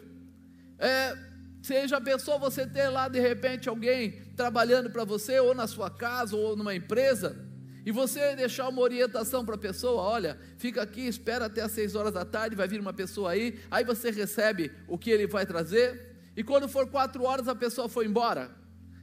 É, 0.79 1.17
seja 1.63 1.99
a 1.99 2.01
pessoa 2.01 2.39
você 2.39 2.67
ter 2.67 2.89
lá 2.89 3.09
de 3.09 3.21
repente 3.21 3.69
alguém 3.69 4.30
trabalhando 4.41 4.89
para 4.89 5.05
você, 5.05 5.39
ou 5.39 5.55
na 5.55 5.67
sua 5.67 5.91
casa, 5.91 6.35
ou 6.35 6.57
numa 6.57 6.75
empresa, 6.75 7.37
e 7.85 7.93
você 7.93 8.35
deixar 8.35 8.71
uma 8.71 8.81
orientação 8.81 9.45
para 9.45 9.55
a 9.55 9.59
pessoa, 9.59 10.01
olha, 10.01 10.39
fica 10.57 10.81
aqui, 10.81 11.07
espera 11.07 11.45
até 11.45 11.61
as 11.61 11.73
seis 11.73 11.95
horas 11.95 12.15
da 12.15 12.25
tarde, 12.25 12.57
vai 12.57 12.67
vir 12.67 12.81
uma 12.81 12.95
pessoa 12.95 13.33
aí, 13.33 13.61
aí 13.71 13.85
você 13.85 14.11
recebe 14.11 14.73
o 14.89 14.97
que 14.97 15.11
ele 15.11 15.27
vai 15.27 15.45
trazer, 15.45 16.17
e 16.35 16.43
quando 16.43 16.67
for 16.71 16.87
quatro 16.89 17.23
horas 17.25 17.49
a 17.49 17.55
pessoa 17.55 17.87
foi 17.87 18.07
embora, 18.07 18.51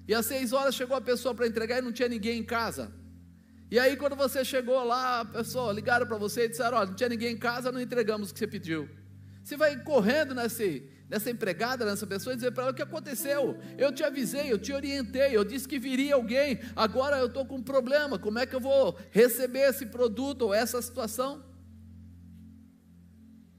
e 0.07 0.15
às 0.15 0.25
seis 0.25 0.53
horas 0.53 0.73
chegou 0.73 0.97
a 0.97 1.01
pessoa 1.01 1.35
para 1.35 1.45
entregar 1.45 1.77
e 1.77 1.81
não 1.81 1.91
tinha 1.91 2.09
ninguém 2.09 2.39
em 2.39 2.43
casa. 2.43 2.91
E 3.69 3.77
aí 3.77 3.95
quando 3.95 4.15
você 4.15 4.43
chegou 4.43 4.83
lá, 4.83 5.19
a 5.19 5.25
pessoa 5.25 5.71
ligaram 5.71 6.07
para 6.07 6.17
você 6.17 6.45
e 6.45 6.49
disseram, 6.49 6.77
olha, 6.79 6.87
não 6.87 6.95
tinha 6.95 7.09
ninguém 7.09 7.33
em 7.33 7.37
casa, 7.37 7.71
não 7.71 7.79
entregamos 7.79 8.31
o 8.31 8.33
que 8.33 8.39
você 8.39 8.47
pediu. 8.47 8.89
Você 9.43 9.55
vai 9.55 9.77
correndo 9.83 10.33
nesse, 10.33 10.89
nessa 11.09 11.31
empregada, 11.31 11.85
nessa 11.85 12.05
pessoa, 12.05 12.33
e 12.33 12.35
dizer 12.35 12.51
para 12.51 12.63
ela 12.63 12.71
o 12.71 12.75
que 12.75 12.81
aconteceu. 12.81 13.57
Eu 13.77 13.91
te 13.91 14.03
avisei, 14.03 14.51
eu 14.51 14.59
te 14.59 14.73
orientei, 14.73 15.35
eu 15.35 15.43
disse 15.43 15.67
que 15.67 15.79
viria 15.79 16.15
alguém, 16.15 16.59
agora 16.75 17.17
eu 17.17 17.27
estou 17.27 17.45
com 17.45 17.57
um 17.57 17.63
problema, 17.63 18.19
como 18.19 18.39
é 18.39 18.45
que 18.45 18.55
eu 18.55 18.59
vou 18.59 18.97
receber 19.11 19.69
esse 19.69 19.85
produto 19.85 20.43
ou 20.43 20.53
essa 20.53 20.81
situação? 20.81 21.43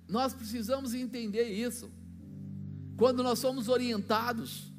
Nós 0.07 0.33
precisamos 0.35 0.95
entender 0.95 1.45
isso. 1.45 1.91
Quando 2.97 3.23
nós 3.23 3.39
somos 3.39 3.69
orientados, 3.69 4.73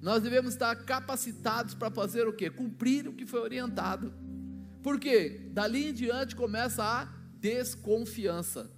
nós 0.00 0.22
devemos 0.22 0.54
estar 0.54 0.74
capacitados 0.84 1.74
para 1.74 1.90
fazer 1.90 2.26
o 2.26 2.32
que? 2.32 2.48
Cumprir 2.48 3.08
o 3.08 3.12
que 3.12 3.26
foi 3.26 3.40
orientado. 3.40 4.14
Porque 4.82 5.50
dali 5.52 5.90
em 5.90 5.92
diante 5.92 6.36
começa 6.36 6.84
a 6.84 7.04
desconfiança. 7.40 8.77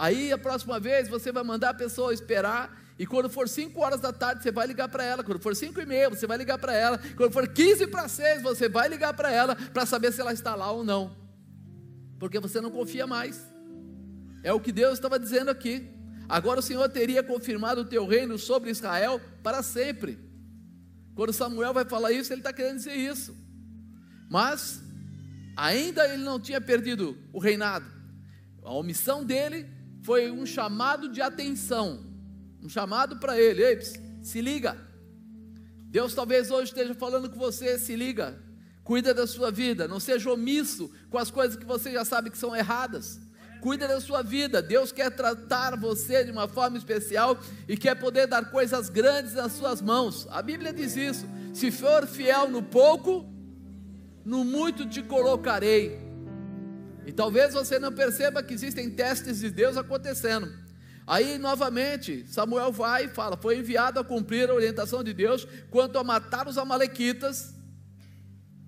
Aí 0.00 0.32
a 0.32 0.38
próxima 0.38 0.80
vez 0.80 1.08
você 1.08 1.30
vai 1.30 1.42
mandar 1.42 1.68
a 1.68 1.74
pessoa 1.74 2.14
esperar. 2.14 2.74
E 2.98 3.06
quando 3.06 3.28
for 3.28 3.46
5 3.46 3.78
horas 3.78 4.00
da 4.00 4.10
tarde, 4.10 4.42
você 4.42 4.50
vai 4.50 4.66
ligar 4.66 4.88
para 4.88 5.04
ela. 5.04 5.22
Quando 5.22 5.42
for 5.42 5.54
5 5.54 5.78
e 5.78 5.84
meia, 5.84 6.08
você 6.08 6.26
vai 6.26 6.38
ligar 6.38 6.56
para 6.56 6.72
ela. 6.72 6.98
Quando 7.18 7.30
for 7.32 7.46
15 7.46 7.86
para 7.88 8.08
6, 8.08 8.40
você 8.40 8.66
vai 8.66 8.88
ligar 8.88 9.12
para 9.12 9.30
ela 9.30 9.54
para 9.54 9.84
saber 9.84 10.10
se 10.10 10.18
ela 10.22 10.32
está 10.32 10.54
lá 10.54 10.70
ou 10.70 10.82
não. 10.82 11.14
Porque 12.18 12.40
você 12.40 12.62
não 12.62 12.70
confia 12.70 13.06
mais. 13.06 13.46
É 14.42 14.50
o 14.54 14.58
que 14.58 14.72
Deus 14.72 14.94
estava 14.94 15.18
dizendo 15.18 15.50
aqui. 15.50 15.86
Agora 16.26 16.60
o 16.60 16.62
Senhor 16.62 16.88
teria 16.88 17.22
confirmado 17.22 17.82
o 17.82 17.84
teu 17.84 18.06
reino 18.06 18.38
sobre 18.38 18.70
Israel 18.70 19.20
para 19.42 19.62
sempre. 19.62 20.18
Quando 21.14 21.30
Samuel 21.30 21.74
vai 21.74 21.84
falar 21.84 22.10
isso, 22.10 22.32
ele 22.32 22.40
está 22.40 22.54
querendo 22.54 22.76
dizer 22.76 22.94
isso. 22.94 23.36
Mas 24.30 24.82
ainda 25.54 26.06
ele 26.06 26.22
não 26.22 26.40
tinha 26.40 26.58
perdido 26.58 27.18
o 27.34 27.38
reinado. 27.38 27.84
A 28.64 28.72
omissão 28.72 29.22
dele 29.22 29.78
foi 30.02 30.30
um 30.30 30.46
chamado 30.46 31.08
de 31.08 31.20
atenção, 31.20 32.04
um 32.62 32.68
chamado 32.68 33.18
para 33.18 33.38
ele, 33.38 33.62
ei, 33.62 33.78
se 34.22 34.40
liga. 34.40 34.76
Deus 35.86 36.14
talvez 36.14 36.50
hoje 36.50 36.70
esteja 36.70 36.94
falando 36.94 37.28
com 37.28 37.38
você, 37.38 37.78
se 37.78 37.96
liga. 37.96 38.38
Cuida 38.84 39.12
da 39.12 39.26
sua 39.26 39.50
vida, 39.50 39.86
não 39.86 40.00
seja 40.00 40.30
omisso 40.32 40.90
com 41.10 41.18
as 41.18 41.30
coisas 41.30 41.56
que 41.56 41.64
você 41.64 41.92
já 41.92 42.04
sabe 42.04 42.30
que 42.30 42.38
são 42.38 42.54
erradas. 42.54 43.20
Cuida 43.60 43.86
da 43.86 44.00
sua 44.00 44.22
vida. 44.22 44.62
Deus 44.62 44.90
quer 44.90 45.10
tratar 45.10 45.76
você 45.76 46.24
de 46.24 46.30
uma 46.30 46.48
forma 46.48 46.78
especial 46.78 47.38
e 47.68 47.76
quer 47.76 47.94
poder 47.94 48.26
dar 48.26 48.50
coisas 48.50 48.88
grandes 48.88 49.34
nas 49.34 49.52
suas 49.52 49.82
mãos. 49.82 50.26
A 50.30 50.40
Bíblia 50.40 50.72
diz 50.72 50.96
isso. 50.96 51.26
Se 51.52 51.70
for 51.70 52.06
fiel 52.06 52.48
no 52.48 52.62
pouco, 52.62 53.28
no 54.24 54.44
muito 54.44 54.88
te 54.88 55.02
colocarei. 55.02 56.09
E 57.06 57.12
talvez 57.12 57.54
você 57.54 57.78
não 57.78 57.92
perceba 57.92 58.42
que 58.42 58.54
existem 58.54 58.90
testes 58.90 59.40
de 59.40 59.50
Deus 59.50 59.76
acontecendo. 59.76 60.52
Aí, 61.06 61.38
novamente, 61.38 62.24
Samuel 62.26 62.70
vai 62.70 63.06
e 63.06 63.08
fala: 63.08 63.36
Foi 63.36 63.58
enviado 63.58 63.98
a 63.98 64.04
cumprir 64.04 64.48
a 64.48 64.54
orientação 64.54 65.02
de 65.02 65.12
Deus 65.12 65.46
quanto 65.70 65.98
a 65.98 66.04
matar 66.04 66.46
os 66.46 66.58
Amalequitas 66.58 67.54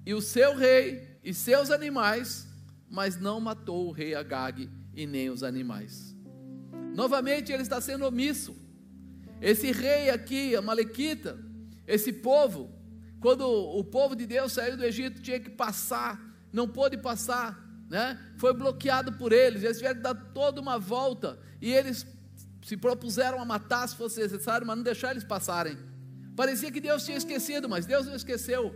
e 0.05 0.15
o 0.15 0.21
seu 0.21 0.57
rei 0.57 1.19
e 1.23 1.33
seus 1.33 1.71
animais, 1.71 2.49
mas 2.91 3.17
não 3.17 3.39
matou 3.39 3.87
o 3.87 3.93
rei 3.93 4.15
Agag 4.15 4.69
e 4.95 5.07
nem 5.07 5.31
os 5.31 5.43
animais. 5.43 6.17
Novamente, 6.95 7.53
ele 7.53 7.63
está 7.63 7.81
sendo 7.81 8.07
omisso. 8.07 8.57
Esse 9.41 9.71
rei 9.71 10.11
aqui, 10.11 10.57
Amalequita, 10.57 11.39
esse 11.87 12.13
povo, 12.13 12.71
quando 13.21 13.47
o 13.47 13.85
povo 13.85 14.17
de 14.17 14.27
Deus 14.27 14.53
saiu 14.53 14.77
do 14.77 14.85
Egito, 14.85 15.23
tinha 15.23 15.39
que 15.39 15.51
passar, 15.51 16.21
não 16.53 16.69
pôde 16.69 16.97
passar 16.97 17.62
né? 17.93 18.19
Foi 18.39 18.55
bloqueado 18.55 19.13
por 19.13 19.35
eles, 19.35 19.63
eles 19.63 19.77
tiveram 19.77 19.97
que 19.97 20.03
dar 20.03 20.15
toda 20.15 20.63
uma 20.63 20.79
volta 20.79 21.39
e 21.61 21.71
eles 21.71 22.07
se 22.65 22.75
propuseram 22.75 23.39
a 23.39 23.45
matar 23.45 23.87
se 23.87 23.95
fosse 23.95 24.19
necessário, 24.19 24.67
mas 24.67 24.77
não 24.77 24.83
deixar 24.83 25.11
eles 25.11 25.25
passarem. 25.25 25.77
Parecia 26.35 26.73
que 26.73 26.81
Deus 26.81 27.05
tinha 27.05 27.19
esquecido, 27.19 27.69
mas 27.69 27.85
Deus 27.85 28.07
não 28.07 28.17
esqueceu, 28.17 28.75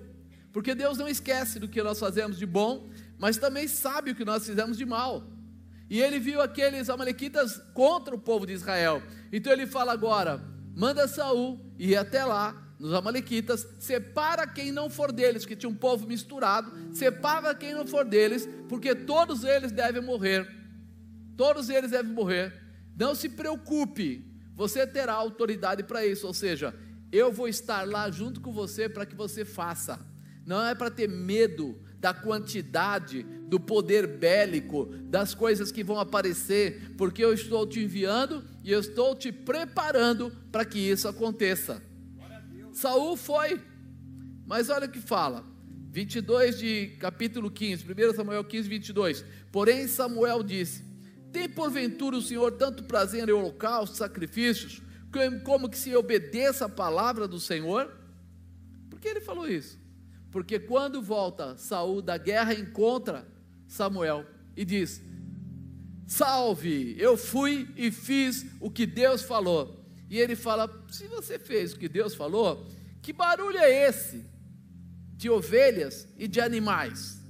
porque 0.53 0.75
Deus 0.75 0.99
não 0.99 1.09
esquece 1.09 1.59
do 1.59 1.67
que 1.67 1.83
nós 1.83 1.99
fazemos 1.99 2.37
de 2.37 2.45
bom, 2.45 2.91
mas 3.19 3.39
também 3.39 3.67
sabe 3.67 4.11
o 4.11 4.15
que 4.15 4.25
nós 4.25 4.45
fizemos 4.45 4.77
de 4.77 4.85
mal. 4.85 5.25
E 5.89 6.03
ele 6.03 6.19
viu 6.19 6.43
aqueles 6.43 6.91
amalequitas 6.91 7.63
contra 7.73 8.15
o 8.15 8.19
povo 8.19 8.47
de 8.47 8.53
Israel. 8.53 9.03
Então 9.33 9.51
ele 9.51 9.67
fala 9.67 9.95
agora: 9.95 10.43
manda 10.75 11.09
Saul 11.09 11.59
ir 11.79 11.97
até 11.97 12.23
lá 12.23 12.66
nos 12.79 12.93
Amalequitas, 12.93 13.67
separa 13.79 14.47
quem 14.47 14.71
não 14.71 14.91
for 14.91 15.11
deles, 15.11 15.47
que 15.47 15.57
tinha 15.57 15.71
um 15.71 15.75
povo 15.75 16.07
misturado, 16.07 16.71
separa 16.93 17.55
quem 17.55 17.73
não 17.73 17.87
for 17.87 18.05
deles, 18.05 18.49
porque 18.69 18.95
todos 18.95 19.45
eles 19.45 19.73
devem 19.73 20.03
morrer. 20.03 20.47
Todos 21.37 21.69
eles 21.71 21.91
devem 21.91 22.13
morrer. 22.13 22.53
Não 22.97 23.15
se 23.15 23.29
preocupe, 23.29 24.25
você 24.55 24.87
terá 24.87 25.15
autoridade 25.15 25.83
para 25.83 26.07
isso, 26.07 26.27
ou 26.27 26.35
seja, 26.35 26.75
eu 27.11 27.33
vou 27.33 27.49
estar 27.49 27.87
lá 27.87 28.11
junto 28.11 28.41
com 28.41 28.53
você 28.53 28.89
para 28.89 29.07
que 29.07 29.15
você 29.15 29.45
faça. 29.45 29.99
Não 30.45 30.65
é 30.65 30.75
para 30.75 30.91
ter 30.91 31.09
medo 31.09 31.79
da 31.99 32.13
quantidade, 32.13 33.23
do 33.23 33.59
poder 33.59 34.07
bélico, 34.07 34.87
das 35.05 35.35
coisas 35.35 35.73
que 35.73 35.83
vão 35.83 35.99
aparecer, 35.99 36.95
porque 36.97 37.25
eu 37.25 37.33
estou 37.33 37.67
te 37.67 37.81
enviando 37.81 38.45
e 38.63 38.71
eu 38.71 38.81
estou 38.81 39.15
te 39.15 39.33
preparando 39.33 40.31
para 40.53 40.65
que 40.65 40.79
isso 40.79 41.09
aconteça. 41.09 41.83
Saul 42.77 43.17
foi 43.17 43.59
Mas 44.47 44.69
olha 44.69 44.87
o 44.87 44.91
que 44.91 45.01
fala. 45.01 45.45
22 45.91 46.59
de 46.59 46.89
capítulo 47.01 47.51
15, 47.51 47.85
1 47.85 48.15
Samuel 48.15 48.45
15, 48.45 48.69
22. 48.69 49.25
Porém, 49.51 49.89
Samuel 49.89 50.43
disse: 50.43 50.85
Tem 51.33 51.49
porventura 51.49 52.19
o 52.19 52.23
Senhor 52.23 52.53
tanto 52.53 52.85
prazer 52.85 53.27
em 53.27 53.33
holocaustos, 53.33 53.97
sacrifícios, 53.97 54.83
como 55.43 55.71
que 55.71 55.79
se 55.79 55.97
obedeça 55.97 56.67
a 56.67 56.69
palavra 56.69 57.27
do 57.27 57.41
Senhor? 57.41 57.91
Por 58.91 59.01
que 59.01 59.09
ele 59.09 59.23
falou 59.23 59.49
isso? 59.49 59.79
Porque 60.31 60.59
quando 60.59 61.01
volta 61.01 61.57
Saul 61.57 62.03
da 62.03 62.19
guerra, 62.19 62.53
encontra 62.53 63.27
Samuel 63.67 64.27
e 64.55 64.67
diz: 64.67 65.03
Salve, 66.07 66.95
eu 66.99 67.17
fui 67.17 67.73
e 67.75 67.91
fiz 67.91 68.45
o 68.61 68.71
que 68.71 68.85
Deus 68.85 69.23
falou. 69.23 69.76
E 70.09 70.19
ele 70.19 70.37
fala: 70.37 70.69
Se 70.91 71.07
você 71.07 71.39
fez 71.39 71.73
o 71.73 71.79
que 71.79 71.89
Deus 71.89 72.15
falou, 72.15 72.67
que 73.03 73.13
barulho 73.13 73.59
é 73.59 73.89
esse 73.89 74.25
de 75.15 75.31
ovelhas 75.31 76.09
e 76.17 76.29
de 76.29 76.41
animais? 76.41 77.21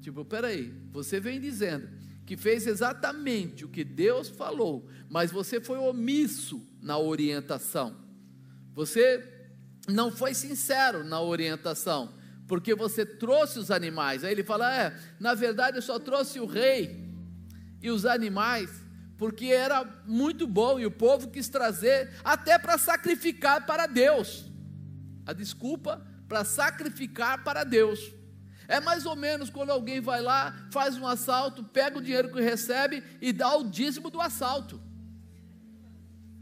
Tipo, 0.00 0.24
peraí, 0.24 0.72
você 0.92 1.18
vem 1.18 1.40
dizendo 1.40 1.88
que 2.24 2.36
fez 2.36 2.66
exatamente 2.66 3.64
o 3.64 3.68
que 3.68 3.84
Deus 3.84 4.28
falou, 4.28 4.88
mas 5.08 5.30
você 5.30 5.60
foi 5.60 5.78
omisso 5.78 6.60
na 6.80 6.98
orientação. 6.98 7.96
Você 8.74 9.36
não 9.88 10.10
foi 10.10 10.34
sincero 10.34 11.04
na 11.04 11.20
orientação, 11.20 12.12
porque 12.46 12.74
você 12.74 13.06
trouxe 13.06 13.58
os 13.58 13.70
animais. 13.70 14.24
Aí 14.24 14.32
ele 14.32 14.44
fala: 14.44 14.74
É, 14.74 14.96
na 15.18 15.34
verdade 15.34 15.78
eu 15.78 15.82
só 15.82 15.98
trouxe 15.98 16.40
o 16.40 16.46
rei 16.46 17.06
e 17.80 17.90
os 17.90 18.04
animais, 18.04 18.70
porque 19.18 19.46
era 19.46 19.84
muito 20.06 20.46
bom 20.46 20.78
e 20.78 20.86
o 20.86 20.90
povo 20.90 21.30
quis 21.30 21.48
trazer 21.48 22.10
até 22.22 22.58
para 22.58 22.76
sacrificar 22.76 23.64
para 23.64 23.86
Deus. 23.86 24.50
A 25.24 25.32
desculpa 25.32 26.06
para 26.28 26.44
sacrificar 26.44 27.42
para 27.42 27.64
Deus. 27.64 28.12
É 28.68 28.80
mais 28.80 29.06
ou 29.06 29.14
menos 29.14 29.48
quando 29.48 29.70
alguém 29.70 30.00
vai 30.00 30.20
lá, 30.20 30.68
faz 30.72 30.96
um 30.96 31.06
assalto, 31.06 31.62
pega 31.64 31.98
o 31.98 32.02
dinheiro 32.02 32.32
que 32.32 32.40
recebe 32.40 33.02
e 33.20 33.32
dá 33.32 33.54
o 33.56 33.64
dízimo 33.64 34.10
do 34.10 34.20
assalto. 34.20 34.80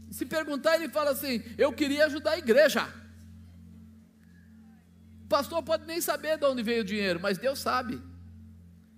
Se 0.09 0.25
perguntar, 0.25 0.75
ele 0.75 0.89
fala 0.89 1.11
assim: 1.11 1.43
Eu 1.57 1.71
queria 1.71 2.05
ajudar 2.05 2.31
a 2.31 2.37
igreja. 2.37 2.87
O 5.23 5.27
pastor 5.27 5.61
pode 5.63 5.85
nem 5.85 6.01
saber 6.01 6.37
de 6.37 6.45
onde 6.45 6.63
veio 6.63 6.81
o 6.81 6.85
dinheiro, 6.85 7.19
mas 7.19 7.37
Deus 7.37 7.59
sabe. 7.59 8.01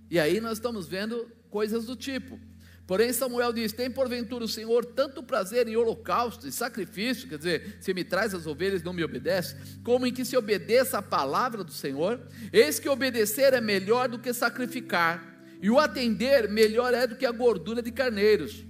E 0.09 0.19
aí 0.19 0.39
nós 0.39 0.57
estamos 0.57 0.87
vendo 0.87 1.29
coisas 1.49 1.85
do 1.85 1.95
tipo. 1.95 2.39
Porém, 2.87 3.11
Samuel 3.11 3.51
diz: 3.51 3.73
Tem 3.73 3.91
porventura 3.91 4.45
o 4.45 4.47
Senhor 4.47 4.85
tanto 4.85 5.21
prazer 5.21 5.67
em 5.67 5.75
holocausto 5.75 6.47
e 6.47 6.51
sacrifício, 6.53 7.27
quer 7.27 7.37
dizer, 7.37 7.77
se 7.81 7.93
me 7.93 8.03
traz 8.03 8.33
as 8.33 8.47
ovelhas 8.47 8.81
não 8.81 8.93
me 8.93 9.03
obedece, 9.03 9.57
como 9.83 10.07
em 10.07 10.13
que 10.13 10.23
se 10.23 10.37
obedeça 10.37 10.99
a 10.99 11.01
palavra 11.01 11.65
do 11.65 11.71
Senhor? 11.73 12.21
Eis 12.51 12.79
que 12.79 12.87
obedecer 12.87 13.53
é 13.53 13.59
melhor 13.59 14.07
do 14.07 14.17
que 14.17 14.33
sacrificar, 14.33 15.21
e 15.61 15.69
o 15.69 15.77
atender 15.77 16.49
melhor 16.49 16.93
é 16.93 17.05
do 17.05 17.17
que 17.17 17.25
a 17.25 17.31
gordura 17.31 17.81
de 17.81 17.91
carneiros, 17.91 18.63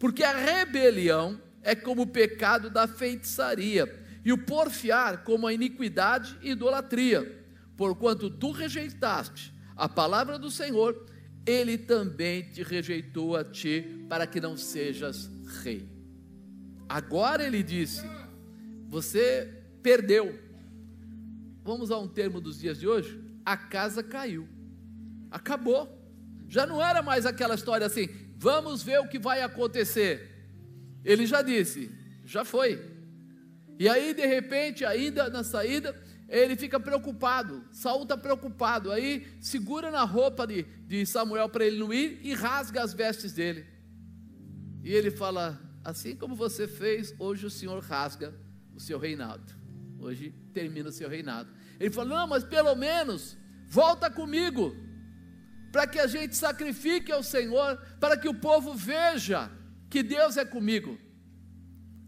porque 0.00 0.24
a 0.24 0.36
rebelião 0.36 1.40
é 1.62 1.76
como 1.76 2.02
o 2.02 2.06
pecado 2.08 2.70
da 2.70 2.88
feitiçaria, 2.88 4.00
e 4.24 4.32
o 4.32 4.38
porfiar 4.38 5.22
como 5.22 5.46
a 5.46 5.52
iniquidade 5.52 6.36
e 6.42 6.50
idolatria. 6.50 7.38
Porquanto 7.76 8.28
tu 8.28 8.50
rejeitaste 8.50 9.54
a 9.76 9.88
palavra 9.88 10.38
do 10.38 10.50
Senhor, 10.50 11.06
ele 11.46 11.78
também 11.78 12.42
te 12.42 12.62
rejeitou 12.62 13.36
a 13.36 13.44
ti 13.44 14.04
para 14.08 14.26
que 14.26 14.40
não 14.40 14.56
sejas 14.56 15.30
rei. 15.62 15.88
Agora 16.88 17.44
ele 17.44 17.62
disse: 17.62 18.02
Você 18.88 19.62
perdeu. 19.82 20.38
Vamos 21.62 21.90
a 21.90 21.98
um 21.98 22.08
termo 22.08 22.40
dos 22.40 22.58
dias 22.58 22.78
de 22.80 22.88
hoje? 22.88 23.22
A 23.44 23.56
casa 23.56 24.02
caiu. 24.02 24.48
Acabou. 25.30 25.98
Já 26.48 26.66
não 26.66 26.84
era 26.84 27.00
mais 27.00 27.26
aquela 27.26 27.54
história 27.54 27.86
assim, 27.86 28.08
vamos 28.36 28.82
ver 28.82 28.98
o 29.00 29.08
que 29.08 29.18
vai 29.18 29.40
acontecer. 29.40 30.48
Ele 31.04 31.24
já 31.24 31.42
disse, 31.42 31.90
já 32.24 32.44
foi. 32.44 32.84
E 33.78 33.88
aí, 33.88 34.12
de 34.12 34.26
repente, 34.26 34.84
ainda 34.84 35.30
na 35.30 35.44
saída, 35.44 35.96
ele 36.30 36.54
fica 36.54 36.78
preocupado. 36.78 37.64
Saul 37.72 38.04
está 38.04 38.16
preocupado. 38.16 38.92
Aí 38.92 39.26
segura 39.40 39.90
na 39.90 40.04
roupa 40.04 40.46
de, 40.46 40.62
de 40.62 41.04
Samuel 41.04 41.48
para 41.48 41.66
ele 41.66 41.78
não 41.78 41.92
ir 41.92 42.20
e 42.22 42.32
rasga 42.32 42.82
as 42.82 42.94
vestes 42.94 43.32
dele. 43.32 43.66
E 44.84 44.94
ele 44.94 45.10
fala: 45.10 45.60
Assim 45.84 46.14
como 46.14 46.36
você 46.36 46.68
fez, 46.68 47.12
hoje 47.18 47.46
o 47.46 47.50
Senhor 47.50 47.82
rasga 47.82 48.32
o 48.72 48.78
seu 48.78 48.96
reinado. 48.96 49.52
Hoje 49.98 50.32
termina 50.54 50.88
o 50.88 50.92
seu 50.92 51.08
reinado. 51.08 51.50
Ele 51.80 51.90
fala: 51.90 52.10
Não, 52.10 52.28
mas 52.28 52.44
pelo 52.44 52.76
menos 52.76 53.36
volta 53.66 54.08
comigo, 54.08 54.72
para 55.72 55.84
que 55.84 55.98
a 55.98 56.06
gente 56.06 56.36
sacrifique 56.36 57.10
ao 57.10 57.24
Senhor, 57.24 57.76
para 57.98 58.16
que 58.16 58.28
o 58.28 58.34
povo 58.34 58.72
veja 58.72 59.50
que 59.90 60.00
Deus 60.00 60.36
é 60.36 60.44
comigo. 60.44 60.96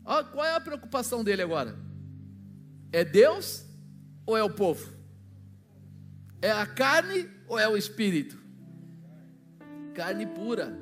Olha, 0.05 0.25
qual 0.27 0.45
é 0.45 0.55
a 0.55 0.61
preocupação 0.61 1.25
dele 1.25 1.43
agora? 1.43 1.77
É 2.93 3.05
Deus 3.05 3.72
ou 4.27 4.37
é 4.37 4.43
o 4.43 4.51
povo? 4.51 4.93
É 6.41 6.51
a 6.51 6.67
carne 6.67 7.29
ou 7.47 7.59
é 7.59 7.69
o 7.69 7.77
espírito? 7.77 8.39
Carne 9.95 10.27
pura. 10.27 10.77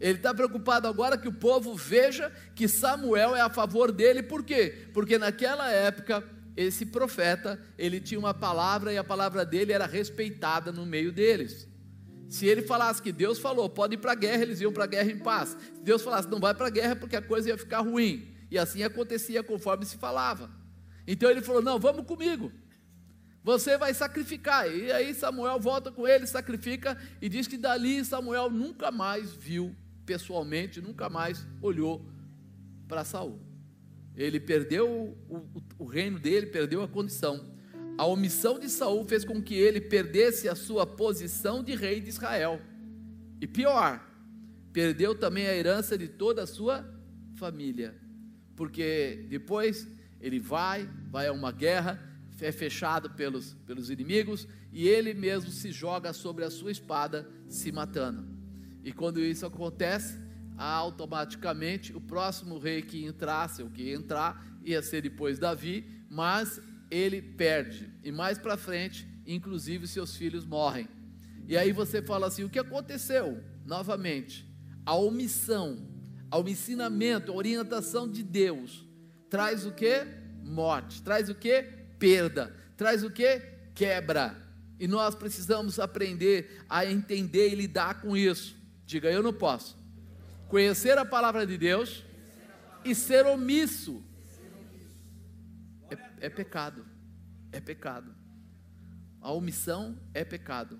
Ele 0.00 0.18
está 0.18 0.32
preocupado 0.32 0.86
agora 0.86 1.18
que 1.18 1.28
o 1.28 1.32
povo 1.32 1.74
veja 1.74 2.30
que 2.54 2.68
Samuel 2.68 3.34
é 3.34 3.40
a 3.40 3.50
favor 3.50 3.90
dele, 3.90 4.22
por 4.22 4.44
quê? 4.44 4.88
Porque 4.92 5.18
naquela 5.18 5.70
época, 5.70 6.22
esse 6.56 6.86
profeta, 6.86 7.60
ele 7.76 8.00
tinha 8.00 8.18
uma 8.18 8.34
palavra 8.34 8.92
e 8.92 8.98
a 8.98 9.04
palavra 9.04 9.44
dele 9.44 9.72
era 9.72 9.86
respeitada 9.86 10.70
no 10.70 10.86
meio 10.86 11.10
deles. 11.10 11.68
Se 12.28 12.46
ele 12.46 12.62
falasse 12.62 13.02
que 13.02 13.10
Deus 13.10 13.38
falou, 13.38 13.70
pode 13.70 13.94
ir 13.94 13.98
para 13.98 14.12
a 14.12 14.14
guerra, 14.14 14.42
eles 14.42 14.60
iam 14.60 14.72
para 14.72 14.84
a 14.84 14.88
guerra 14.88 15.10
em 15.10 15.18
paz. 15.18 15.56
Se 15.74 15.82
Deus 15.82 16.02
falasse, 16.02 16.28
não 16.28 16.38
vai 16.38 16.54
para 16.54 16.66
a 16.66 16.70
guerra 16.70 16.94
porque 16.94 17.16
a 17.16 17.22
coisa 17.22 17.48
ia 17.48 17.58
ficar 17.58 17.80
ruim. 17.80 18.34
E 18.50 18.58
assim 18.58 18.82
acontecia 18.82 19.42
conforme 19.42 19.84
se 19.84 19.96
falava. 19.96 20.50
Então 21.10 21.30
ele 21.30 21.40
falou: 21.40 21.62
não, 21.62 21.78
vamos 21.78 22.04
comigo. 22.04 22.52
Você 23.42 23.78
vai 23.78 23.94
sacrificar. 23.94 24.70
E 24.70 24.92
aí 24.92 25.14
Samuel 25.14 25.58
volta 25.58 25.90
com 25.90 26.06
ele, 26.06 26.26
sacrifica 26.26 26.98
e 27.20 27.30
diz 27.30 27.48
que 27.48 27.56
dali 27.56 28.04
Samuel 28.04 28.50
nunca 28.50 28.90
mais 28.90 29.32
viu 29.32 29.74
pessoalmente, 30.04 30.82
nunca 30.82 31.08
mais 31.08 31.46
olhou 31.62 32.04
para 32.86 33.04
Saul. 33.04 33.40
Ele 34.14 34.38
perdeu 34.38 34.86
o, 34.86 35.36
o, 35.36 35.62
o 35.78 35.84
reino 35.86 36.18
dele, 36.18 36.46
perdeu 36.46 36.82
a 36.82 36.88
condição. 36.88 37.56
A 37.96 38.04
omissão 38.04 38.58
de 38.58 38.68
Saul 38.68 39.04
fez 39.06 39.24
com 39.24 39.42
que 39.42 39.54
ele 39.54 39.80
perdesse 39.80 40.46
a 40.46 40.54
sua 40.54 40.86
posição 40.86 41.64
de 41.64 41.74
rei 41.74 42.00
de 42.00 42.10
Israel. 42.10 42.60
E 43.40 43.46
pior, 43.46 44.04
perdeu 44.72 45.14
também 45.14 45.46
a 45.46 45.56
herança 45.56 45.96
de 45.96 46.06
toda 46.06 46.42
a 46.42 46.46
sua 46.46 46.84
família. 47.36 47.96
Porque 48.54 49.26
depois 49.30 49.86
ele 50.20 50.38
vai, 50.38 50.88
vai 51.10 51.28
a 51.28 51.32
uma 51.32 51.52
guerra, 51.52 52.08
é 52.40 52.52
fechado 52.52 53.10
pelos, 53.10 53.54
pelos 53.66 53.90
inimigos 53.90 54.46
e 54.72 54.86
ele 54.86 55.12
mesmo 55.12 55.50
se 55.50 55.72
joga 55.72 56.12
sobre 56.12 56.44
a 56.44 56.50
sua 56.50 56.70
espada, 56.70 57.28
se 57.48 57.72
matando. 57.72 58.28
E 58.84 58.92
quando 58.92 59.20
isso 59.20 59.44
acontece, 59.44 60.16
automaticamente 60.56 61.94
o 61.94 62.00
próximo 62.00 62.58
rei 62.58 62.82
que 62.82 63.04
entrasse, 63.04 63.62
ou 63.62 63.70
que 63.70 63.82
ia 63.82 63.94
entrar, 63.94 64.44
ia 64.64 64.82
ser 64.82 65.02
depois 65.02 65.38
Davi, 65.38 66.04
mas 66.08 66.60
ele 66.90 67.20
perde. 67.20 67.90
E 68.02 68.10
mais 68.10 68.38
para 68.38 68.56
frente, 68.56 69.06
inclusive 69.26 69.86
seus 69.86 70.16
filhos 70.16 70.44
morrem. 70.44 70.88
E 71.46 71.56
aí 71.56 71.72
você 71.72 72.02
fala 72.02 72.26
assim: 72.26 72.44
o 72.44 72.50
que 72.50 72.58
aconteceu? 72.58 73.42
Novamente, 73.64 74.48
a 74.86 74.94
omissão, 74.94 75.86
ao 76.30 76.48
ensinamento, 76.48 77.30
a 77.30 77.34
orientação 77.34 78.10
de 78.10 78.22
Deus 78.22 78.87
traz 79.28 79.66
o 79.66 79.72
que? 79.72 80.06
Morte. 80.42 81.02
Traz 81.02 81.28
o 81.28 81.34
que? 81.34 81.62
Perda. 81.98 82.54
Traz 82.76 83.02
o 83.02 83.10
que? 83.10 83.40
Quebra. 83.74 84.36
E 84.78 84.86
nós 84.86 85.14
precisamos 85.14 85.78
aprender 85.78 86.64
a 86.68 86.86
entender 86.86 87.50
e 87.50 87.54
lidar 87.54 88.00
com 88.00 88.16
isso. 88.16 88.56
Diga, 88.86 89.10
eu 89.10 89.22
não 89.22 89.32
posso. 89.32 89.76
Conhecer 90.48 90.96
a 90.96 91.04
palavra 91.04 91.46
de 91.46 91.58
Deus 91.58 92.04
e 92.84 92.94
ser 92.94 93.26
omisso 93.26 94.02
é, 95.90 96.26
é 96.26 96.28
pecado. 96.30 96.86
É 97.52 97.60
pecado. 97.60 98.14
A 99.20 99.32
omissão 99.32 99.98
é 100.14 100.24
pecado. 100.24 100.78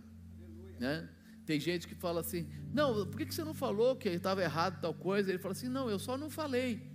Né? 0.79 1.09
Tem 1.45 1.59
gente 1.59 1.89
que 1.89 1.95
fala 1.95 2.21
assim: 2.21 2.49
não, 2.73 3.07
por 3.07 3.17
que 3.17 3.35
você 3.35 3.43
não 3.43 3.55
falou 3.55 3.97
que 3.97 4.09
estava 4.09 4.43
errado 4.43 4.81
tal 4.81 4.95
coisa? 4.95 5.31
Ele 5.31 5.39
fala 5.39 5.53
assim: 5.53 5.69
não, 5.69 5.91
eu 5.91 5.99
só 5.99 6.17
não 6.17 6.31
falei. 6.31 6.88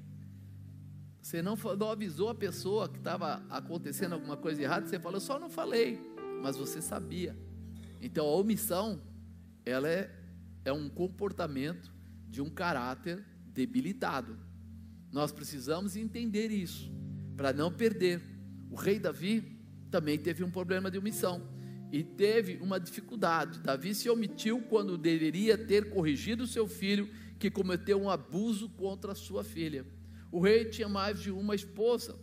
Você 1.24 1.42
não, 1.42 1.56
não 1.80 1.90
avisou 1.90 2.28
a 2.28 2.36
pessoa 2.36 2.90
que 2.90 2.98
estava 2.98 3.42
acontecendo 3.50 4.12
alguma 4.12 4.36
coisa 4.36 4.62
errada, 4.62 4.86
você 4.86 5.00
falou, 5.00 5.16
eu 5.16 5.22
só 5.22 5.40
não 5.40 5.50
falei, 5.50 5.98
mas 6.42 6.58
você 6.58 6.82
sabia. 6.82 7.34
Então 8.02 8.26
a 8.26 8.36
omissão, 8.36 9.02
ela 9.66 9.88
é, 9.88 10.14
é 10.66 10.74
um 10.74 10.90
comportamento 10.90 11.94
de 12.28 12.42
um 12.42 12.50
caráter 12.50 13.24
debilitado. 13.46 14.38
Nós 15.14 15.32
precisamos 15.32 15.96
entender 15.96 16.52
isso 16.52 16.92
para 17.38 17.54
não 17.54 17.72
perder 17.72 18.22
O 18.70 18.76
rei 18.76 19.00
Davi 19.00 19.60
também 19.90 20.20
teve 20.20 20.44
um 20.44 20.52
problema 20.52 20.92
de 20.92 20.98
omissão 20.98 21.42
e 21.90 22.04
teve 22.04 22.58
uma 22.58 22.78
dificuldade. 22.78 23.60
Davi 23.60 23.96
se 23.96 24.10
omitiu 24.10 24.62
quando 24.64 24.98
deveria 24.98 25.58
ter 25.58 25.90
corrigido 25.90 26.46
seu 26.46 26.68
filho 26.68 27.10
que 27.40 27.50
cometeu 27.50 28.02
um 28.02 28.10
abuso 28.10 28.68
contra 28.68 29.16
sua 29.16 29.42
filha. 29.42 29.86
O 30.34 30.40
rei 30.40 30.66
tinha 30.66 30.90
mais 30.90 31.20
de 31.20 31.30
uma 31.30 31.54
esposa 31.54 32.18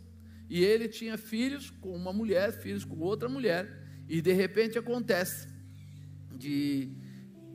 e 0.49 0.61
ele 0.61 0.89
tinha 0.89 1.17
filhos 1.17 1.69
com 1.69 1.95
uma 1.95 2.11
mulher, 2.11 2.51
filhos 2.51 2.83
com 2.83 2.99
outra 2.99 3.29
mulher, 3.29 3.87
e 4.05 4.21
de 4.21 4.33
repente 4.33 4.77
acontece 4.77 5.47
de 6.37 6.91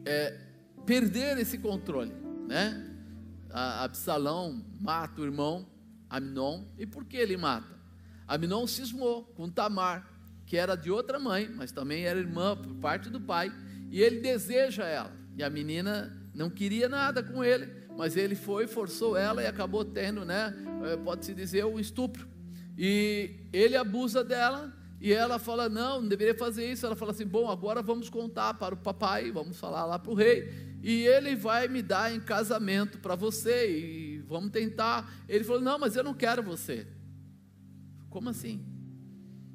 é, 0.07 0.41
perder 0.87 1.37
esse 1.37 1.59
controle, 1.59 2.15
né? 2.49 2.91
A 3.51 3.85
Absalão 3.85 4.65
mata 4.81 5.21
o 5.21 5.25
irmão 5.25 5.71
Aminon, 6.09 6.65
e 6.79 6.87
por 6.87 7.05
que 7.05 7.19
ele 7.19 7.37
mata? 7.37 7.79
Aminon 8.27 8.67
cismou 8.67 9.25
com 9.25 9.51
Tamar, 9.51 10.11
que 10.47 10.57
era 10.57 10.75
de 10.75 10.91
outra 10.91 11.19
mãe, 11.19 11.51
mas 11.51 11.71
também 11.71 12.05
era 12.05 12.19
irmã 12.19 12.57
por 12.57 12.75
parte 12.77 13.11
do 13.11 13.21
pai, 13.21 13.53
e 13.91 14.01
ele 14.01 14.21
deseja 14.21 14.87
ela. 14.87 15.13
E 15.37 15.43
a 15.43 15.51
menina 15.51 16.19
não 16.35 16.49
queria 16.49 16.89
nada 16.89 17.23
com 17.23 17.45
ele, 17.45 17.67
mas 17.97 18.17
ele 18.17 18.35
foi, 18.35 18.67
forçou 18.67 19.17
ela 19.17 19.43
e 19.43 19.47
acabou 19.47 19.85
tendo, 19.85 20.25
né, 20.25 20.55
eh, 20.85 20.97
pode-se 20.97 21.35
dizer, 21.35 21.65
um 21.65 21.79
estupro. 21.79 22.29
E 22.77 23.49
ele 23.53 23.77
abusa 23.77 24.23
dela, 24.23 24.73
e 25.01 25.13
ela 25.13 25.39
fala: 25.39 25.69
Não, 25.69 26.01
não 26.01 26.09
deveria 26.09 26.35
fazer 26.35 26.71
isso. 26.71 26.85
Ela 26.85 26.97
fala 26.97 27.11
assim: 27.13 27.27
Bom, 27.27 27.51
agora 27.51 27.83
vamos 27.83 28.09
contar 28.09 28.55
para 28.55 28.75
o 28.75 28.79
papai, 28.79 29.31
vamos 29.31 29.59
falar 29.59 29.85
lá 29.85 29.99
para 29.99 30.11
o 30.11 30.15
rei, 30.15 30.79
e 30.83 31.07
ele 31.07 31.35
vai 31.35 31.69
me 31.69 31.83
dar 31.83 32.15
em 32.15 32.21
casamento 32.21 32.99
para 32.99 33.15
você, 33.15 33.71
e 33.71 34.19
vamos 34.27 34.51
tentar. 34.51 35.11
Ele 35.29 35.45
falou: 35.45 35.61
Não, 35.61 35.79
mas 35.79 35.97
eu 35.97 36.05
não 36.05 36.15
quero 36.15 36.43
você. 36.43 36.87
Como 38.11 38.31
assim? 38.31 38.65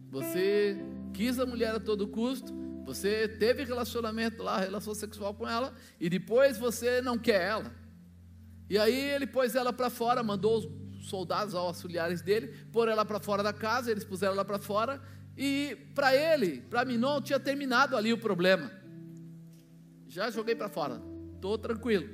Você 0.09 0.77
quis 1.13 1.39
a 1.39 1.45
mulher 1.45 1.75
a 1.75 1.79
todo 1.79 2.07
custo, 2.07 2.53
você 2.85 3.27
teve 3.27 3.63
relacionamento 3.63 4.43
lá, 4.43 4.59
relação 4.59 4.93
sexual 4.93 5.33
com 5.33 5.47
ela, 5.47 5.73
e 5.99 6.09
depois 6.09 6.57
você 6.57 7.01
não 7.01 7.17
quer 7.17 7.41
ela. 7.41 7.80
E 8.71 8.77
aí 8.77 8.95
ele 8.95 9.27
pôs 9.27 9.53
ela 9.53 9.73
para 9.73 9.89
fora, 9.89 10.23
mandou 10.23 10.59
os 10.59 11.09
soldados 11.09 11.53
aos 11.53 11.67
auxiliares 11.67 12.21
dele, 12.21 12.55
pôr 12.71 12.87
ela 12.87 13.03
para 13.03 13.19
fora 13.19 13.43
da 13.43 13.51
casa, 13.51 13.91
eles 13.91 14.05
puseram 14.05 14.31
ela 14.31 14.45
para 14.45 14.59
fora, 14.59 15.01
e 15.35 15.75
para 15.93 16.15
ele, 16.15 16.61
para 16.61 16.85
mim 16.85 16.97
não 16.97 17.21
tinha 17.21 17.37
terminado 17.37 17.97
ali 17.97 18.13
o 18.13 18.17
problema. 18.17 18.71
Já 20.07 20.29
joguei 20.31 20.55
para 20.55 20.69
fora, 20.69 21.01
estou 21.35 21.57
tranquilo. 21.57 22.07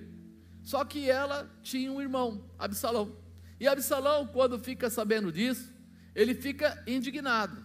Só 0.64 0.84
que 0.84 1.08
ela 1.08 1.48
tinha 1.62 1.92
um 1.92 2.02
irmão, 2.02 2.50
Absalão. 2.58 3.16
E 3.60 3.68
Absalão, 3.68 4.26
quando 4.26 4.58
fica 4.58 4.90
sabendo 4.90 5.32
disso, 5.32 5.72
ele 6.16 6.34
fica 6.34 6.84
indignado. 6.88 7.64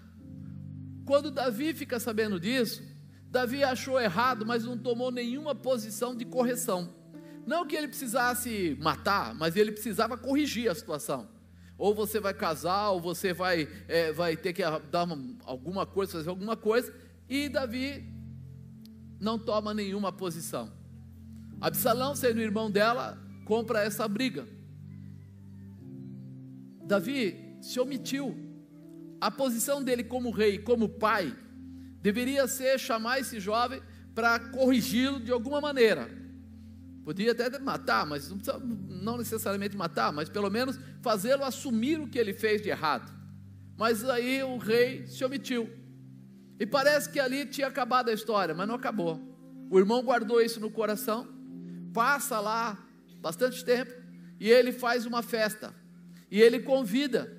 Quando 1.07 1.31
Davi 1.31 1.73
fica 1.73 1.99
sabendo 1.99 2.39
disso, 2.39 2.83
Davi 3.31 3.65
achou 3.65 3.99
errado, 3.99 4.45
mas 4.45 4.65
não 4.65 4.77
tomou 4.77 5.11
nenhuma 5.11 5.55
posição 5.55 6.15
de 6.15 6.27
correção. 6.27 7.01
Não 7.47 7.67
que 7.67 7.75
ele 7.75 7.89
precisasse 7.89 8.77
matar, 8.81 9.35
mas 9.35 9.57
ele 9.57 9.73
precisava 9.73 10.17
corrigir 10.17 10.71
a 10.71 10.75
situação. 10.75 11.29
Ou 11.77 11.95
você 11.95 12.21
vai 12.21 12.33
casar, 12.33 12.91
ou 12.91 13.01
você 13.01 13.33
vai, 13.33 13.69
é, 13.89 14.13
vai 14.13 14.37
ter 14.37 14.53
que 14.53 14.63
dar 14.91 15.05
uma, 15.05 15.37
alguma 15.45 15.85
coisa, 15.85 16.13
fazer 16.13 16.29
alguma 16.29 16.57
coisa. 16.57 16.95
E 17.29 17.49
Davi 17.49 18.05
não 19.19 19.39
toma 19.39 19.75
nenhuma 19.75 20.13
posição. 20.13 20.73
Absalão, 21.61 22.15
sendo 22.15 22.41
irmão 22.41 22.71
dela, 22.71 23.19
compra 23.45 23.83
essa 23.83 24.07
briga. 24.07 24.47
Davi 26.85 27.57
se 27.61 27.81
omitiu 27.81 28.37
a 29.21 29.31
posição 29.31 29.83
dele 29.83 30.03
como 30.03 30.31
rei, 30.31 30.59
como 30.59 30.89
pai, 30.89 31.37
deveria 32.01 32.49
ser 32.49 32.79
chamar 32.79 33.21
esse 33.21 33.39
jovem 33.39 33.81
para 34.15 34.39
corrigi-lo 34.39 35.21
de 35.21 35.31
alguma 35.31 35.61
maneira. 35.61 36.22
Podia 37.05 37.33
até 37.33 37.59
matar, 37.59 38.07
mas 38.07 38.31
não, 38.31 38.61
não 38.61 39.19
necessariamente 39.19 39.77
matar, 39.77 40.12
mas 40.12 40.29
pelo 40.29 40.49
menos 40.49 40.79
fazê-lo 41.01 41.43
assumir 41.45 42.01
o 42.01 42.09
que 42.09 42.19
ele 42.19 42.33
fez 42.33 42.62
de 42.62 42.69
errado. 42.69 43.12
Mas 43.77 44.05
aí 44.05 44.43
o 44.43 44.57
rei 44.57 45.07
se 45.07 45.25
omitiu. 45.25 45.69
E 46.61 46.67
parece 46.67 47.11
que 47.11 47.19
ali 47.19 47.45
tinha 47.47 47.67
acabado 47.67 48.09
a 48.09 48.12
história, 48.12 48.55
mas 48.55 48.69
não 48.69 48.77
acabou. 48.77 49.21
O 49.69 49.79
irmão 49.79 50.03
guardou 50.03 50.41
isso 50.41 50.61
no 50.61 50.71
coração, 50.71 51.27
passa 51.93 52.38
lá 52.38 52.79
bastante 53.21 53.65
tempo, 53.65 53.93
e 54.38 54.49
ele 54.49 54.71
faz 54.71 55.05
uma 55.05 55.23
festa. 55.23 55.75
E 56.31 56.41
ele 56.41 56.61
convida 56.61 57.37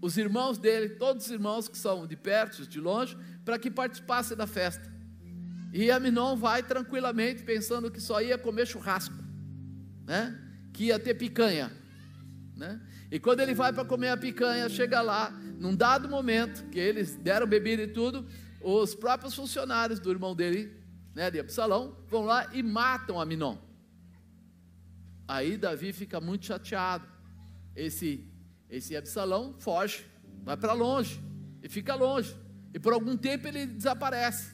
os 0.00 0.16
irmãos 0.16 0.58
dele, 0.58 0.90
todos 0.90 1.26
os 1.26 1.30
irmãos 1.30 1.68
que 1.68 1.78
são 1.78 2.06
de 2.06 2.16
perto, 2.16 2.66
de 2.66 2.80
longe, 2.80 3.16
para 3.44 3.58
que 3.58 3.70
participassem 3.70 4.36
da 4.36 4.46
festa. 4.46 4.91
E 5.72 5.90
Aminon 5.90 6.36
vai 6.36 6.62
tranquilamente, 6.62 7.42
pensando 7.42 7.90
que 7.90 8.00
só 8.00 8.20
ia 8.20 8.36
comer 8.36 8.66
churrasco, 8.66 9.14
né? 10.04 10.38
que 10.72 10.84
ia 10.84 10.98
ter 10.98 11.14
picanha. 11.14 11.72
Né? 12.54 12.80
E 13.10 13.18
quando 13.18 13.40
ele 13.40 13.54
vai 13.54 13.72
para 13.72 13.84
comer 13.84 14.08
a 14.08 14.16
picanha, 14.16 14.68
chega 14.68 15.00
lá, 15.00 15.30
num 15.58 15.74
dado 15.74 16.08
momento, 16.08 16.68
que 16.70 16.78
eles 16.78 17.16
deram 17.16 17.46
bebida 17.46 17.82
e 17.82 17.88
tudo, 17.88 18.26
os 18.60 18.94
próprios 18.94 19.34
funcionários 19.34 19.98
do 19.98 20.10
irmão 20.10 20.34
dele, 20.34 20.76
né, 21.14 21.30
de 21.30 21.40
Absalão, 21.40 21.96
vão 22.06 22.24
lá 22.24 22.48
e 22.52 22.62
matam 22.62 23.20
Aminon. 23.20 23.56
Aí 25.26 25.56
Davi 25.56 25.92
fica 25.92 26.20
muito 26.20 26.46
chateado. 26.46 27.06
Esse 27.74 28.28
esse 28.72 28.96
Absalão 28.96 29.54
foge, 29.58 30.06
vai 30.42 30.56
para 30.56 30.72
longe 30.72 31.20
e 31.62 31.68
fica 31.68 31.94
longe. 31.94 32.34
E 32.72 32.78
por 32.78 32.94
algum 32.94 33.18
tempo 33.18 33.46
ele 33.46 33.66
desaparece. 33.66 34.50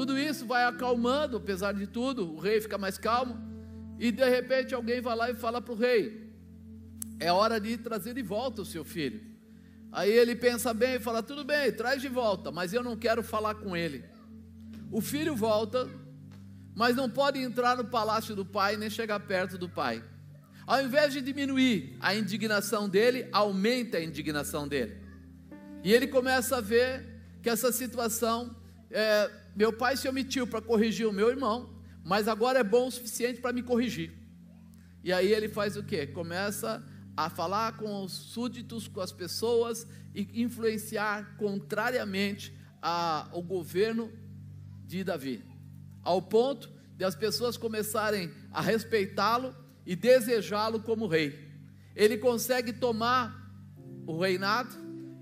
Tudo 0.00 0.18
isso 0.18 0.46
vai 0.46 0.64
acalmando, 0.64 1.36
apesar 1.36 1.74
de 1.74 1.86
tudo, 1.86 2.32
o 2.32 2.38
rei 2.38 2.58
fica 2.58 2.78
mais 2.78 2.96
calmo. 2.96 3.36
E 3.98 4.10
de 4.10 4.26
repente 4.26 4.74
alguém 4.74 4.98
vai 4.98 5.14
lá 5.14 5.30
e 5.30 5.34
fala 5.34 5.60
para 5.60 5.74
o 5.74 5.76
rei: 5.76 6.32
É 7.18 7.30
hora 7.30 7.60
de 7.60 7.76
trazer 7.76 8.14
de 8.14 8.22
volta 8.22 8.62
o 8.62 8.64
seu 8.64 8.82
filho. 8.82 9.20
Aí 9.92 10.10
ele 10.10 10.34
pensa 10.34 10.72
bem 10.72 10.94
e 10.94 10.98
fala: 10.98 11.22
Tudo 11.22 11.44
bem, 11.44 11.70
traz 11.70 12.00
de 12.00 12.08
volta, 12.08 12.50
mas 12.50 12.72
eu 12.72 12.82
não 12.82 12.96
quero 12.96 13.22
falar 13.22 13.56
com 13.56 13.76
ele. 13.76 14.02
O 14.90 15.02
filho 15.02 15.36
volta, 15.36 15.86
mas 16.74 16.96
não 16.96 17.10
pode 17.10 17.38
entrar 17.38 17.76
no 17.76 17.84
palácio 17.84 18.34
do 18.34 18.46
pai 18.46 18.78
nem 18.78 18.88
chegar 18.88 19.20
perto 19.20 19.58
do 19.58 19.68
pai. 19.68 20.02
Ao 20.66 20.82
invés 20.82 21.12
de 21.12 21.20
diminuir 21.20 21.98
a 22.00 22.14
indignação 22.14 22.88
dele, 22.88 23.28
aumenta 23.32 23.98
a 23.98 24.02
indignação 24.02 24.66
dele. 24.66 24.96
E 25.84 25.92
ele 25.92 26.06
começa 26.06 26.56
a 26.56 26.62
ver 26.62 27.20
que 27.42 27.50
essa 27.50 27.70
situação, 27.70 28.56
é, 28.90 29.30
meu 29.54 29.72
pai 29.72 29.96
se 29.96 30.08
omitiu 30.08 30.46
para 30.46 30.60
corrigir 30.60 31.06
o 31.06 31.12
meu 31.12 31.28
irmão, 31.28 31.80
mas 32.04 32.28
agora 32.28 32.58
é 32.58 32.64
bom 32.64 32.88
o 32.88 32.90
suficiente 32.90 33.40
para 33.40 33.52
me 33.52 33.62
corrigir. 33.62 34.12
E 35.02 35.12
aí 35.12 35.32
ele 35.32 35.48
faz 35.48 35.76
o 35.76 35.82
que? 35.82 36.06
Começa 36.08 36.84
a 37.16 37.28
falar 37.28 37.76
com 37.76 38.04
os 38.04 38.12
súditos, 38.12 38.88
com 38.88 39.00
as 39.00 39.12
pessoas 39.12 39.86
e 40.14 40.42
influenciar 40.42 41.36
contrariamente 41.36 42.54
ao 42.80 43.42
governo 43.42 44.10
de 44.86 45.04
Davi, 45.04 45.44
ao 46.02 46.20
ponto 46.22 46.70
de 46.96 47.04
as 47.04 47.14
pessoas 47.14 47.56
começarem 47.56 48.30
a 48.50 48.60
respeitá-lo 48.60 49.54
e 49.86 49.94
desejá-lo 49.94 50.80
como 50.80 51.06
rei. 51.06 51.50
Ele 51.94 52.18
consegue 52.18 52.72
tomar 52.72 53.50
o 54.06 54.18
reinado, 54.18 54.70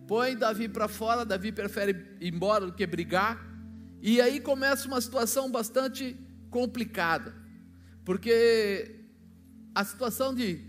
põe 0.07 0.37
Davi 0.37 0.69
para 0.69 0.89
fora, 0.89 1.25
Davi 1.25 1.53
prefere 1.53 2.17
ir 2.21 2.33
embora 2.33 2.67
do 2.67 2.73
que 2.73 2.87
brigar, 2.87 3.48
e 4.01 4.21
aí 4.21 4.41
começa 4.41 4.87
uma 4.87 5.01
situação 5.01 5.51
bastante 5.51 6.17
complicada, 6.51 7.35
porque 8.05 9.07
a 9.75 9.85
situação 9.85 10.35
de 10.35 10.69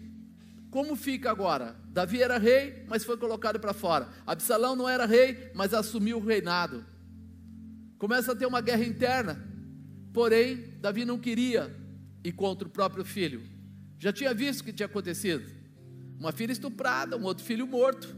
como 0.70 0.96
fica 0.96 1.32
agora? 1.32 1.76
Davi 1.88 2.22
era 2.22 2.38
rei, 2.38 2.86
mas 2.88 3.04
foi 3.04 3.18
colocado 3.18 3.60
para 3.60 3.74
fora. 3.74 4.08
Absalão 4.26 4.76
não 4.76 4.88
era 4.88 5.06
rei, 5.06 5.52
mas 5.56 5.74
assumiu 5.74 6.18
o 6.18 6.26
reinado. 6.26 6.86
Começa 7.98 8.32
a 8.32 8.36
ter 8.36 8.46
uma 8.46 8.62
guerra 8.62 8.86
interna. 8.86 9.44
Porém, 10.14 10.78
Davi 10.80 11.06
não 11.06 11.18
queria 11.18 11.76
ir 12.24 12.32
contra 12.34 12.68
o 12.68 12.72
próprio 12.72 13.04
filho. 13.04 13.42
Já 13.98 14.14
tinha 14.14 14.34
visto 14.34 14.62
o 14.62 14.64
que 14.64 14.72
tinha 14.72 14.86
acontecido. 14.86 15.52
Uma 16.20 16.32
filha 16.32 16.52
estuprada, 16.52 17.18
um 17.18 17.24
outro 17.24 17.44
filho 17.44 17.66
morto. 17.66 18.16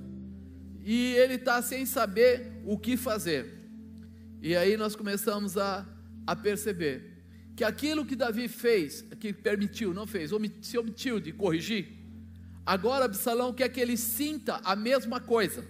E 0.83 1.13
ele 1.13 1.35
está 1.35 1.61
sem 1.61 1.85
saber 1.85 2.61
o 2.65 2.77
que 2.77 2.97
fazer. 2.97 3.60
E 4.41 4.55
aí 4.55 4.75
nós 4.75 4.95
começamos 4.95 5.55
a, 5.55 5.85
a 6.25 6.35
perceber 6.35 7.23
que 7.55 7.63
aquilo 7.63 8.05
que 8.05 8.15
Davi 8.15 8.47
fez, 8.47 9.01
que 9.19 9.31
permitiu, 9.31 9.93
não 9.93 10.07
fez, 10.07 10.31
se 10.61 10.77
omitiu 10.77 11.19
de 11.19 11.31
corrigir, 11.31 11.89
agora 12.65 13.05
Absalão 13.05 13.53
quer 13.53 13.69
que 13.69 13.79
ele 13.79 13.95
sinta 13.95 14.59
a 14.63 14.75
mesma 14.75 15.19
coisa, 15.19 15.63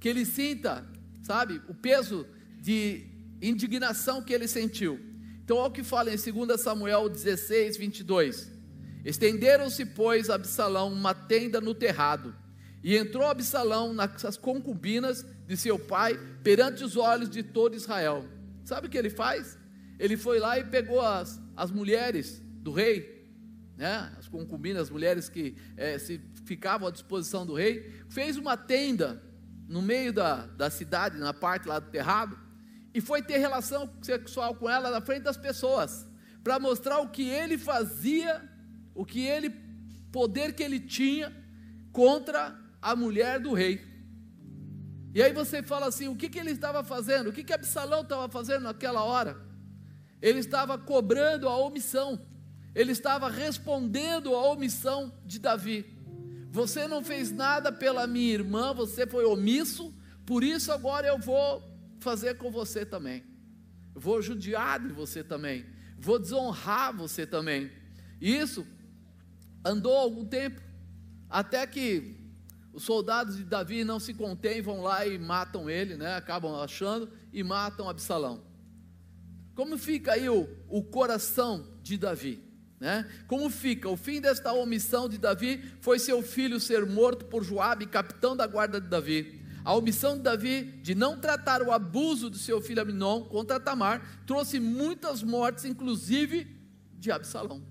que 0.00 0.08
ele 0.08 0.24
sinta, 0.24 0.84
sabe, 1.22 1.62
o 1.68 1.74
peso 1.74 2.26
de 2.60 3.06
indignação 3.40 4.20
que 4.20 4.32
ele 4.32 4.48
sentiu. 4.48 4.98
Então, 5.44 5.56
olha 5.56 5.68
o 5.68 5.72
que 5.72 5.84
fala 5.84 6.12
em 6.12 6.16
2 6.16 6.60
Samuel 6.60 7.08
16, 7.08 7.76
22. 7.76 8.50
Estenderam-se, 9.04 9.84
pois, 9.84 10.30
a 10.30 10.34
Absalão 10.34 10.92
uma 10.92 11.14
tenda 11.14 11.60
no 11.60 11.74
terrado, 11.74 12.34
E 12.82 12.96
entrou 12.96 13.26
Absalão 13.26 13.92
nas 13.94 14.36
concubinas 14.36 15.24
de 15.52 15.56
seu 15.58 15.78
pai 15.78 16.18
perante 16.42 16.82
os 16.82 16.96
olhos 16.96 17.28
de 17.28 17.42
todo 17.42 17.76
Israel. 17.76 18.24
Sabe 18.64 18.86
o 18.86 18.90
que 18.90 18.96
ele 18.96 19.10
faz? 19.10 19.58
Ele 19.98 20.16
foi 20.16 20.38
lá 20.38 20.58
e 20.58 20.64
pegou 20.64 20.98
as, 20.98 21.38
as 21.54 21.70
mulheres 21.70 22.40
do 22.42 22.72
rei, 22.72 23.28
né? 23.76 24.10
as 24.18 24.28
concubinas, 24.28 24.84
as 24.84 24.90
mulheres 24.90 25.28
que 25.28 25.54
é, 25.76 25.98
se 25.98 26.22
ficavam 26.46 26.88
à 26.88 26.90
disposição 26.90 27.44
do 27.44 27.52
rei, 27.52 28.02
fez 28.08 28.38
uma 28.38 28.56
tenda 28.56 29.22
no 29.68 29.82
meio 29.82 30.10
da, 30.10 30.46
da 30.46 30.70
cidade, 30.70 31.18
na 31.18 31.34
parte 31.34 31.68
lá 31.68 31.78
do 31.78 31.90
terrado, 31.90 32.38
e 32.94 33.02
foi 33.02 33.20
ter 33.20 33.36
relação 33.36 33.92
sexual 34.00 34.54
com 34.54 34.70
ela 34.70 34.90
na 34.90 35.02
frente 35.02 35.24
das 35.24 35.36
pessoas, 35.36 36.08
para 36.42 36.58
mostrar 36.58 36.98
o 37.00 37.10
que 37.10 37.28
ele 37.28 37.58
fazia, 37.58 38.42
o 38.94 39.04
que 39.04 39.26
ele, 39.26 39.50
poder 40.10 40.54
que 40.54 40.62
ele 40.62 40.80
tinha 40.80 41.30
contra 41.92 42.58
a 42.80 42.96
mulher 42.96 43.38
do 43.38 43.52
rei. 43.52 43.91
E 45.14 45.22
aí 45.22 45.32
você 45.32 45.62
fala 45.62 45.86
assim: 45.86 46.08
o 46.08 46.16
que, 46.16 46.28
que 46.28 46.38
ele 46.38 46.50
estava 46.50 46.82
fazendo? 46.82 47.28
O 47.28 47.32
que, 47.32 47.44
que 47.44 47.52
Absalão 47.52 48.02
estava 48.02 48.28
fazendo 48.28 48.62
naquela 48.62 49.02
hora? 49.02 49.36
Ele 50.20 50.38
estava 50.38 50.78
cobrando 50.78 51.48
a 51.48 51.56
omissão, 51.56 52.20
ele 52.74 52.92
estava 52.92 53.28
respondendo 53.28 54.34
a 54.34 54.50
omissão 54.50 55.12
de 55.24 55.38
Davi. 55.38 55.84
Você 56.50 56.86
não 56.86 57.02
fez 57.02 57.32
nada 57.32 57.72
pela 57.72 58.06
minha 58.06 58.32
irmã, 58.32 58.72
você 58.72 59.06
foi 59.06 59.24
omisso, 59.24 59.94
por 60.24 60.44
isso 60.44 60.70
agora 60.70 61.06
eu 61.08 61.18
vou 61.18 61.62
fazer 61.98 62.36
com 62.36 62.50
você 62.50 62.84
também. 62.84 63.24
vou 63.94 64.22
judiar 64.22 64.80
de 64.80 64.92
você 64.92 65.22
também. 65.22 65.66
Vou 65.98 66.18
desonrar 66.18 66.96
você 66.96 67.26
também. 67.26 67.70
E 68.20 68.36
isso 68.36 68.66
andou 69.64 69.96
algum 69.96 70.24
tempo, 70.24 70.60
até 71.28 71.66
que 71.66 72.21
os 72.72 72.84
soldados 72.84 73.36
de 73.36 73.44
Davi 73.44 73.84
não 73.84 74.00
se 74.00 74.14
contêm, 74.14 74.62
vão 74.62 74.80
lá 74.80 75.06
e 75.06 75.18
matam 75.18 75.68
ele, 75.68 75.96
né? 75.96 76.14
acabam 76.14 76.54
achando 76.56 77.10
e 77.32 77.42
matam 77.42 77.88
Absalão. 77.88 78.42
Como 79.54 79.76
fica 79.76 80.12
aí 80.12 80.28
o, 80.28 80.48
o 80.68 80.82
coração 80.82 81.66
de 81.82 81.98
Davi? 81.98 82.42
Né? 82.80 83.08
Como 83.26 83.48
fica? 83.50 83.88
O 83.88 83.96
fim 83.96 84.20
desta 84.20 84.52
omissão 84.52 85.08
de 85.08 85.18
Davi 85.18 85.62
foi 85.80 85.98
seu 85.98 86.22
filho 86.22 86.58
ser 86.58 86.86
morto 86.86 87.26
por 87.26 87.44
Joabe, 87.44 87.86
capitão 87.86 88.34
da 88.34 88.46
guarda 88.46 88.80
de 88.80 88.88
Davi. 88.88 89.40
A 89.64 89.74
omissão 89.74 90.16
de 90.16 90.22
Davi 90.22 90.64
de 90.82 90.94
não 90.94 91.20
tratar 91.20 91.62
o 91.62 91.70
abuso 91.70 92.30
de 92.30 92.38
seu 92.38 92.60
filho 92.60 92.82
Aminon 92.82 93.24
contra 93.24 93.60
Tamar 93.60 94.24
trouxe 94.26 94.58
muitas 94.58 95.22
mortes, 95.22 95.64
inclusive 95.64 96.48
de 96.94 97.12
Absalão. 97.12 97.62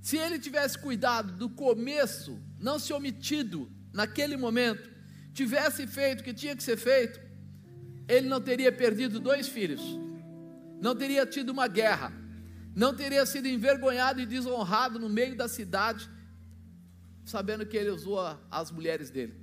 Se 0.00 0.16
ele 0.16 0.38
tivesse 0.38 0.78
cuidado 0.78 1.32
do 1.32 1.48
começo, 1.48 2.38
não 2.60 2.78
se 2.78 2.92
omitido 2.92 3.68
naquele 3.96 4.36
momento, 4.36 4.88
tivesse 5.32 5.86
feito 5.86 6.20
o 6.20 6.24
que 6.24 6.32
tinha 6.32 6.54
que 6.54 6.62
ser 6.62 6.76
feito, 6.76 7.20
ele 8.06 8.28
não 8.28 8.40
teria 8.40 8.70
perdido 8.70 9.18
dois 9.18 9.48
filhos, 9.48 9.82
não 10.80 10.94
teria 10.94 11.26
tido 11.26 11.50
uma 11.50 11.66
guerra 11.66 12.26
não 12.76 12.94
teria 12.94 13.24
sido 13.24 13.48
envergonhado 13.48 14.20
e 14.20 14.26
desonrado 14.26 14.98
no 14.98 15.08
meio 15.08 15.34
da 15.34 15.48
cidade, 15.48 16.10
sabendo 17.24 17.64
que 17.64 17.74
ele 17.74 17.88
usou 17.88 18.20
as 18.50 18.70
mulheres 18.70 19.08
dele. 19.08 19.34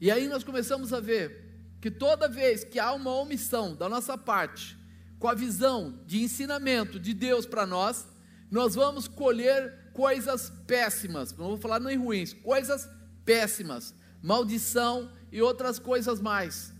E 0.00 0.12
aí 0.12 0.28
nós 0.28 0.44
começamos 0.44 0.92
a 0.92 1.00
ver 1.00 1.44
que 1.80 1.90
toda 1.90 2.28
vez 2.28 2.62
que 2.62 2.78
há 2.78 2.92
uma 2.92 3.12
omissão 3.16 3.74
da 3.74 3.88
nossa 3.88 4.16
parte, 4.16 4.78
com 5.18 5.26
a 5.26 5.34
visão 5.34 6.04
de 6.06 6.22
ensinamento 6.22 7.00
de 7.00 7.12
Deus 7.12 7.46
para 7.46 7.66
nós, 7.66 8.06
nós 8.48 8.76
vamos 8.76 9.08
colher 9.08 9.90
coisas 9.92 10.52
péssimas, 10.68 11.36
não 11.36 11.48
vou 11.48 11.56
falar 11.56 11.80
nem 11.80 11.96
ruins, 11.96 12.32
coisas 12.32 12.88
péssimas, 13.26 13.94
maldição 14.22 15.12
e 15.30 15.42
outras 15.42 15.78
coisas 15.78 16.20
mais. 16.20 16.72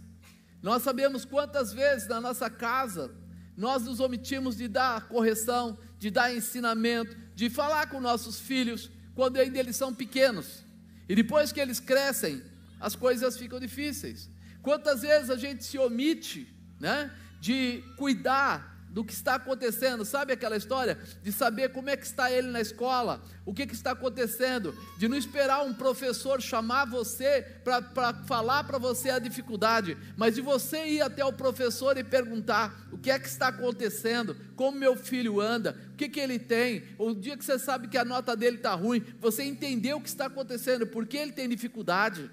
Nós 0.62 0.82
sabemos 0.82 1.24
quantas 1.24 1.72
vezes 1.72 2.09
na 2.09 2.20
nossa 2.20 2.49
casa 2.49 3.14
nós 3.57 3.84
nos 3.84 4.01
omitimos 4.01 4.57
de 4.57 4.68
dar 4.68 5.09
correção, 5.09 5.78
de 5.99 6.11
dar 6.11 6.34
ensinamento, 6.34 7.16
de 7.34 7.49
falar 7.49 7.88
com 7.88 8.01
nossos 8.01 8.38
filhos 8.38 8.90
quando 9.14 9.38
ainda 9.38 9.59
eles 9.59 9.76
são 9.76 9.94
pequenos. 9.94 10.64
E 11.09 11.14
depois 11.14 11.53
que 11.53 11.61
eles 11.61 11.80
crescem, 11.80 12.42
as 12.78 12.94
coisas 12.94 13.36
ficam 13.36 13.59
difíceis. 13.59 14.28
Quantas 14.61 15.03
vezes 15.03 15.30
a 15.30 15.36
gente 15.36 15.64
se 15.64 15.78
omite, 15.78 16.55
né, 16.78 17.11
de 17.40 17.82
cuidar 17.97 18.75
do 18.89 19.05
que 19.05 19.12
está 19.12 19.34
acontecendo, 19.34 20.07
sabe 20.07 20.32
aquela 20.32 20.57
história 20.57 20.99
de 21.22 21.30
saber 21.30 21.70
como 21.70 21.91
é 21.91 21.97
que 21.97 22.07
está 22.07 22.30
ele 22.30 22.49
na 22.49 22.62
escola, 22.62 23.22
o 23.45 23.53
que, 23.53 23.66
que 23.66 23.74
está 23.74 23.91
acontecendo, 23.91 24.74
de 24.97 25.07
não 25.07 25.16
esperar 25.16 25.62
um 25.62 25.74
professor 25.74 26.41
chamar 26.41 26.87
você 26.87 27.43
para 27.62 28.14
falar 28.24 28.64
para 28.64 28.78
você 28.78 29.11
a 29.11 29.18
dificuldade, 29.18 29.99
mas 30.16 30.34
de 30.34 30.41
você 30.41 30.87
ir 30.87 31.03
até 31.03 31.22
o 31.22 31.32
professor 31.32 31.99
e 31.99 32.05
perguntar 32.05 32.89
o 32.91 32.97
que 32.97 33.11
é 33.11 33.18
que 33.18 33.28
está 33.28 33.49
acontecendo, 33.49 34.34
como 34.57 34.78
meu 34.78 34.97
filho 34.97 35.43
anda, 35.43 35.76
o 35.93 35.97
que, 35.97 36.09
que 36.09 36.18
ele 36.18 36.39
tem, 36.39 36.82
o 36.99 37.12
dia 37.12 37.37
que 37.37 37.45
você 37.45 37.59
sabe 37.59 37.89
que 37.89 37.99
a 37.99 38.05
nota 38.05 38.34
dele 38.34 38.57
está 38.57 38.74
ruim, 38.74 39.05
você 39.20 39.43
entender 39.43 39.93
o 39.93 40.01
que 40.01 40.09
está 40.09 40.24
acontecendo, 40.24 40.87
por 40.87 41.07
que 41.07 41.18
ele 41.18 41.32
tem 41.32 41.49
dificuldade. 41.49 42.30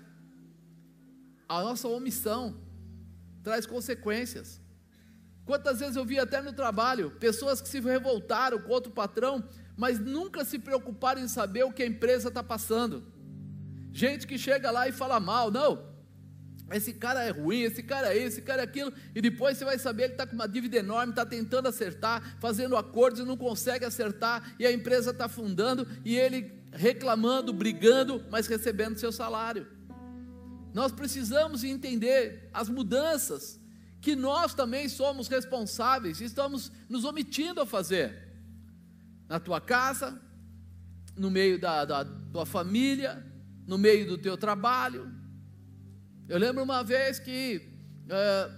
A 1.49 1.61
nossa 1.61 1.89
omissão 1.89 2.55
traz 3.43 3.65
consequências. 3.65 4.62
Quantas 5.45 5.79
vezes 5.79 5.95
eu 5.95 6.05
vi 6.05 6.17
até 6.17 6.41
no 6.41 6.53
trabalho 6.53 7.11
pessoas 7.11 7.61
que 7.61 7.67
se 7.67 7.79
revoltaram 7.79 8.59
contra 8.59 8.89
o 8.89 8.93
patrão, 8.93 9.43
mas 9.75 9.99
nunca 9.99 10.45
se 10.45 10.57
preocuparam 10.57 11.21
em 11.21 11.27
saber 11.27 11.63
o 11.63 11.71
que 11.71 11.83
a 11.83 11.87
empresa 11.87 12.29
está 12.29 12.41
passando. 12.41 13.03
Gente 13.91 14.25
que 14.25 14.37
chega 14.37 14.71
lá 14.71 14.87
e 14.87 14.91
fala 14.91 15.19
mal, 15.19 15.51
não, 15.51 15.93
esse 16.71 16.93
cara 16.93 17.23
é 17.23 17.29
ruim, 17.29 17.61
esse 17.61 17.83
cara 17.83 18.13
é 18.13 18.17
esse, 18.17 18.27
esse 18.27 18.41
cara 18.41 18.61
é 18.61 18.65
aquilo, 18.65 18.91
e 19.13 19.21
depois 19.21 19.57
você 19.57 19.65
vai 19.65 19.77
saber, 19.77 20.03
ele 20.03 20.13
está 20.13 20.25
com 20.25 20.33
uma 20.33 20.47
dívida 20.47 20.77
enorme, 20.77 21.11
está 21.11 21.25
tentando 21.25 21.67
acertar, 21.67 22.37
fazendo 22.39 22.75
acordos 22.75 23.19
e 23.19 23.23
não 23.23 23.37
consegue 23.37 23.85
acertar, 23.85 24.55
e 24.57 24.65
a 24.65 24.71
empresa 24.71 25.11
está 25.11 25.27
fundando, 25.27 25.87
e 26.03 26.17
ele 26.17 26.63
reclamando, 26.71 27.53
brigando, 27.53 28.23
mas 28.31 28.47
recebendo 28.47 28.97
seu 28.97 29.11
salário. 29.11 29.67
Nós 30.73 30.91
precisamos 30.91 31.63
entender 31.63 32.49
as 32.51 32.67
mudanças 32.67 33.61
que 34.03 34.17
nós 34.17 34.53
também 34.53 34.89
somos 34.89 35.29
responsáveis 35.29 36.19
e 36.19 36.25
estamos 36.25 36.69
nos 36.89 37.05
omitindo 37.05 37.61
a 37.61 37.65
fazer. 37.65 38.33
Na 39.29 39.39
tua 39.39 39.61
casa, 39.61 40.21
no 41.15 41.31
meio 41.31 41.57
da, 41.57 41.85
da 41.85 42.03
tua 42.03 42.45
família, 42.45 43.25
no 43.65 43.77
meio 43.77 44.05
do 44.05 44.17
teu 44.17 44.35
trabalho. 44.35 45.09
Eu 46.27 46.37
lembro 46.37 46.61
uma 46.61 46.83
vez 46.83 47.17
que 47.17 47.61
é, 48.09 48.51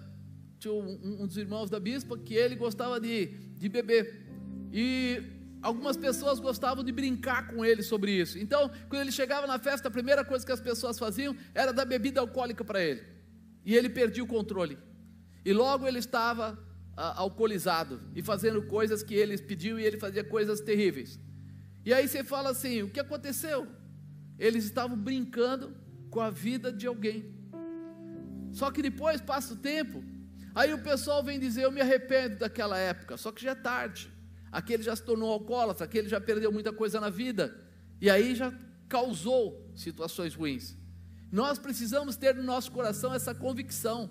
tinha 0.58 0.74
um, 0.74 1.22
um, 1.22 1.28
dos 1.28 1.38
irmãos 1.38 1.70
da 1.70 1.80
bispa 1.80 2.18
que 2.18 2.34
ele 2.34 2.56
gostava 2.56 3.00
de, 3.00 3.28
de 3.28 3.70
beber. 3.70 4.26
E 4.74 5.22
algumas 5.62 5.96
pessoas 5.96 6.40
gostavam 6.40 6.84
de 6.84 6.92
brincar 6.92 7.50
com 7.50 7.64
ele 7.64 7.84
sobre 7.84 8.12
isso. 8.20 8.40
Então, 8.40 8.72
quando 8.90 9.04
ele 9.04 9.12
chegava 9.12 9.46
na 9.46 9.60
festa, 9.60 9.90
a 9.90 9.92
primeira 9.92 10.26
coisa 10.26 10.44
que 10.44 10.52
as 10.52 10.60
pessoas 10.60 10.98
faziam 10.98 11.38
era 11.54 11.72
dar 11.72 11.86
bebida 11.86 12.20
alcoólica 12.20 12.64
para 12.66 12.84
ele. 12.84 13.04
E 13.64 13.76
ele 13.76 13.90
perdia 13.90 14.24
o 14.24 14.28
controle. 14.28 14.76
E 15.46 15.54
logo 15.54 15.88
ele 15.88 16.00
estava 16.00 16.58
ah, 16.98 17.20
alcoolizado 17.20 18.02
e 18.16 18.24
fazendo 18.24 18.64
coisas 18.64 19.04
que 19.04 19.14
eles 19.14 19.40
pediam 19.40 19.80
e 19.80 19.84
ele 19.84 20.00
fazia 20.00 20.24
coisas 20.24 20.60
terríveis. 20.60 21.20
E 21.86 21.94
aí 21.94 22.08
você 22.08 22.24
fala 22.24 22.50
assim: 22.50 22.82
o 22.82 22.90
que 22.90 23.00
aconteceu? 23.00 23.68
Eles 24.40 24.66
estavam 24.66 24.98
brincando 24.98 25.76
com 26.10 26.20
a 26.20 26.32
vida 26.32 26.74
de 26.74 26.88
alguém. 26.88 27.32
Só 28.52 28.72
que 28.72 28.82
depois 28.82 29.22
passa 29.22 29.54
o 29.54 29.58
tempo, 29.58 30.04
aí 30.56 30.74
o 30.74 30.82
pessoal 30.82 31.24
vem 31.24 31.40
dizer: 31.40 31.64
eu 31.64 31.72
me 31.72 31.80
arrependo 31.80 32.38
daquela 32.38 32.78
época. 32.78 33.16
Só 33.16 33.32
que 33.32 33.44
já 33.44 33.52
é 33.52 33.56
tarde. 33.56 34.12
Aquele 34.52 34.82
já 34.82 34.96
se 34.96 35.04
tornou 35.04 35.32
alcoólatra, 35.32 35.86
aquele 35.86 36.08
já 36.10 36.20
perdeu 36.20 36.52
muita 36.52 36.74
coisa 36.74 37.00
na 37.00 37.10
vida. 37.10 37.56
E 38.02 38.10
aí 38.10 38.34
já 38.34 38.52
causou 38.88 39.72
situações 39.76 40.34
ruins. 40.34 40.76
Nós 41.32 41.60
precisamos 41.60 42.16
ter 42.16 42.34
no 42.34 42.44
nosso 42.44 42.72
coração 42.72 43.14
essa 43.14 43.36
convicção 43.36 44.10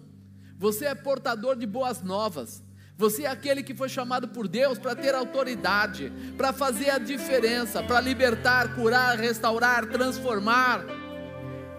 você 0.65 0.87
é 0.87 0.95
portador 0.95 1.57
de 1.57 1.67
boas 1.67 2.01
novas. 2.01 2.65
Você 2.97 3.25
é 3.25 3.27
aquele 3.27 3.63
que 3.63 3.75
foi 3.75 3.87
chamado 3.87 4.29
por 4.29 4.49
Deus 4.49 4.79
para 4.79 4.97
ter 4.97 5.15
autoridade, 5.15 6.11
para 6.39 6.55
fazer 6.55 6.89
a 6.89 6.97
diferença, 6.97 7.83
para 7.83 8.01
libertar, 8.01 8.75
curar, 8.75 9.19
restaurar, 9.19 9.85
transformar. 9.85 10.87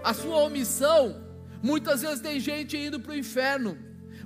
A 0.04 0.14
sua 0.14 0.38
omissão, 0.38 1.20
muitas 1.64 2.04
vezes 2.04 2.20
tem 2.20 2.40
gente 2.40 2.78
indo 2.78 3.00
para 3.00 3.14
o 3.14 3.18
inferno, 3.18 3.76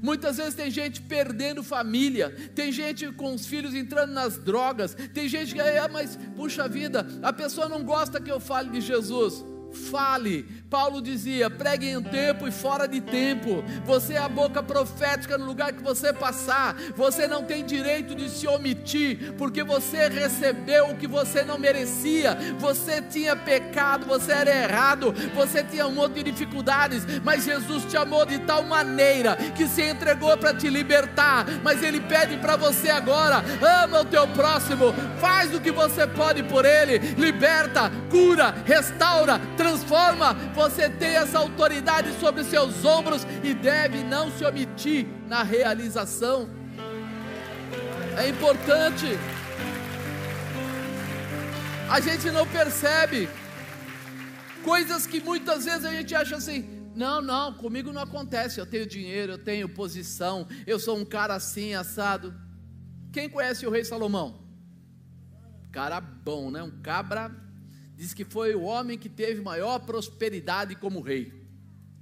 Muitas 0.01 0.37
vezes 0.37 0.55
tem 0.55 0.71
gente 0.71 1.01
perdendo 1.01 1.61
família, 1.61 2.29
tem 2.55 2.71
gente 2.71 3.11
com 3.11 3.33
os 3.33 3.45
filhos 3.45 3.75
entrando 3.75 4.13
nas 4.13 4.37
drogas, 4.37 4.95
tem 5.13 5.27
gente 5.27 5.53
que, 5.53 5.59
ah, 5.59 5.89
mas 5.91 6.17
puxa 6.37 6.69
vida, 6.69 7.05
a 7.21 7.33
pessoa 7.33 7.67
não 7.67 7.83
gosta 7.83 8.21
que 8.21 8.31
eu 8.31 8.39
fale 8.39 8.69
de 8.69 8.79
Jesus. 8.79 9.43
Fale. 9.73 10.45
Paulo 10.69 11.01
dizia: 11.01 11.49
pregue 11.49 11.89
em 11.89 12.01
tempo 12.01 12.47
e 12.47 12.51
fora 12.51 12.87
de 12.87 13.01
tempo. 13.01 13.63
Você 13.85 14.13
é 14.13 14.17
a 14.17 14.29
boca 14.29 14.61
profética 14.61 15.37
no 15.37 15.45
lugar 15.45 15.73
que 15.73 15.83
você 15.83 16.13
passar. 16.13 16.75
Você 16.95 17.27
não 17.27 17.43
tem 17.43 17.65
direito 17.65 18.15
de 18.15 18.29
se 18.29 18.47
omitir, 18.47 19.33
porque 19.37 19.63
você 19.63 20.07
recebeu 20.09 20.89
o 20.89 20.95
que 20.95 21.07
você 21.07 21.43
não 21.43 21.57
merecia. 21.57 22.37
Você 22.59 23.01
tinha 23.01 23.35
pecado, 23.35 24.05
você 24.05 24.31
era 24.31 24.63
errado, 24.63 25.13
você 25.33 25.63
tinha 25.63 25.87
um 25.87 25.91
monte 25.91 26.15
de 26.15 26.31
dificuldades, 26.31 27.03
mas 27.23 27.45
Jesus 27.45 27.85
te 27.85 27.97
amou 27.97 28.25
de 28.25 28.39
tal 28.39 28.63
maneira 28.63 29.35
que 29.55 29.67
se 29.67 29.81
entregou 29.81 30.37
para 30.37 30.53
te 30.53 30.69
libertar. 30.69 31.45
Mas 31.63 31.81
Ele 31.81 31.99
pede 31.99 32.37
para 32.37 32.55
você 32.55 32.89
agora: 32.89 33.43
ama 33.85 34.01
o 34.01 34.05
teu 34.05 34.27
próximo, 34.27 34.93
faz 35.19 35.53
o 35.53 35.59
que 35.59 35.71
você 35.71 36.05
pode 36.05 36.43
por 36.43 36.65
ele, 36.65 36.99
liberta, 37.17 37.91
cura, 38.09 38.53
restaura, 38.65 39.39
transforma. 39.59 40.33
Você 40.55 40.89
tem 40.89 41.17
essa 41.17 41.37
autoridade 41.39 42.17
sobre 42.17 42.45
seus 42.45 42.85
ombros 42.85 43.27
e 43.43 43.53
deve 43.53 44.03
não 44.05 44.31
se 44.31 44.45
omitir 44.45 45.05
na 45.27 45.43
realização. 45.43 46.49
É 48.17 48.29
importante. 48.29 49.05
A 51.89 51.99
gente 51.99 52.31
não 52.31 52.47
percebe 52.47 53.27
coisas 54.63 55.05
que 55.05 55.19
muitas 55.19 55.65
vezes 55.65 55.83
a 55.83 55.91
gente 55.91 56.15
acha 56.15 56.37
assim: 56.37 56.59
não, 56.95 57.21
não, 57.21 57.53
comigo 57.53 57.91
não 57.91 58.03
acontece. 58.03 58.61
Eu 58.61 58.65
tenho 58.65 58.87
dinheiro, 58.87 59.33
eu 59.33 59.43
tenho 59.43 59.67
posição, 59.67 60.47
eu 60.65 60.79
sou 60.79 60.97
um 60.97 61.03
cara 61.03 61.35
assim, 61.35 61.73
assado. 61.73 62.33
Quem 63.11 63.27
conhece 63.27 63.67
o 63.67 63.71
rei 63.71 63.83
Salomão? 63.83 64.47
Cara 65.69 65.99
bom, 65.99 66.49
né? 66.49 66.63
Um 66.63 66.71
cabra 66.81 67.48
diz 67.99 68.13
que 68.13 68.23
foi 68.23 68.55
o 68.55 68.61
homem 68.61 68.97
que 68.97 69.09
teve 69.09 69.41
maior 69.41 69.77
prosperidade 69.79 70.73
como 70.73 71.01
rei. 71.01 71.33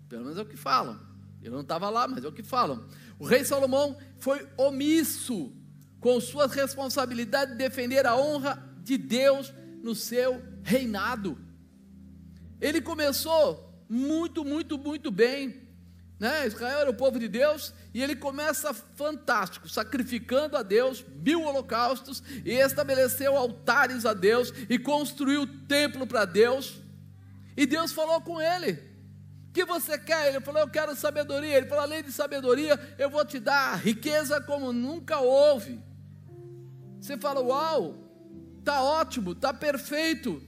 Pelo 0.07 0.25
menos 0.25 0.37
é 0.37 0.43
o 0.43 0.45
que 0.45 0.55
falam. 0.55 0.99
Eu 1.41 1.51
não 1.51 1.61
estava 1.61 1.89
lá, 1.89 2.07
mas 2.07 2.23
é 2.23 2.27
o 2.27 2.31
que 2.31 2.43
falam. 2.43 2.87
O 3.17 3.25
rei 3.25 3.43
Salomão 3.43 3.97
foi 4.19 4.47
omisso 4.55 5.51
com 5.99 6.21
suas 6.21 6.51
responsabilidades 6.51 7.53
de 7.53 7.57
defender 7.57 8.05
a 8.05 8.15
honra 8.15 8.63
de 8.83 8.95
Deus 8.95 9.51
no 9.81 9.95
seu 9.95 10.39
reinado. 10.61 11.35
Ele 12.61 12.79
começou 12.79 13.83
muito, 13.89 14.45
muito, 14.45 14.77
muito 14.77 15.09
bem. 15.09 15.66
Né? 16.19 16.47
Israel 16.47 16.79
era 16.79 16.89
o 16.89 16.95
povo 16.95 17.19
de 17.19 17.27
Deus 17.27 17.73
e 17.93 18.01
ele 18.01 18.15
começa 18.15 18.73
fantástico, 18.73 19.69
sacrificando 19.69 20.57
a 20.57 20.63
Deus 20.63 21.05
mil 21.23 21.43
holocaustos 21.43 22.23
e 22.43 22.53
estabeleceu 22.53 23.37
altares 23.37 24.05
a 24.05 24.13
Deus 24.13 24.51
e 24.69 24.79
construiu 24.79 25.45
templo 25.67 26.07
para 26.07 26.25
Deus. 26.25 26.81
E 27.55 27.65
Deus 27.65 27.91
falou 27.91 28.21
com 28.21 28.41
ele: 28.41 28.87
que 29.57 29.65
você 29.65 29.97
quer? 29.97 30.27
Ele 30.29 30.39
falou: 30.39 30.61
Eu 30.61 30.69
quero 30.69 30.95
sabedoria. 30.95 31.57
Ele 31.57 31.65
falou: 31.65 31.83
Além 31.83 32.03
de 32.03 32.11
sabedoria, 32.11 32.79
eu 32.99 33.09
vou 33.09 33.25
te 33.25 33.39
dar 33.39 33.75
riqueza 33.75 34.39
como 34.39 34.71
nunca 34.71 35.19
houve. 35.19 35.81
Você 37.01 37.17
fala: 37.17 37.41
Uau, 37.41 37.95
tá 38.63 38.83
ótimo, 38.83 39.33
tá 39.33 39.51
perfeito. 39.51 40.39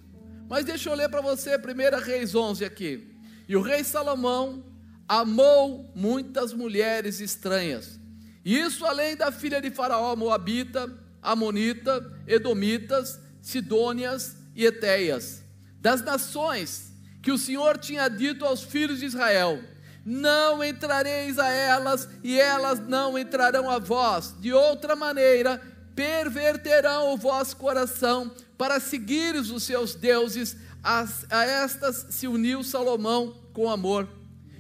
Mas 0.48 0.64
deixa 0.64 0.92
eu 0.92 0.94
ler 0.94 1.10
para 1.10 1.22
você 1.22 1.58
1 1.58 2.06
Reis 2.06 2.36
11 2.36 2.64
aqui. 2.64 3.20
E 3.48 3.56
o 3.56 3.62
rei 3.62 3.84
Salomão 3.84 4.64
amou 5.10 5.92
muitas 5.96 6.54
mulheres 6.54 7.20
estranhas. 7.20 8.00
Isso 8.46 8.86
além 8.86 9.16
da 9.16 9.32
filha 9.32 9.60
de 9.60 9.72
Faraó, 9.72 10.16
Moabita, 10.16 10.88
Amonita, 11.20 12.14
Edomitas, 12.28 13.20
Sidônias 13.42 14.38
e 14.56 14.66
Eteias, 14.66 15.44
das 15.82 16.04
nações 16.04 16.94
que 17.24 17.32
o 17.32 17.40
Senhor 17.40 17.80
tinha 17.80 18.08
dito 18.08 18.46
aos 18.46 18.62
filhos 18.62 19.00
de 19.00 19.08
Israel: 19.08 19.60
Não 20.06 20.64
entrareis 20.64 21.40
a 21.40 21.50
elas, 21.50 22.08
e 22.24 22.40
elas 22.40 22.80
não 22.80 23.18
entrarão 23.18 23.68
a 23.68 23.80
vós. 23.80 24.36
De 24.40 24.54
outra 24.54 24.96
maneira, 24.96 25.60
perverterão 25.96 27.14
o 27.14 27.18
vosso 27.18 27.58
coração 27.58 28.32
para 28.58 28.80
seguires 28.80 29.50
os 29.50 29.64
seus 29.64 29.96
deuses. 29.96 30.56
A, 30.84 31.06
a 31.32 31.44
estas 31.44 32.06
se 32.12 32.28
uniu 32.28 32.64
Salomão 32.64 33.36
com 33.54 33.70
amor. 33.70 34.19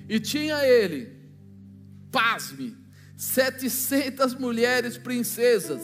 E 0.09 0.19
tinha 0.19 0.65
ele, 0.65 1.15
pasme, 2.11 2.75
700 3.15 4.33
mulheres 4.33 4.97
princesas. 4.97 5.83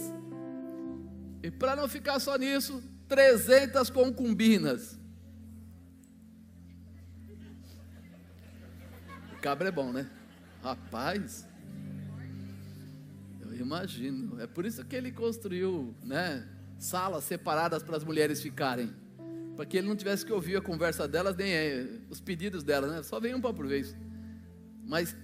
E 1.43 1.51
para 1.51 1.75
não 1.75 1.87
ficar 1.87 2.19
só 2.19 2.35
nisso, 2.35 2.81
300 3.07 3.91
concubinas. 3.91 4.97
O 9.31 9.41
cabra 9.41 9.67
é 9.67 9.71
bom, 9.71 9.93
né? 9.93 10.09
Rapaz, 10.63 11.47
eu 13.41 13.55
imagino. 13.55 14.41
É 14.41 14.47
por 14.47 14.65
isso 14.65 14.83
que 14.83 14.95
ele 14.95 15.11
construiu, 15.11 15.93
né? 16.03 16.47
Salas 16.79 17.25
separadas 17.25 17.83
para 17.83 17.95
as 17.95 18.03
mulheres 18.03 18.41
ficarem. 18.41 18.91
Para 19.55 19.67
que 19.67 19.77
ele 19.77 19.87
não 19.87 19.95
tivesse 19.95 20.25
que 20.25 20.33
ouvir 20.33 20.57
a 20.57 20.61
conversa 20.61 21.07
delas, 21.07 21.35
nem 21.35 21.53
eh, 21.53 21.99
os 22.09 22.19
pedidos 22.19 22.63
delas, 22.63 22.89
né? 22.89 23.03
Só 23.03 23.19
vem 23.19 23.35
um 23.35 23.39
para 23.39 23.53
por 23.53 23.67
vez. 23.67 23.95
Mas 24.85 25.15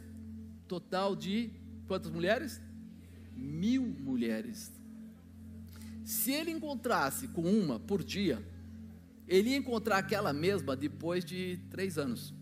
total 0.67 1.15
de 1.15 1.51
quantas 1.87 2.11
mulheres? 2.11 2.59
Mil 3.35 3.83
mulheres. 3.83 4.71
Se 6.03 6.31
ele 6.31 6.51
encontrasse 6.51 7.27
com 7.29 7.41
uma 7.43 7.79
por 7.79 8.03
dia, 8.03 8.43
ele 9.27 9.51
ia 9.51 9.57
encontrar 9.57 9.97
aquela 9.97 10.33
mesma 10.33 10.75
depois 10.75 11.23
de 11.23 11.59
três 11.69 11.97
anos. 11.97 12.33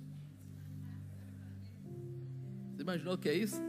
Você 2.74 2.82
imaginou 2.82 3.14
o 3.16 3.18
que 3.18 3.30
é 3.30 3.34
isso? 3.36 3.62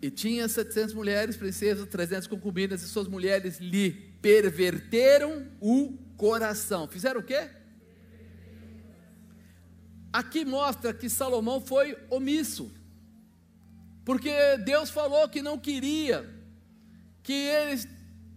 E 0.00 0.10
tinha 0.10 0.46
700 0.46 0.94
mulheres, 0.94 1.36
princesas, 1.36 1.86
300 1.88 2.28
concubinas, 2.28 2.82
e 2.82 2.88
suas 2.88 3.08
mulheres 3.08 3.58
lhe 3.58 3.90
perverteram 4.22 5.46
o 5.60 5.98
coração. 6.16 6.86
Fizeram 6.86 7.20
o 7.20 7.24
quê? 7.24 7.50
Aqui 10.12 10.44
mostra 10.44 10.92
que 10.92 11.08
Salomão 11.08 11.60
foi 11.60 11.96
omisso, 12.10 12.70
porque 14.04 14.32
Deus 14.64 14.90
falou 14.90 15.28
que 15.28 15.42
não 15.42 15.58
queria 15.58 16.28
que 17.22 17.32
eles, 17.32 17.86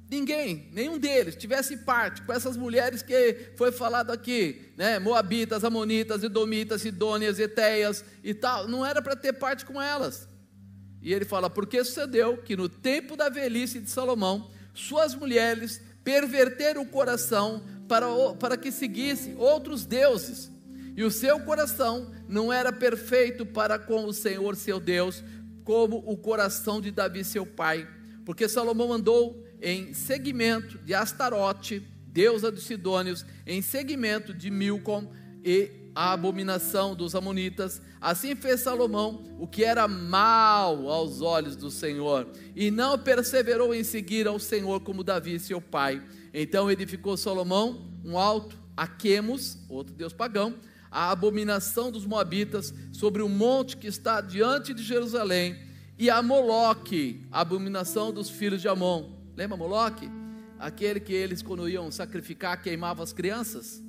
ninguém, 0.09 0.67
nenhum 0.73 0.99
deles, 0.99 1.35
tivesse 1.35 1.77
parte 1.77 2.21
com 2.23 2.33
essas 2.33 2.57
mulheres 2.57 3.01
que 3.01 3.53
foi 3.55 3.71
falado 3.71 4.11
aqui, 4.11 4.73
né? 4.75 4.99
Moabitas, 4.99 5.63
Amonitas, 5.63 6.23
Edomitas, 6.23 6.81
Sidônias, 6.81 7.39
Eteias 7.39 8.03
e 8.21 8.33
tal, 8.33 8.67
não 8.67 8.85
era 8.85 9.01
para 9.01 9.15
ter 9.15 9.31
parte 9.31 9.65
com 9.65 9.81
elas. 9.81 10.27
E 11.01 11.13
ele 11.13 11.23
fala: 11.23 11.49
porque 11.49 11.83
sucedeu 11.85 12.37
que 12.37 12.57
no 12.57 12.67
tempo 12.67 13.15
da 13.15 13.29
velhice 13.29 13.79
de 13.79 13.89
Salomão, 13.89 14.51
suas 14.73 15.15
mulheres 15.15 15.81
perverteram 16.03 16.81
o 16.81 16.87
coração 16.87 17.63
para, 17.87 18.07
para 18.39 18.57
que 18.57 18.71
seguisse 18.71 19.33
outros 19.37 19.85
deuses 19.85 20.51
e 20.95 21.03
o 21.03 21.11
seu 21.11 21.39
coração 21.39 22.11
não 22.27 22.51
era 22.51 22.71
perfeito 22.71 23.45
para 23.45 23.79
com 23.79 24.05
o 24.05 24.13
Senhor 24.13 24.55
seu 24.55 24.79
Deus, 24.79 25.23
como 25.63 25.97
o 26.05 26.17
coração 26.17 26.81
de 26.81 26.91
Davi 26.91 27.23
seu 27.23 27.45
pai, 27.45 27.87
porque 28.25 28.49
Salomão 28.49 28.91
andou 28.91 29.45
em 29.61 29.93
seguimento 29.93 30.77
de 30.79 30.93
Astarote, 30.93 31.87
deusa 32.07 32.51
dos 32.51 32.63
Sidônios, 32.63 33.25
em 33.45 33.61
seguimento 33.61 34.33
de 34.33 34.49
Milcom 34.49 35.11
e 35.43 35.71
a 35.93 36.13
abominação 36.13 36.95
dos 36.95 37.15
amonitas. 37.15 37.81
Assim 37.99 38.35
fez 38.35 38.61
Salomão 38.61 39.23
o 39.39 39.47
que 39.47 39.63
era 39.63 39.87
mal 39.87 40.89
aos 40.89 41.21
olhos 41.21 41.55
do 41.55 41.69
Senhor, 41.69 42.27
e 42.55 42.71
não 42.71 42.97
perseverou 42.97 43.73
em 43.73 43.83
seguir 43.83 44.27
ao 44.27 44.39
Senhor 44.39 44.81
como 44.81 45.03
Davi 45.03 45.39
seu 45.39 45.61
pai. 45.61 46.01
Então 46.33 46.71
edificou 46.71 47.15
Salomão 47.15 47.89
um 48.03 48.17
alto 48.17 48.57
a 48.75 48.87
Quemos, 48.87 49.57
outro 49.69 49.93
deus 49.93 50.13
pagão, 50.13 50.55
a 50.91 51.09
abominação 51.09 51.89
dos 51.89 52.05
Moabitas 52.05 52.73
sobre 52.91 53.21
o 53.21 53.29
monte 53.29 53.77
que 53.77 53.87
está 53.87 54.19
diante 54.19 54.73
de 54.73 54.83
Jerusalém, 54.83 55.57
e 55.97 56.09
a 56.09 56.21
Moloque, 56.21 57.25
a 57.31 57.41
abominação 57.41 58.11
dos 58.11 58.29
filhos 58.29 58.59
de 58.59 58.67
Amon. 58.67 59.11
Lembra 59.37 59.55
Moloque? 59.55 60.09
Aquele 60.59 60.99
que 60.99 61.13
eles, 61.13 61.41
quando 61.41 61.69
iam 61.69 61.89
sacrificar, 61.91 62.61
queimavam 62.61 63.03
as 63.03 63.13
crianças. 63.13 63.81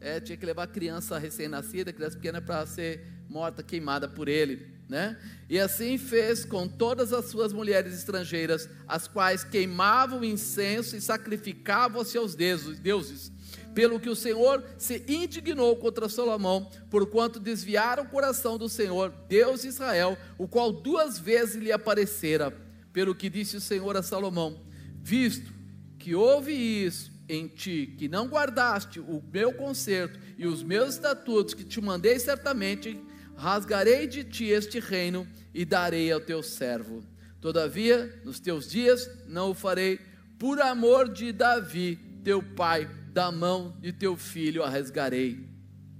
É, 0.00 0.18
tinha 0.18 0.36
que 0.36 0.46
levar 0.46 0.64
a 0.64 0.66
criança 0.66 1.18
recém-nascida, 1.18 1.92
criança 1.92 2.16
pequena, 2.16 2.40
para 2.40 2.66
ser 2.66 3.06
morta, 3.28 3.62
queimada 3.62 4.08
por 4.08 4.28
ele. 4.28 4.66
Né? 4.88 5.18
E 5.48 5.58
assim 5.58 5.98
fez 5.98 6.44
com 6.44 6.66
todas 6.66 7.12
as 7.12 7.26
suas 7.26 7.52
mulheres 7.52 7.94
estrangeiras, 7.94 8.68
as 8.86 9.06
quais 9.06 9.44
queimavam 9.44 10.24
incenso 10.24 10.96
e 10.96 11.00
sacrificavam 11.00 11.98
aos 11.98 12.08
seus 12.08 12.34
deuses 12.34 13.30
pelo 13.78 14.00
que 14.00 14.10
o 14.10 14.16
Senhor 14.16 14.64
se 14.76 15.04
indignou 15.06 15.76
contra 15.76 16.08
Salomão, 16.08 16.68
porquanto 16.90 17.38
desviaram 17.38 18.02
o 18.02 18.08
coração 18.08 18.58
do 18.58 18.68
Senhor, 18.68 19.14
Deus 19.28 19.62
de 19.62 19.68
Israel, 19.68 20.18
o 20.36 20.48
qual 20.48 20.72
duas 20.72 21.16
vezes 21.16 21.54
lhe 21.54 21.70
aparecera. 21.70 22.52
Pelo 22.92 23.14
que 23.14 23.30
disse 23.30 23.56
o 23.56 23.60
Senhor 23.60 23.96
a 23.96 24.02
Salomão: 24.02 24.66
Visto 25.00 25.52
que 25.96 26.12
houve 26.12 26.52
isso, 26.52 27.12
em 27.28 27.46
ti, 27.46 27.94
que 27.96 28.08
não 28.08 28.26
guardaste 28.26 28.98
o 28.98 29.22
meu 29.32 29.52
conserto 29.52 30.18
e 30.36 30.44
os 30.44 30.60
meus 30.60 30.94
estatutos 30.94 31.54
que 31.54 31.62
te 31.62 31.80
mandei 31.80 32.18
certamente, 32.18 33.00
rasgarei 33.36 34.08
de 34.08 34.24
ti 34.24 34.46
este 34.46 34.80
reino 34.80 35.24
e 35.54 35.64
darei 35.64 36.10
ao 36.10 36.20
teu 36.20 36.42
servo. 36.42 37.04
Todavia, 37.40 38.12
nos 38.24 38.40
teus 38.40 38.68
dias 38.68 39.08
não 39.28 39.50
o 39.50 39.54
farei, 39.54 40.00
por 40.36 40.60
amor 40.60 41.08
de 41.08 41.30
Davi, 41.30 41.96
teu 42.24 42.42
pai, 42.42 42.90
da 43.18 43.32
mão 43.32 43.76
de 43.80 43.92
teu 43.92 44.16
filho 44.16 44.62
a 44.62 44.70
rasgarei. 44.70 45.48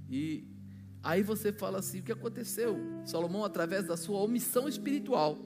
E 0.09 0.47
aí 1.03 1.21
você 1.21 1.51
fala 1.51 1.79
assim: 1.79 1.99
o 1.99 2.03
que 2.03 2.13
aconteceu? 2.13 2.79
Salomão, 3.03 3.43
através 3.43 3.85
da 3.85 3.97
sua 3.97 4.21
omissão 4.21 4.69
espiritual, 4.69 5.37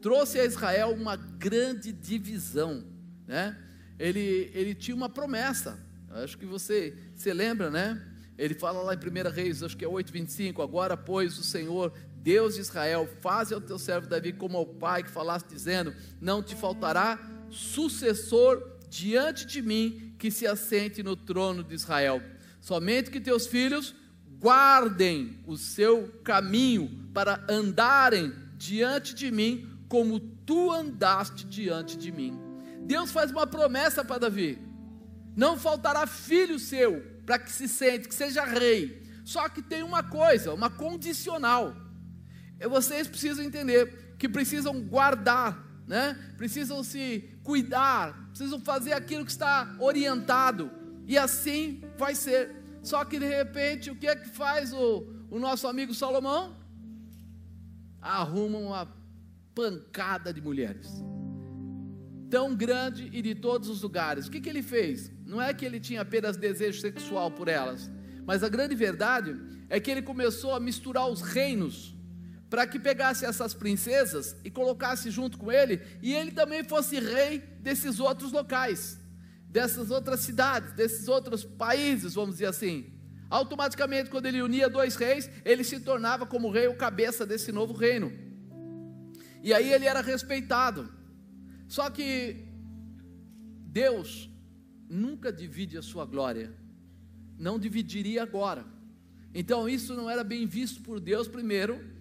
trouxe 0.00 0.40
a 0.40 0.44
Israel 0.46 0.90
uma 0.94 1.16
grande 1.16 1.92
divisão, 1.92 2.82
né? 3.26 3.62
Ele, 3.98 4.50
ele 4.54 4.74
tinha 4.74 4.96
uma 4.96 5.10
promessa, 5.10 5.78
acho 6.12 6.38
que 6.38 6.46
você 6.46 6.96
se 7.14 7.30
lembra, 7.30 7.68
né? 7.68 8.02
Ele 8.38 8.54
fala 8.54 8.80
lá 8.80 8.94
em 8.94 8.96
1 8.96 9.30
Reis, 9.30 9.62
acho 9.62 9.76
que 9.76 9.84
é 9.84 9.88
8,25: 9.88 10.64
Agora, 10.64 10.96
pois, 10.96 11.38
o 11.38 11.44
Senhor, 11.44 11.92
Deus 12.22 12.54
de 12.54 12.62
Israel, 12.62 13.06
faze 13.20 13.52
ao 13.52 13.60
teu 13.60 13.78
servo 13.78 14.08
Davi 14.08 14.32
como 14.32 14.56
ao 14.56 14.64
pai 14.64 15.02
que 15.02 15.10
falaste, 15.10 15.48
dizendo: 15.48 15.94
Não 16.22 16.42
te 16.42 16.56
faltará 16.56 17.18
sucessor 17.50 18.78
diante 18.88 19.44
de 19.44 19.60
mim 19.60 20.07
que 20.18 20.30
se 20.30 20.46
assente 20.46 21.02
no 21.02 21.16
trono 21.16 21.62
de 21.62 21.74
Israel. 21.74 22.22
Somente 22.60 23.10
que 23.10 23.20
teus 23.20 23.46
filhos 23.46 23.94
guardem 24.40 25.38
o 25.46 25.56
seu 25.56 26.08
caminho 26.24 27.08
para 27.14 27.44
andarem 27.48 28.32
diante 28.56 29.14
de 29.14 29.30
mim 29.30 29.68
como 29.88 30.20
tu 30.20 30.70
andaste 30.70 31.46
diante 31.46 31.96
de 31.96 32.12
mim. 32.12 32.38
Deus 32.80 33.10
faz 33.10 33.30
uma 33.30 33.46
promessa 33.46 34.04
para 34.04 34.18
Davi: 34.18 34.58
não 35.36 35.58
faltará 35.58 36.06
filho 36.06 36.58
seu 36.58 37.00
para 37.24 37.38
que 37.38 37.52
se 37.52 37.68
sente, 37.68 38.08
que 38.08 38.14
seja 38.14 38.44
rei. 38.44 39.06
Só 39.24 39.48
que 39.48 39.60
tem 39.60 39.82
uma 39.82 40.02
coisa, 40.02 40.54
uma 40.54 40.70
condicional. 40.70 41.76
Vocês 42.70 43.06
precisam 43.06 43.44
entender 43.44 44.14
que 44.18 44.28
precisam 44.28 44.80
guardar, 44.80 45.67
né? 45.88 46.16
Precisam 46.36 46.84
se 46.84 47.24
cuidar, 47.42 48.28
precisam 48.28 48.60
fazer 48.60 48.92
aquilo 48.92 49.24
que 49.24 49.30
está 49.30 49.74
orientado. 49.80 50.70
E 51.06 51.16
assim 51.16 51.82
vai 51.96 52.14
ser. 52.14 52.54
Só 52.82 53.04
que 53.04 53.18
de 53.18 53.26
repente, 53.26 53.90
o 53.90 53.96
que 53.96 54.06
é 54.06 54.14
que 54.14 54.28
faz 54.28 54.72
o, 54.72 55.06
o 55.30 55.38
nosso 55.38 55.66
amigo 55.66 55.94
Salomão? 55.94 56.54
Arruma 58.00 58.58
uma 58.58 58.94
pancada 59.54 60.32
de 60.32 60.42
mulheres. 60.42 61.02
Tão 62.30 62.54
grande 62.54 63.08
e 63.10 63.22
de 63.22 63.34
todos 63.34 63.70
os 63.70 63.80
lugares. 63.80 64.26
O 64.26 64.30
que, 64.30 64.42
que 64.42 64.48
ele 64.48 64.62
fez? 64.62 65.10
Não 65.24 65.40
é 65.40 65.54
que 65.54 65.64
ele 65.64 65.80
tinha 65.80 66.02
apenas 66.02 66.36
desejo 66.36 66.80
sexual 66.80 67.30
por 67.30 67.48
elas, 67.48 67.90
mas 68.26 68.44
a 68.44 68.48
grande 68.48 68.74
verdade 68.74 69.34
é 69.70 69.80
que 69.80 69.90
ele 69.90 70.02
começou 70.02 70.54
a 70.54 70.60
misturar 70.60 71.08
os 71.08 71.22
reinos 71.22 71.97
para 72.50 72.66
que 72.66 72.78
pegasse 72.78 73.24
essas 73.24 73.52
princesas 73.54 74.34
e 74.42 74.50
colocasse 74.50 75.10
junto 75.10 75.36
com 75.36 75.52
ele, 75.52 75.80
e 76.02 76.14
ele 76.14 76.30
também 76.30 76.64
fosse 76.64 76.98
rei 76.98 77.40
desses 77.60 78.00
outros 78.00 78.32
locais, 78.32 78.98
dessas 79.48 79.90
outras 79.90 80.20
cidades, 80.20 80.72
desses 80.72 81.08
outros 81.08 81.44
países, 81.44 82.14
vamos 82.14 82.36
dizer 82.36 82.46
assim. 82.46 82.92
Automaticamente, 83.30 84.08
quando 84.08 84.26
ele 84.26 84.40
unia 84.40 84.70
dois 84.70 84.96
reis, 84.96 85.28
ele 85.44 85.62
se 85.62 85.80
tornava 85.80 86.24
como 86.24 86.50
rei 86.50 86.66
o 86.66 86.76
cabeça 86.76 87.26
desse 87.26 87.52
novo 87.52 87.74
reino. 87.74 88.10
E 89.42 89.52
aí 89.52 89.70
ele 89.72 89.84
era 89.84 90.00
respeitado. 90.00 90.90
Só 91.68 91.90
que 91.90 92.48
Deus 93.66 94.30
nunca 94.88 95.30
divide 95.30 95.76
a 95.76 95.82
sua 95.82 96.06
glória, 96.06 96.56
não 97.38 97.58
dividiria 97.58 98.22
agora. 98.22 98.64
Então 99.34 99.68
isso 99.68 99.94
não 99.94 100.08
era 100.08 100.24
bem 100.24 100.46
visto 100.46 100.80
por 100.80 100.98
Deus, 100.98 101.28
primeiro, 101.28 101.97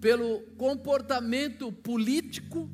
pelo 0.00 0.40
comportamento 0.56 1.70
político 1.70 2.70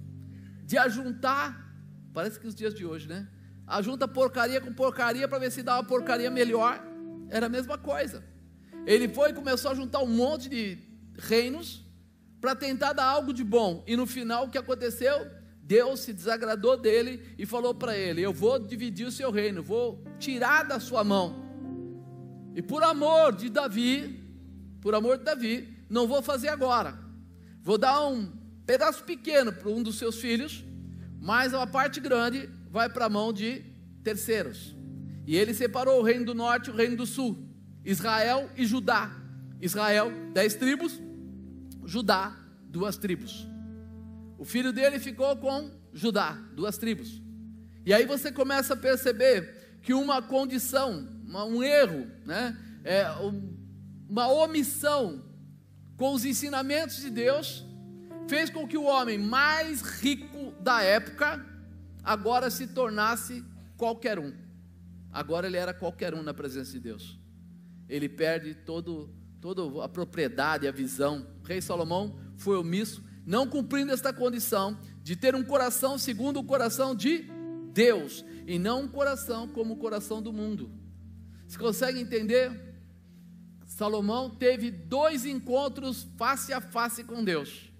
de 0.64 0.78
ajuntar, 0.78 1.74
parece 2.12 2.38
que 2.38 2.46
os 2.46 2.54
dias 2.54 2.74
de 2.74 2.86
hoje, 2.86 3.08
né? 3.08 3.28
Ajunta 3.66 4.06
porcaria 4.06 4.60
com 4.60 4.72
porcaria 4.72 5.26
para 5.26 5.38
ver 5.38 5.50
se 5.50 5.62
dá 5.62 5.74
uma 5.74 5.84
porcaria 5.84 6.30
melhor. 6.30 6.80
Era 7.28 7.46
a 7.46 7.48
mesma 7.48 7.76
coisa. 7.76 8.22
Ele 8.86 9.08
foi 9.08 9.30
e 9.30 9.34
começou 9.34 9.72
a 9.72 9.74
juntar 9.74 10.00
um 10.00 10.06
monte 10.06 10.48
de 10.48 10.78
reinos 11.18 11.84
para 12.40 12.54
tentar 12.54 12.92
dar 12.92 13.06
algo 13.06 13.32
de 13.32 13.42
bom. 13.42 13.82
E 13.86 13.96
no 13.96 14.06
final 14.06 14.44
o 14.44 14.50
que 14.50 14.58
aconteceu? 14.58 15.26
Deus 15.60 16.00
se 16.00 16.12
desagradou 16.12 16.76
dele 16.76 17.34
e 17.36 17.44
falou 17.44 17.74
para 17.74 17.96
ele: 17.96 18.22
Eu 18.22 18.32
vou 18.32 18.56
dividir 18.56 19.04
o 19.04 19.10
seu 19.10 19.32
reino, 19.32 19.64
vou 19.64 20.04
tirar 20.20 20.62
da 20.62 20.78
sua 20.78 21.02
mão. 21.02 21.44
E 22.54 22.62
por 22.62 22.84
amor 22.84 23.34
de 23.34 23.50
Davi, 23.50 24.24
por 24.80 24.94
amor 24.94 25.18
de 25.18 25.24
Davi, 25.24 25.76
não 25.90 26.06
vou 26.06 26.22
fazer 26.22 26.48
agora. 26.48 27.05
Vou 27.66 27.76
dar 27.76 28.06
um 28.06 28.30
pedaço 28.64 29.02
pequeno 29.02 29.52
para 29.52 29.68
um 29.68 29.82
dos 29.82 29.98
seus 29.98 30.20
filhos, 30.20 30.64
mas 31.20 31.52
a 31.52 31.66
parte 31.66 31.98
grande 31.98 32.48
vai 32.70 32.88
para 32.88 33.06
a 33.06 33.08
mão 33.08 33.32
de 33.32 33.64
terceiros. 34.04 34.76
E 35.26 35.36
ele 35.36 35.52
separou 35.52 35.98
o 35.98 36.04
reino 36.04 36.24
do 36.24 36.32
norte 36.32 36.68
e 36.68 36.70
o 36.70 36.76
reino 36.76 36.96
do 36.96 37.04
sul, 37.04 37.36
Israel 37.84 38.48
e 38.56 38.64
Judá. 38.64 39.10
Israel, 39.60 40.12
dez 40.32 40.54
tribos, 40.54 41.00
Judá, 41.84 42.38
duas 42.68 42.96
tribos. 42.96 43.48
O 44.38 44.44
filho 44.44 44.72
dele 44.72 45.00
ficou 45.00 45.36
com 45.36 45.68
Judá, 45.92 46.38
duas 46.54 46.78
tribos. 46.78 47.20
E 47.84 47.92
aí 47.92 48.06
você 48.06 48.30
começa 48.30 48.74
a 48.74 48.76
perceber 48.76 49.80
que 49.82 49.92
uma 49.92 50.22
condição, 50.22 51.08
uma, 51.26 51.44
um 51.44 51.64
erro, 51.64 52.06
né, 52.24 52.56
é, 52.84 53.08
uma 54.08 54.28
omissão 54.28 55.25
com 55.96 56.12
os 56.12 56.24
ensinamentos 56.24 56.96
de 56.96 57.10
Deus, 57.10 57.64
fez 58.28 58.50
com 58.50 58.66
que 58.66 58.76
o 58.76 58.84
homem 58.84 59.18
mais 59.18 59.80
rico 59.82 60.52
da 60.60 60.82
época 60.82 61.44
agora 62.02 62.50
se 62.50 62.66
tornasse 62.66 63.44
qualquer 63.76 64.18
um. 64.18 64.32
Agora 65.12 65.46
ele 65.46 65.56
era 65.56 65.72
qualquer 65.72 66.14
um 66.14 66.22
na 66.22 66.34
presença 66.34 66.72
de 66.72 66.80
Deus. 66.80 67.18
Ele 67.88 68.08
perde 68.08 68.54
todo, 68.54 69.10
toda 69.40 69.84
a 69.84 69.88
propriedade, 69.88 70.68
a 70.68 70.72
visão. 70.72 71.26
O 71.42 71.46
rei 71.46 71.60
Salomão 71.60 72.18
foi 72.36 72.56
omisso 72.56 73.02
não 73.26 73.48
cumprindo 73.48 73.92
esta 73.92 74.12
condição 74.12 74.78
de 75.02 75.16
ter 75.16 75.34
um 75.34 75.42
coração 75.42 75.98
segundo 75.98 76.38
o 76.38 76.44
coração 76.44 76.94
de 76.94 77.24
Deus 77.72 78.24
e 78.46 78.58
não 78.58 78.82
um 78.82 78.88
coração 78.88 79.48
como 79.48 79.74
o 79.74 79.76
coração 79.76 80.22
do 80.22 80.32
mundo. 80.32 80.70
Você 81.46 81.58
consegue 81.58 82.00
entender? 82.00 82.75
Salomão 83.76 84.30
teve 84.30 84.70
dois 84.70 85.26
encontros 85.26 86.08
face 86.16 86.50
a 86.50 86.62
face 86.62 87.04
com 87.04 87.22
Deus. 87.22 87.70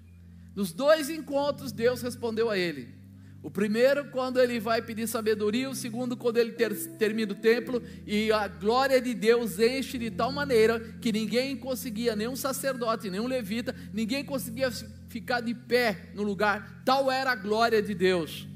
Nos 0.55 0.71
dois 0.71 1.09
encontros, 1.09 1.73
Deus 1.73 2.03
respondeu 2.03 2.51
a 2.51 2.59
ele. 2.59 2.95
O 3.43 3.51
primeiro, 3.51 4.11
quando 4.11 4.39
ele 4.39 4.61
vai 4.61 4.83
pedir 4.83 5.07
sabedoria, 5.07 5.71
o 5.71 5.75
segundo, 5.75 6.15
quando 6.15 6.37
ele 6.37 6.53
ter, 6.53 6.77
termina 6.99 7.33
o 7.33 7.37
templo 7.37 7.83
e 8.07 8.31
a 8.31 8.47
glória 8.47 9.01
de 9.01 9.15
Deus 9.15 9.59
enche 9.59 9.97
de 9.97 10.11
tal 10.11 10.31
maneira 10.31 10.79
que 11.01 11.11
ninguém 11.11 11.57
conseguia, 11.57 12.15
nenhum 12.15 12.37
sacerdote, 12.37 13.09
nenhum 13.09 13.27
levita, 13.27 13.75
ninguém 13.91 14.23
conseguia 14.23 14.71
ficar 15.09 15.41
de 15.41 15.55
pé 15.55 16.11
no 16.15 16.23
lugar, 16.23 16.83
tal 16.85 17.11
era 17.11 17.31
a 17.33 17.37
glória 17.37 17.81
de 17.81 17.95
Deus. 17.95 18.47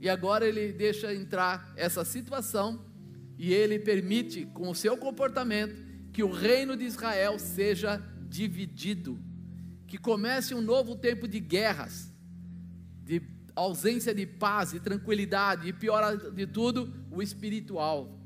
E 0.00 0.08
agora 0.08 0.46
ele 0.46 0.72
deixa 0.72 1.12
entrar 1.12 1.72
essa 1.76 2.04
situação 2.04 2.86
e 3.36 3.52
ele 3.52 3.80
permite, 3.80 4.46
com 4.54 4.70
o 4.70 4.74
seu 4.74 4.96
comportamento, 4.96 5.87
que 6.18 6.22
o 6.24 6.32
reino 6.32 6.76
de 6.76 6.84
Israel 6.84 7.38
seja 7.38 8.02
dividido, 8.28 9.22
que 9.86 9.96
comece 9.96 10.52
um 10.52 10.60
novo 10.60 10.96
tempo 10.96 11.28
de 11.28 11.38
guerras, 11.38 12.12
de 13.04 13.22
ausência 13.54 14.12
de 14.12 14.26
paz 14.26 14.72
e 14.72 14.80
tranquilidade, 14.80 15.68
e 15.68 15.72
pior 15.72 16.16
de 16.32 16.44
tudo, 16.44 16.92
o 17.08 17.22
espiritual, 17.22 18.18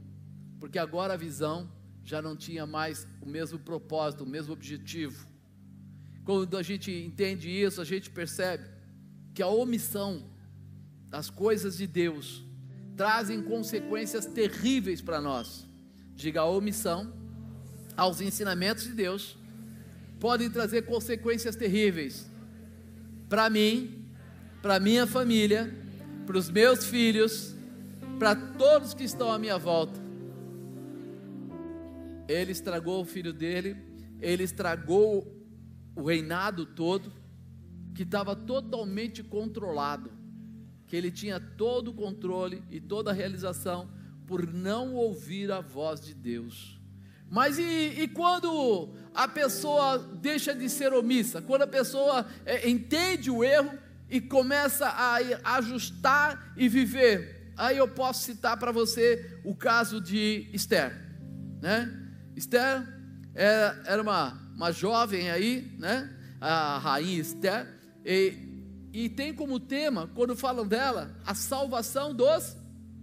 porque 0.59 0.78
agora 0.78 1.12
a 1.12 1.18
visão 1.18 1.70
já 2.03 2.22
não 2.22 2.34
tinha 2.34 2.64
mais 2.64 3.07
o 3.20 3.28
mesmo 3.28 3.59
propósito, 3.59 4.24
o 4.24 4.26
mesmo 4.26 4.55
objetivo. 4.55 5.28
Quando 6.24 6.57
a 6.57 6.62
gente 6.62 6.90
entende 6.90 7.51
isso, 7.51 7.78
a 7.78 7.84
gente 7.84 8.09
percebe 8.09 8.70
que 9.34 9.43
a 9.43 9.49
omissão 9.49 10.30
das 11.11 11.28
coisas 11.28 11.76
de 11.76 11.86
Deus 11.86 12.43
trazem 12.97 13.43
consequências 13.43 14.24
terríveis 14.24 15.03
para 15.03 15.20
nós. 15.20 15.68
Diga 16.14 16.40
a 16.40 16.47
omissão 16.47 17.20
aos 18.03 18.21
ensinamentos 18.21 18.85
de 18.85 18.93
Deus 18.93 19.37
podem 20.19 20.51
trazer 20.51 20.83
consequências 20.83 21.55
terríveis 21.55 22.29
para 23.29 23.49
mim, 23.49 24.05
para 24.61 24.81
minha 24.81 25.07
família, 25.07 25.73
para 26.27 26.37
os 26.37 26.51
meus 26.51 26.85
filhos, 26.85 27.55
para 28.19 28.35
todos 28.35 28.93
que 28.93 29.05
estão 29.05 29.31
à 29.31 29.39
minha 29.39 29.57
volta. 29.57 30.01
Ele 32.29 32.51
estragou 32.51 33.01
o 33.01 33.05
filho 33.05 33.33
dele, 33.33 33.77
ele 34.21 34.43
estragou 34.43 35.25
o 35.95 36.03
reinado 36.03 36.67
todo, 36.67 37.13
que 37.95 38.03
estava 38.03 38.35
totalmente 38.35 39.23
controlado, 39.23 40.11
que 40.89 40.97
ele 40.97 41.11
tinha 41.11 41.39
todo 41.39 41.93
o 41.93 41.95
controle 41.95 42.65
e 42.69 42.81
toda 42.81 43.13
a 43.13 43.15
realização 43.15 43.89
por 44.27 44.45
não 44.47 44.95
ouvir 44.95 45.53
a 45.53 45.61
voz 45.61 46.01
de 46.01 46.15
Deus. 46.15 46.82
Mas 47.33 47.59
e, 47.59 48.03
e 48.03 48.09
quando 48.09 48.91
a 49.14 49.26
pessoa 49.26 49.99
deixa 50.20 50.55
de 50.55 50.68
ser 50.68 50.93
omissa? 50.93 51.41
Quando 51.41 51.62
a 51.62 51.66
pessoa 51.66 52.26
é, 52.45 52.68
entende 52.68 53.30
o 53.30 53.43
erro 53.43 53.72
e 54.11 54.20
começa 54.20 54.87
a, 54.87 55.16
ajustar 55.57 56.53
e 56.59 56.68
viver? 56.68 57.55
Aí 57.57 57.78
eu 57.78 57.89
posso 57.89 58.24
citar 58.24 58.59
para 58.59 58.70
você 58.70 59.41
o 59.47 59.57
caso 59.57 59.99
de 59.99 60.47
Esther, 60.53 60.93
né? 61.62 61.91
Esther 62.37 62.87
era, 63.35 63.83
era 63.87 64.03
uma, 64.03 64.39
uma 64.55 64.70
jovem 64.70 65.30
aí, 65.30 65.74
né? 65.78 66.14
A 66.39 66.76
rainha 66.76 67.18
Esther, 67.18 67.66
e, 68.05 68.37
e 68.93 69.09
tem 69.09 69.33
como 69.33 69.59
tema, 69.59 70.07
quando 70.14 70.37
falam 70.37 70.66
dela, 70.66 71.16
a 71.24 71.35
salvação 71.35 72.14
dos 72.14 72.59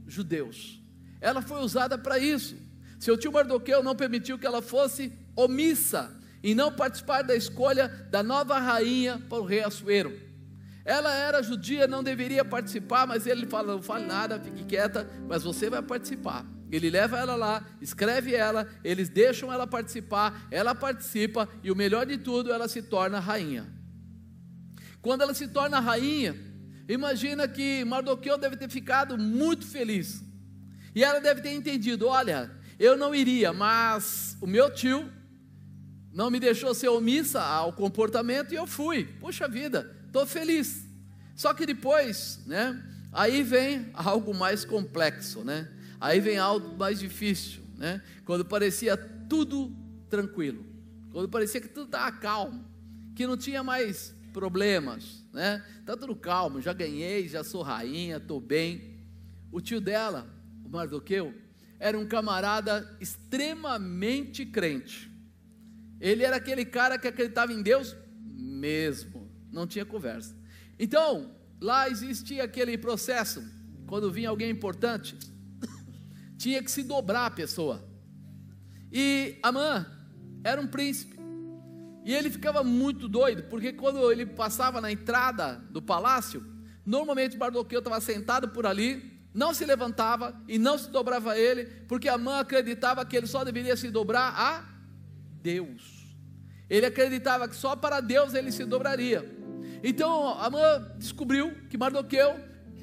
judeus. 0.06 0.80
Ela 1.20 1.42
foi 1.42 1.62
usada 1.62 1.98
para 1.98 2.20
isso. 2.20 2.69
Seu 3.00 3.18
tio 3.18 3.32
Mardoqueu 3.32 3.82
não 3.82 3.96
permitiu 3.96 4.38
que 4.38 4.46
ela 4.46 4.62
fosse 4.62 5.14
omissa 5.36 6.16
e 6.44 6.54
não 6.54 6.72
participar 6.72 7.22
da 7.22 7.36
escolha 7.36 7.88
da 8.12 8.22
nova 8.22 8.60
rainha 8.60 9.18
para 9.30 9.40
o 9.40 9.46
rei 9.46 9.64
Assuero. 9.64 10.30
Ela 10.84 11.14
era 11.14 11.42
judia, 11.42 11.88
não 11.88 12.04
deveria 12.04 12.44
participar, 12.44 13.08
mas 13.08 13.26
ele 13.26 13.46
fala: 13.46 13.74
não 13.74 13.82
fale 13.82 14.06
nada, 14.06 14.40
fique 14.40 14.66
quieta, 14.66 15.10
mas 15.28 15.44
você 15.44 15.70
vai 15.70 15.82
participar. 15.82 16.46
Ele 16.72 16.90
leva 16.90 17.18
ela 17.18 17.36
lá, 17.36 17.66
escreve 17.82 18.36
ela, 18.36 18.68
eles 18.84 19.10
deixam 19.10 19.52
ela 19.52 19.66
participar, 19.66 20.48
ela 20.52 20.76
participa 20.76 21.50
e 21.64 21.72
o 21.72 21.76
melhor 21.76 22.06
de 22.06 22.18
tudo, 22.18 22.52
ela 22.52 22.68
se 22.68 22.82
torna 22.82 23.20
rainha. 23.20 23.68
Quando 25.02 25.22
ela 25.22 25.34
se 25.34 25.48
torna 25.48 25.80
rainha, 25.80 26.36
imagina 26.88 27.48
que 27.48 27.84
Mardoqueu 27.86 28.38
deve 28.38 28.58
ter 28.58 28.70
ficado 28.70 29.18
muito 29.18 29.66
feliz. 29.66 30.24
E 30.94 31.04
ela 31.04 31.20
deve 31.20 31.42
ter 31.42 31.52
entendido: 31.52 32.08
olha, 32.08 32.52
eu 32.80 32.96
não 32.96 33.14
iria, 33.14 33.52
mas 33.52 34.38
o 34.40 34.48
meu 34.48 34.74
tio 34.74 35.12
não 36.14 36.32
me 36.32 36.40
deixou 36.40 36.74
ser 36.74 36.88
omissa 36.88 37.42
ao 37.42 37.74
comportamento 37.74 38.54
e 38.54 38.56
eu 38.56 38.66
fui. 38.66 39.06
Puxa 39.20 39.48
vida, 39.48 39.96
estou 40.08 40.26
feliz. 40.26 40.86
Só 41.36 41.54
que 41.54 41.66
depois, 41.66 42.42
né? 42.46 42.82
Aí 43.12 43.44
vem 43.44 43.90
algo 43.94 44.34
mais 44.34 44.64
complexo, 44.64 45.44
né? 45.44 45.70
Aí 46.00 46.20
vem 46.20 46.38
algo 46.38 46.78
mais 46.78 47.00
difícil, 47.00 47.62
né? 47.78 48.02
Quando 48.24 48.46
parecia 48.46 48.96
tudo 48.96 49.76
tranquilo, 50.10 50.66
quando 51.12 51.28
parecia 51.28 51.60
que 51.60 51.68
tudo 51.68 51.86
estava 51.86 52.12
calmo, 52.12 52.66
que 53.16 53.28
não 53.28 53.36
tinha 53.36 53.62
mais 53.62 54.16
problemas, 54.32 55.26
né? 55.34 55.64
Tá 55.86 55.98
tudo 55.98 56.16
calmo, 56.16 56.62
já 56.62 56.72
ganhei, 56.72 57.28
já 57.28 57.44
sou 57.44 57.62
rainha, 57.62 58.18
estou 58.18 58.40
bem. 58.40 59.00
O 59.52 59.60
tio 59.60 59.82
dela, 59.82 60.28
o 60.64 60.70
Mardoqueu, 60.70 61.34
era 61.80 61.98
um 61.98 62.06
camarada 62.06 62.98
extremamente 63.00 64.46
crente. 64.46 65.10
Ele 66.00 66.24
era 66.24 66.36
aquele 66.36 66.66
cara 66.66 66.98
que 66.98 67.08
acreditava 67.08 67.54
em 67.54 67.62
Deus 67.62 67.96
mesmo, 68.22 69.32
não 69.52 69.66
tinha 69.66 69.86
conversa. 69.86 70.36
Então, 70.78 71.36
lá 71.60 71.90
existia 71.90 72.44
aquele 72.44 72.78
processo, 72.78 73.44
quando 73.88 74.12
vinha 74.12 74.30
alguém 74.30 74.50
importante, 74.50 75.18
tinha 76.38 76.62
que 76.62 76.70
se 76.70 76.84
dobrar 76.84 77.28
a 77.28 77.32
pessoa. 77.32 77.88
E 78.92 79.38
Amã 79.42 79.86
era 80.44 80.60
um 80.60 80.68
príncipe. 80.68 81.18
E 82.06 82.14
ele 82.14 82.30
ficava 82.30 82.64
muito 82.64 83.08
doido, 83.08 83.44
porque 83.44 83.74
quando 83.74 84.12
ele 84.12 84.26
passava 84.26 84.82
na 84.82 84.92
entrada 84.92 85.56
do 85.70 85.82
palácio, 85.82 86.44
normalmente 86.86 87.38
Mardoqueu 87.38 87.80
estava 87.80 88.00
sentado 88.02 88.50
por 88.50 88.66
ali, 88.66 89.09
não 89.34 89.54
se 89.54 89.66
levantava 89.66 90.40
e 90.48 90.58
não 90.58 90.78
se 90.78 90.90
dobrava 90.90 91.34
a 91.34 91.40
ele, 91.40 91.66
porque 91.88 92.10
Amã 92.10 92.40
acreditava 92.40 93.06
que 93.06 93.16
ele 93.16 93.28
só 93.28 93.44
deveria 93.44 93.76
se 93.76 93.90
dobrar 93.90 94.34
a 94.36 94.66
Deus. 95.42 96.16
Ele 96.70 96.86
acreditava 96.86 97.48
que 97.48 97.56
só 97.56 97.76
para 97.76 98.00
Deus 98.00 98.34
ele 98.34 98.52
se 98.52 98.66
dobraria. 98.66 99.38
Então 99.84 100.40
Amã 100.40 100.94
descobriu 100.98 101.54
que 101.70 101.78
Mardoqueu 101.78 102.40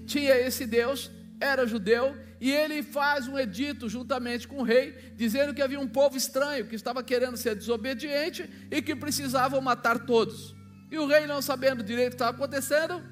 tinha 0.07 0.35
esse 0.37 0.67
Deus, 0.67 1.11
era 1.41 1.67
judeu, 1.67 2.17
e 2.41 2.51
ele 2.51 2.83
faz 2.83 3.27
um 3.27 3.39
edito 3.39 3.89
juntamente 3.89 4.47
com 4.47 4.59
o 4.59 4.63
rei, 4.63 5.13
dizendo 5.17 5.55
que 5.55 5.63
havia 5.63 5.81
um 5.81 5.89
povo 5.89 6.17
estranho 6.17 6.67
que 6.67 6.75
estava 6.75 7.03
querendo 7.03 7.37
ser 7.37 7.55
desobediente 7.55 8.49
e 8.71 8.83
que 8.83 8.95
precisavam 8.95 9.61
matar 9.61 10.07
todos. 10.07 10.55
E 10.91 10.99
o 10.99 11.07
rei, 11.07 11.27
não 11.27 11.43
sabendo 11.43 11.83
direito 11.83 12.09
o 12.09 12.11
que 12.11 12.15
estava 12.17 12.37
acontecendo, 12.37 13.03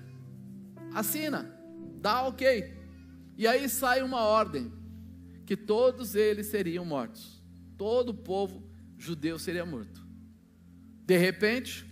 assina, 0.94 1.50
dá 2.00 2.22
ok. 2.22 2.83
E 3.36 3.46
aí 3.46 3.68
sai 3.68 4.02
uma 4.02 4.20
ordem 4.20 4.72
que 5.44 5.56
todos 5.56 6.14
eles 6.14 6.46
seriam 6.46 6.84
mortos. 6.84 7.42
Todo 7.76 8.10
o 8.10 8.14
povo 8.14 8.62
judeu 8.96 9.38
seria 9.38 9.66
morto. 9.66 10.04
De 11.04 11.18
repente, 11.18 11.84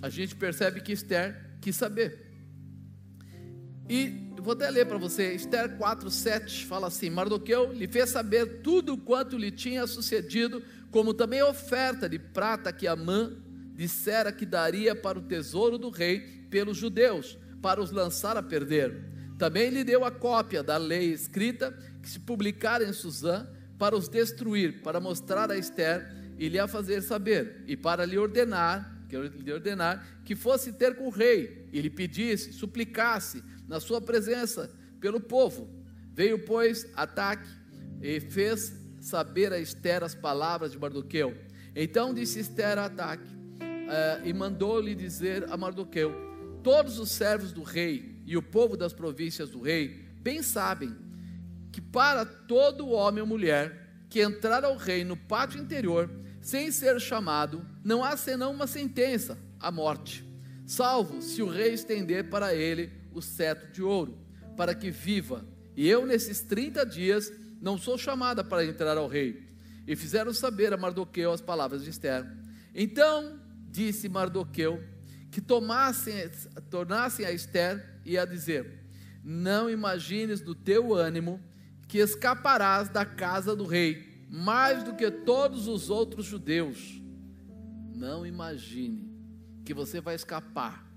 a 0.00 0.08
gente 0.08 0.36
percebe 0.36 0.80
que 0.80 0.92
Esther 0.92 1.58
quis 1.60 1.74
saber. 1.74 2.30
E 3.88 4.32
vou 4.38 4.52
até 4.52 4.68
ler 4.70 4.86
para 4.86 4.98
você, 4.98 5.34
Esther 5.34 5.76
4:7 5.78 6.66
fala 6.66 6.88
assim: 6.88 7.10
Mardoqueu 7.10 7.72
lhe 7.72 7.88
fez 7.88 8.10
saber 8.10 8.60
tudo 8.62 8.96
quanto 8.96 9.36
lhe 9.36 9.50
tinha 9.50 9.86
sucedido, 9.86 10.62
como 10.90 11.14
também 11.14 11.40
a 11.40 11.48
oferta 11.48 12.08
de 12.08 12.18
prata 12.18 12.72
que 12.72 12.86
Amã 12.86 13.32
dissera 13.74 14.32
que 14.32 14.44
daria 14.44 14.94
para 14.94 15.18
o 15.18 15.22
tesouro 15.22 15.78
do 15.78 15.90
rei 15.90 16.20
pelos 16.50 16.76
judeus, 16.76 17.38
para 17.60 17.80
os 17.80 17.90
lançar 17.90 18.36
a 18.36 18.42
perder. 18.42 19.10
Também 19.42 19.70
lhe 19.70 19.82
deu 19.82 20.04
a 20.04 20.10
cópia 20.12 20.62
da 20.62 20.76
lei 20.76 21.12
escrita 21.12 21.76
que 22.00 22.08
se 22.08 22.20
publicara 22.20 22.84
em 22.84 22.92
Suzã 22.92 23.44
para 23.76 23.96
os 23.96 24.08
destruir, 24.08 24.82
para 24.82 25.00
mostrar 25.00 25.50
a 25.50 25.58
Esther 25.58 26.14
e 26.38 26.48
lhe 26.48 26.60
a 26.60 26.68
fazer 26.68 27.02
saber, 27.02 27.64
e 27.66 27.76
para 27.76 28.04
lhe 28.04 28.16
ordenar, 28.16 29.04
que 29.08 29.18
lhe 29.18 29.52
ordenar 29.52 30.22
que 30.24 30.36
fosse 30.36 30.72
ter 30.72 30.94
com 30.94 31.08
o 31.08 31.10
rei, 31.10 31.68
e 31.72 31.80
lhe 31.80 31.90
pedisse, 31.90 32.52
suplicasse 32.52 33.42
na 33.66 33.80
sua 33.80 34.00
presença 34.00 34.70
pelo 35.00 35.20
povo. 35.20 35.68
Veio, 36.14 36.38
pois, 36.44 36.86
ataque 36.94 37.48
e 38.00 38.20
fez 38.20 38.72
saber 39.00 39.52
a 39.52 39.58
Esther 39.58 40.04
as 40.04 40.14
palavras 40.14 40.70
de 40.70 40.78
Mardoqueu. 40.78 41.36
Então 41.74 42.14
disse 42.14 42.38
Esther 42.38 42.78
a 42.78 42.84
ataque 42.84 43.26
uh, 43.26 44.24
e 44.24 44.32
mandou-lhe 44.32 44.94
dizer 44.94 45.50
a 45.50 45.56
Mardoqueu: 45.56 46.12
Todos 46.62 47.00
os 47.00 47.10
servos 47.10 47.52
do 47.52 47.64
rei 47.64 48.11
e 48.24 48.36
o 48.36 48.42
povo 48.42 48.76
das 48.76 48.92
províncias 48.92 49.50
do 49.50 49.60
rei 49.60 50.08
bem 50.20 50.42
sabem 50.42 50.96
que 51.70 51.80
para 51.80 52.24
todo 52.24 52.90
homem 52.90 53.22
ou 53.22 53.26
mulher 53.26 54.04
que 54.08 54.20
entrar 54.20 54.64
ao 54.64 54.76
rei 54.76 55.04
no 55.04 55.16
pátio 55.16 55.60
interior 55.60 56.10
sem 56.40 56.70
ser 56.70 57.00
chamado, 57.00 57.64
não 57.84 58.04
há 58.04 58.16
senão 58.16 58.50
uma 58.50 58.66
sentença, 58.66 59.38
a 59.60 59.70
morte, 59.70 60.24
salvo 60.66 61.22
se 61.22 61.40
o 61.40 61.48
rei 61.48 61.72
estender 61.72 62.28
para 62.28 62.54
ele 62.54 62.92
o 63.12 63.22
cetro 63.22 63.72
de 63.72 63.82
ouro, 63.82 64.18
para 64.56 64.74
que 64.74 64.90
viva. 64.90 65.46
E 65.76 65.88
eu, 65.88 66.04
nesses 66.04 66.40
30 66.40 66.84
dias, 66.84 67.32
não 67.60 67.78
sou 67.78 67.96
chamada 67.96 68.42
para 68.42 68.64
entrar 68.64 68.98
ao 68.98 69.06
rei. 69.06 69.50
E 69.86 69.96
fizeram 69.96 70.32
saber 70.32 70.72
a 70.72 70.76
Mardoqueu 70.76 71.32
as 71.32 71.40
palavras 71.40 71.84
de 71.84 71.90
Esther. 71.90 72.26
Então 72.74 73.40
disse 73.70 74.08
Mardoqueu 74.08 74.82
que 75.30 75.40
tomassem, 75.40 76.14
tornassem 76.68 77.24
a 77.24 77.32
Esther 77.32 77.91
e 78.04 78.18
a 78.18 78.24
dizer: 78.24 78.84
Não 79.22 79.68
imagines 79.68 80.40
do 80.40 80.54
teu 80.54 80.94
ânimo 80.94 81.40
que 81.88 81.98
escaparás 81.98 82.88
da 82.88 83.04
casa 83.04 83.54
do 83.54 83.66
rei, 83.66 84.26
mais 84.30 84.82
do 84.82 84.94
que 84.94 85.10
todos 85.10 85.68
os 85.68 85.90
outros 85.90 86.26
judeus. 86.26 87.00
Não 87.94 88.26
imagine 88.26 89.10
que 89.64 89.74
você 89.74 90.00
vai 90.00 90.14
escapar 90.14 90.92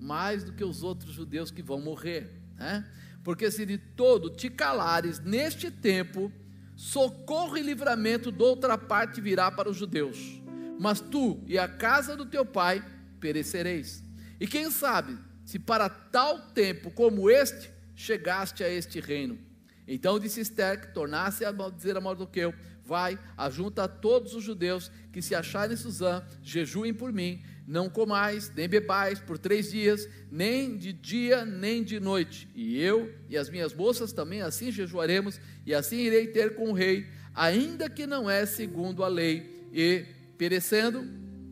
mais 0.00 0.42
do 0.42 0.52
que 0.52 0.64
os 0.64 0.82
outros 0.82 1.12
judeus 1.12 1.50
que 1.50 1.62
vão 1.62 1.80
morrer, 1.80 2.40
né? 2.56 2.88
Porque 3.22 3.50
se 3.50 3.66
de 3.66 3.76
todo 3.76 4.30
te 4.30 4.48
calares 4.48 5.20
neste 5.20 5.70
tempo, 5.70 6.32
socorro 6.74 7.58
e 7.58 7.62
livramento 7.62 8.32
de 8.32 8.42
outra 8.42 8.78
parte 8.78 9.20
virá 9.20 9.50
para 9.50 9.68
os 9.68 9.76
judeus. 9.76 10.40
Mas 10.78 11.00
tu 11.00 11.42
e 11.46 11.58
a 11.58 11.68
casa 11.68 12.16
do 12.16 12.24
teu 12.24 12.46
pai 12.46 12.82
perecereis. 13.20 14.02
E 14.40 14.46
quem 14.46 14.70
sabe 14.70 15.18
se 15.50 15.58
para 15.58 15.88
tal 15.88 16.38
tempo 16.52 16.92
como 16.92 17.28
este 17.28 17.72
chegaste 17.96 18.62
a 18.62 18.68
este 18.68 19.00
reino. 19.00 19.36
Então 19.84 20.16
disse 20.16 20.40
Esther 20.40 20.80
que 20.80 20.94
tornasse 20.94 21.44
a 21.44 21.50
dizer 21.50 21.96
a 21.96 22.00
Mardoqueu: 22.00 22.54
Vai, 22.84 23.18
ajunta 23.36 23.82
a 23.82 23.88
todos 23.88 24.32
os 24.32 24.44
judeus 24.44 24.92
que 25.12 25.20
se 25.20 25.34
acharem 25.34 25.74
em 25.74 25.76
Suzã, 25.76 26.24
jejuem 26.40 26.94
por 26.94 27.12
mim, 27.12 27.42
não 27.66 27.90
comais, 27.90 28.48
nem 28.54 28.68
bebais 28.68 29.18
por 29.18 29.38
três 29.38 29.72
dias, 29.72 30.08
nem 30.30 30.76
de 30.76 30.92
dia, 30.92 31.44
nem 31.44 31.82
de 31.82 31.98
noite. 31.98 32.48
E 32.54 32.80
eu 32.80 33.12
e 33.28 33.36
as 33.36 33.50
minhas 33.50 33.74
moças 33.74 34.12
também 34.12 34.42
assim 34.42 34.70
jejuaremos, 34.70 35.40
e 35.66 35.74
assim 35.74 35.96
irei 35.96 36.28
ter 36.28 36.54
com 36.54 36.70
o 36.70 36.74
rei, 36.74 37.08
ainda 37.34 37.90
que 37.90 38.06
não 38.06 38.30
é 38.30 38.46
segundo 38.46 39.02
a 39.02 39.08
lei, 39.08 39.68
e 39.72 40.06
perecendo, 40.38 41.04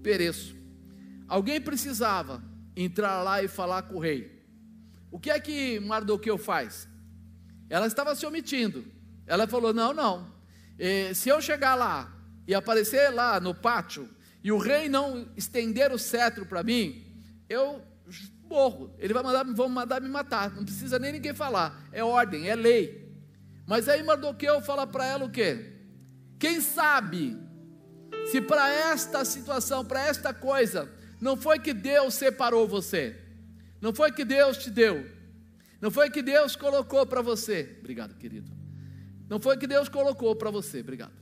pereço. 0.05 0.55
Alguém 1.27 1.61
precisava 1.61 2.41
entrar 2.83 3.23
lá 3.23 3.43
e 3.43 3.49
falar 3.49 3.83
com 3.83 3.97
o 3.97 3.99
rei. 3.99 4.43
O 5.11 5.19
que 5.19 5.31
é 5.31 5.41
que 5.41 5.81
Mardoqueu 5.81 6.39
faz? 6.39 6.89
Ela 7.69 7.87
estava 7.87 8.15
se 8.15 8.25
omitindo. 8.25 8.85
Ela 9.27 9.47
falou: 9.47 9.73
Não, 9.73 9.93
não. 9.93 10.33
Eh, 10.79 11.13
se 11.15 11.29
eu 11.29 11.41
chegar 11.41 11.75
lá 11.75 12.13
e 12.47 12.55
aparecer 12.55 13.11
lá 13.11 13.41
no 13.41 13.55
pátio 13.55 14.09
e 14.43 14.53
o 14.53 14.59
rei 14.59 14.89
não 14.89 15.29
estender 15.37 15.93
o 15.93 15.99
cetro 15.99 16.47
para 16.47 16.63
mim, 16.63 17.05
eu 17.49 17.83
morro. 18.49 18.95
Ele 18.99 19.13
vai 19.13 19.23
mandar, 19.23 19.45
vão 19.45 19.69
mandar 19.69 20.01
me 20.01 20.09
matar. 20.09 20.51
Não 20.55 20.65
precisa 20.65 20.99
nem 20.99 21.13
ninguém 21.13 21.35
falar. 21.35 21.89
É 21.93 22.03
ordem, 22.05 22.49
é 22.49 22.55
lei. 22.55 23.09
Mas 23.67 23.89
aí 23.89 24.03
Mardoqueu 24.03 24.63
fala 24.63 24.87
para 24.87 25.05
ela 25.05 25.25
o 25.25 25.31
quê? 25.31 25.75
Quem 26.39 26.61
sabe 26.61 27.37
se 28.31 28.41
para 28.41 28.71
esta 28.71 29.25
situação, 29.25 29.85
para 29.85 30.07
esta 30.07 30.33
coisa, 30.33 30.91
não 31.21 31.37
foi 31.37 31.59
que 31.59 31.73
Deus 31.73 32.15
separou 32.15 32.67
você, 32.67 33.17
não 33.81 33.93
foi 33.95 34.13
que 34.13 34.25
Deus 34.25 34.59
te 34.59 34.71
deu, 34.71 35.07
não 35.81 35.91
foi 35.91 36.11
que 36.11 36.23
Deus 36.23 36.57
colocou 36.57 37.07
para 37.07 37.23
você. 37.23 37.77
Obrigado, 37.79 38.15
querido. 38.17 38.51
Não 39.29 39.39
foi 39.39 39.57
que 39.57 39.67
Deus 39.67 39.89
colocou 39.89 40.35
para 40.35 40.51
você. 40.51 40.81
Obrigado. 40.81 41.13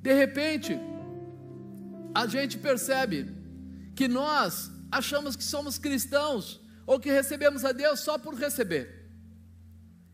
De 0.00 0.14
repente, 0.14 0.78
a 2.14 2.26
gente 2.26 2.56
percebe 2.58 3.30
que 3.94 4.08
nós 4.08 4.70
achamos 4.90 5.36
que 5.36 5.44
somos 5.44 5.78
cristãos 5.78 6.60
ou 6.86 6.98
que 6.98 7.10
recebemos 7.10 7.64
a 7.64 7.72
Deus 7.72 8.00
só 8.00 8.16
por 8.18 8.34
receber. 8.34 9.10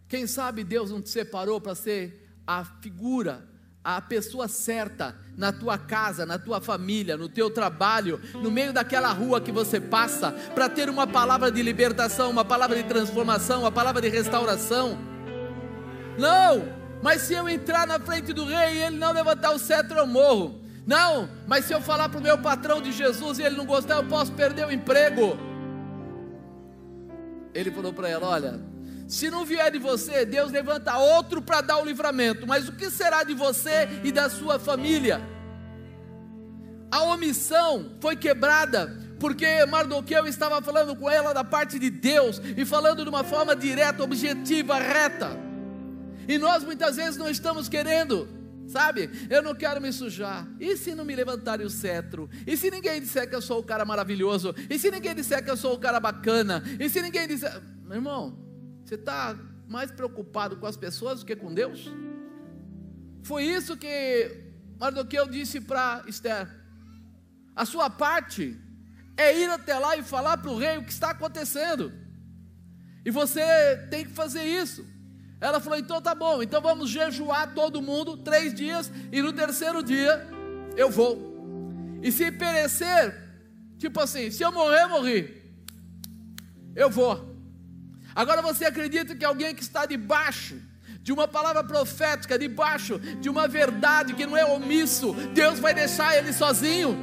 Quem 0.09 0.27
sabe 0.27 0.65
Deus 0.65 0.91
não 0.91 1.01
te 1.01 1.11
separou 1.11 1.61
para 1.61 1.75
ser 1.75 2.39
a 2.47 2.65
figura, 2.65 3.47
a 3.95 4.01
pessoa 4.01 4.49
certa 4.49 5.15
na 5.37 5.53
tua 5.53 5.79
casa, 5.79 6.27
na 6.27 6.41
tua 6.41 6.61
família, 6.61 7.17
no 7.17 7.29
teu 7.29 7.49
trabalho, 7.49 8.21
no 8.35 8.51
meio 8.51 8.73
daquela 8.73 9.13
rua 9.13 9.41
que 9.41 9.53
você 9.53 9.81
passa, 9.81 10.33
para 10.33 10.69
ter 10.69 10.91
uma 10.91 11.07
palavra 11.07 11.53
de 11.53 11.63
libertação, 11.63 12.31
uma 12.31 12.45
palavra 12.45 12.75
de 12.75 12.83
transformação, 12.83 13.61
uma 13.61 13.71
palavra 13.71 14.03
de 14.03 14.09
restauração. 14.09 14.99
Não, 16.19 16.65
mas 17.01 17.23
se 17.23 17.35
eu 17.35 17.49
entrar 17.49 17.87
na 17.87 18.01
frente 18.01 18.33
do 18.33 18.45
rei 18.45 18.75
e 18.75 18.83
ele 18.83 18.97
não 18.97 19.13
levantar 19.13 19.53
o 19.53 19.59
cetro, 19.59 19.97
eu 19.97 20.07
morro. 20.07 20.61
Não, 20.85 21.29
mas 21.47 21.67
se 21.67 21.73
eu 21.73 21.81
falar 21.81 22.09
para 22.09 22.19
o 22.19 22.23
meu 22.23 22.39
patrão 22.39 22.83
de 22.83 22.91
Jesus 22.91 23.39
e 23.39 23.45
ele 23.45 23.57
não 23.57 23.67
gostar, 23.67 23.99
eu 23.99 24.05
posso 24.05 24.33
perder 24.33 24.67
o 24.67 24.73
emprego. 24.73 25.39
Ele 27.55 27.71
falou 27.71 27.93
para 27.93 28.09
ela: 28.09 28.27
Olha, 28.27 28.61
se 29.07 29.31
não 29.31 29.45
vier 29.45 29.71
de 29.71 29.79
você, 29.79 30.25
Deus 30.25 30.51
levanta 30.51 30.97
outro 30.97 31.41
para 31.41 31.61
dar 31.61 31.79
o 31.79 31.85
livramento, 31.85 32.47
mas 32.47 32.69
o 32.69 32.73
que 32.73 32.91
será 32.91 33.23
de 33.23 33.35
você 33.35 33.89
e 34.03 34.11
da 34.11 34.29
sua 34.29 34.59
família? 34.59 35.21
A 36.91 37.03
omissão 37.03 37.97
foi 38.01 38.17
quebrada 38.17 39.07
porque 39.19 39.65
Mardoqueu 39.67 40.27
estava 40.27 40.61
falando 40.61 40.95
com 40.97 41.09
ela 41.09 41.33
da 41.33 41.45
parte 41.45 41.79
de 41.79 41.89
Deus 41.91 42.41
e 42.57 42.65
falando 42.65 43.03
de 43.03 43.09
uma 43.09 43.25
forma 43.25 43.57
direta, 43.57 44.03
objetiva, 44.03 44.79
reta. 44.79 45.31
E 46.29 46.39
nós 46.39 46.65
muitas 46.65 46.97
vezes 46.97 47.17
não 47.17 47.31
estamos 47.31 47.69
querendo, 47.69 48.29
sabe? 48.67 49.09
Eu 49.31 49.43
não 49.43 49.55
quero 49.55 49.81
me 49.81 49.93
sujar. 49.93 50.47
E 50.61 50.77
se 50.77 50.95
não 50.95 51.05
me 51.05 51.15
levantarem 51.15 51.65
o 51.65 51.71
cetro? 51.71 52.29
E 52.47 52.57
se 52.57 52.71
ninguém 52.71 53.01
disser 53.01 53.29
que 53.29 53.35
eu 53.35 53.43
sou 53.43 53.61
o 53.61 53.63
cara 53.63 53.85
maravilhoso? 53.85 54.55
E 54.69 54.79
se 54.79 54.91
ninguém 54.91 55.15
disser 55.15 55.43
que 55.45 55.51
eu 55.51 55.57
sou 55.57 55.75
o 55.75 55.79
cara 55.79 56.01
bacana? 56.01 56.63
E 56.79 56.89
se 56.89 57.01
ninguém 57.01 57.27
disser. 57.27 57.63
Meu 57.85 57.97
irmão, 57.97 58.46
você 58.87 58.95
está 58.95 59.37
mais 59.69 59.91
preocupado 59.91 60.57
com 60.59 60.67
as 60.67 60.77
pessoas 60.77 61.19
do 61.19 61.27
que 61.27 61.35
com 61.35 61.53
Deus? 61.53 61.91
Foi 63.25 63.43
isso 63.43 63.77
que 63.77 64.53
Mardoqueu 64.79 65.27
disse 65.27 65.61
para 65.61 66.05
Esther. 66.07 66.49
A 67.57 67.65
sua 67.65 67.91
parte 67.91 68.57
é 69.17 69.37
ir 69.37 69.51
até 69.51 69.77
lá 69.77 69.97
e 69.97 70.05
falar 70.05 70.37
para 70.37 70.53
o 70.53 70.57
rei 70.57 70.79
o 70.79 70.85
que 70.85 70.93
está 70.93 71.11
acontecendo. 71.11 71.93
E 73.05 73.11
você 73.11 73.43
tem 73.91 74.05
que 74.05 74.13
fazer 74.13 74.45
isso. 74.45 74.87
Ela 75.41 75.59
falou: 75.59 75.79
então 75.79 76.01
tá 76.01 76.15
bom, 76.15 76.41
então 76.41 76.63
vamos 76.63 76.89
jejuar 76.89 77.55
todo 77.55 77.83
mundo 77.83 78.17
três 78.19 78.55
dias, 78.55 78.91
e 79.11 79.21
no 79.21 79.33
terceiro 79.33 79.83
dia 79.83 80.29
eu 80.77 80.89
vou. 80.89 81.99
E 82.05 82.13
se 82.13 82.31
perecer, 82.31 83.17
tipo 83.79 83.99
assim, 84.01 84.31
se 84.31 84.45
eu 84.45 84.53
morrer, 84.53 84.87
morri. 84.87 85.43
Eu 86.77 86.89
vou. 86.89 87.36
Agora 88.17 88.41
você 88.41 88.65
acredita 88.65 89.15
que 89.15 89.27
alguém 89.27 89.55
que 89.55 89.63
está 89.63 89.85
debaixo 89.85 90.57
de 91.03 91.13
uma 91.13 91.29
palavra 91.29 91.63
profética, 91.63 92.39
debaixo 92.39 92.99
de 92.99 93.29
uma 93.29 93.47
verdade 93.47 94.15
que 94.15 94.25
não 94.25 94.35
é 94.35 94.45
omisso, 94.47 95.13
Deus 95.35 95.61
vai 95.61 95.75
deixar 95.75 96.17
ele 96.17 96.33
sozinho? 96.33 96.97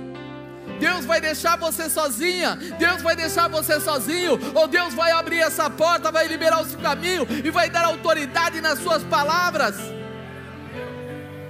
Deus 0.80 1.05
vai 1.05 1.22
deixar 1.22 1.55
você 1.55 1.88
sozinha, 1.88 2.55
Deus 2.80 3.03
vai 3.03 3.16
deixar 3.16 3.47
você 3.47 3.80
sozinho, 3.80 4.39
ou 4.55 4.68
Deus 4.68 4.95
vai 4.95 5.11
abrir 5.11 5.39
essa 5.39 5.70
porta, 5.70 6.11
vai 6.11 6.28
liberar 6.28 6.61
o 6.61 6.66
seu 6.66 6.80
caminho 6.80 7.28
e 7.45 7.51
vai 7.51 7.70
dar 7.70 7.86
autoridade 7.86 8.59
nas 8.59 8.80
suas 8.80 9.03
palavras. 9.03 9.76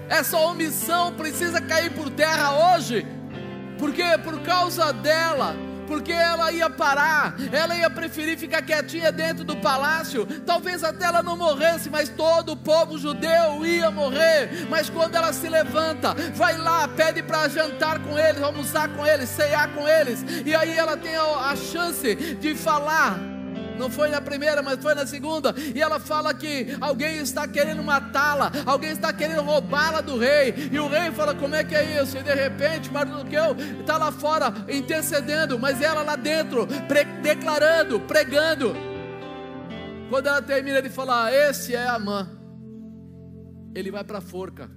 Essa 0.09 0.37
omissão 0.37 1.13
precisa 1.13 1.61
cair 1.61 1.91
por 1.91 2.09
terra 2.09 2.75
hoje, 2.75 3.07
porque 3.79 4.03
por 4.23 4.41
causa 4.41 4.91
dela, 4.91 5.55
porque 5.83 6.11
ela 6.11 6.51
ia 6.51 6.69
parar, 6.69 7.35
ela 7.51 7.75
ia 7.75 7.89
preferir 7.89 8.37
ficar 8.37 8.61
quietinha 8.61 9.11
dentro 9.11 9.43
do 9.43 9.55
palácio. 9.57 10.25
Talvez 10.45 10.83
até 10.83 11.05
ela 11.05 11.23
não 11.23 11.37
morresse, 11.37 11.89
mas 11.89 12.09
todo 12.09 12.53
o 12.53 12.57
povo 12.57 12.97
judeu 12.97 13.65
ia 13.65 13.91
morrer. 13.91 14.67
Mas 14.69 14.89
quando 14.89 15.15
ela 15.15 15.33
se 15.33 15.47
levanta, 15.49 16.13
vai 16.33 16.57
lá, 16.57 16.87
pede 16.87 17.21
para 17.23 17.47
jantar 17.47 17.99
com 17.99 18.17
eles, 18.17 18.41
almoçar 18.41 18.89
com 18.89 19.05
eles, 19.05 19.29
ceiar 19.29 19.69
com 19.69 19.87
eles, 19.87 20.23
e 20.45 20.55
aí 20.55 20.77
ela 20.77 20.97
tem 20.97 21.15
a, 21.15 21.51
a 21.51 21.55
chance 21.55 22.15
de 22.15 22.55
falar 22.55 23.32
não 23.77 23.89
foi 23.89 24.09
na 24.09 24.21
primeira, 24.21 24.61
mas 24.61 24.81
foi 24.81 24.93
na 24.93 25.05
segunda. 25.05 25.53
E 25.73 25.81
ela 25.81 25.99
fala 25.99 26.33
que 26.33 26.67
alguém 26.79 27.17
está 27.17 27.47
querendo 27.47 27.83
matá-la, 27.83 28.51
alguém 28.65 28.91
está 28.91 29.11
querendo 29.11 29.41
roubá-la 29.41 30.01
do 30.01 30.17
rei. 30.17 30.53
E 30.71 30.79
o 30.79 30.87
rei 30.87 31.11
fala: 31.11 31.35
Como 31.35 31.55
é 31.55 31.63
que 31.63 31.75
é 31.75 32.01
isso? 32.01 32.17
E 32.17 32.23
de 32.23 32.33
repente, 32.33 32.91
Mardoqueu 32.91 33.55
está 33.79 33.97
lá 33.97 34.11
fora 34.11 34.53
intercedendo, 34.69 35.57
mas 35.59 35.81
ela 35.81 36.03
lá 36.03 36.15
dentro, 36.15 36.67
declarando, 37.21 37.99
pregando. 38.01 38.73
Quando 40.09 40.27
ela 40.27 40.41
termina 40.41 40.81
de 40.81 40.89
falar: 40.89 41.33
Esse 41.33 41.75
é 41.75 41.87
Amã, 41.87 42.29
ele 43.75 43.91
vai 43.91 44.03
para 44.03 44.19
a 44.19 44.21
forca. 44.21 44.69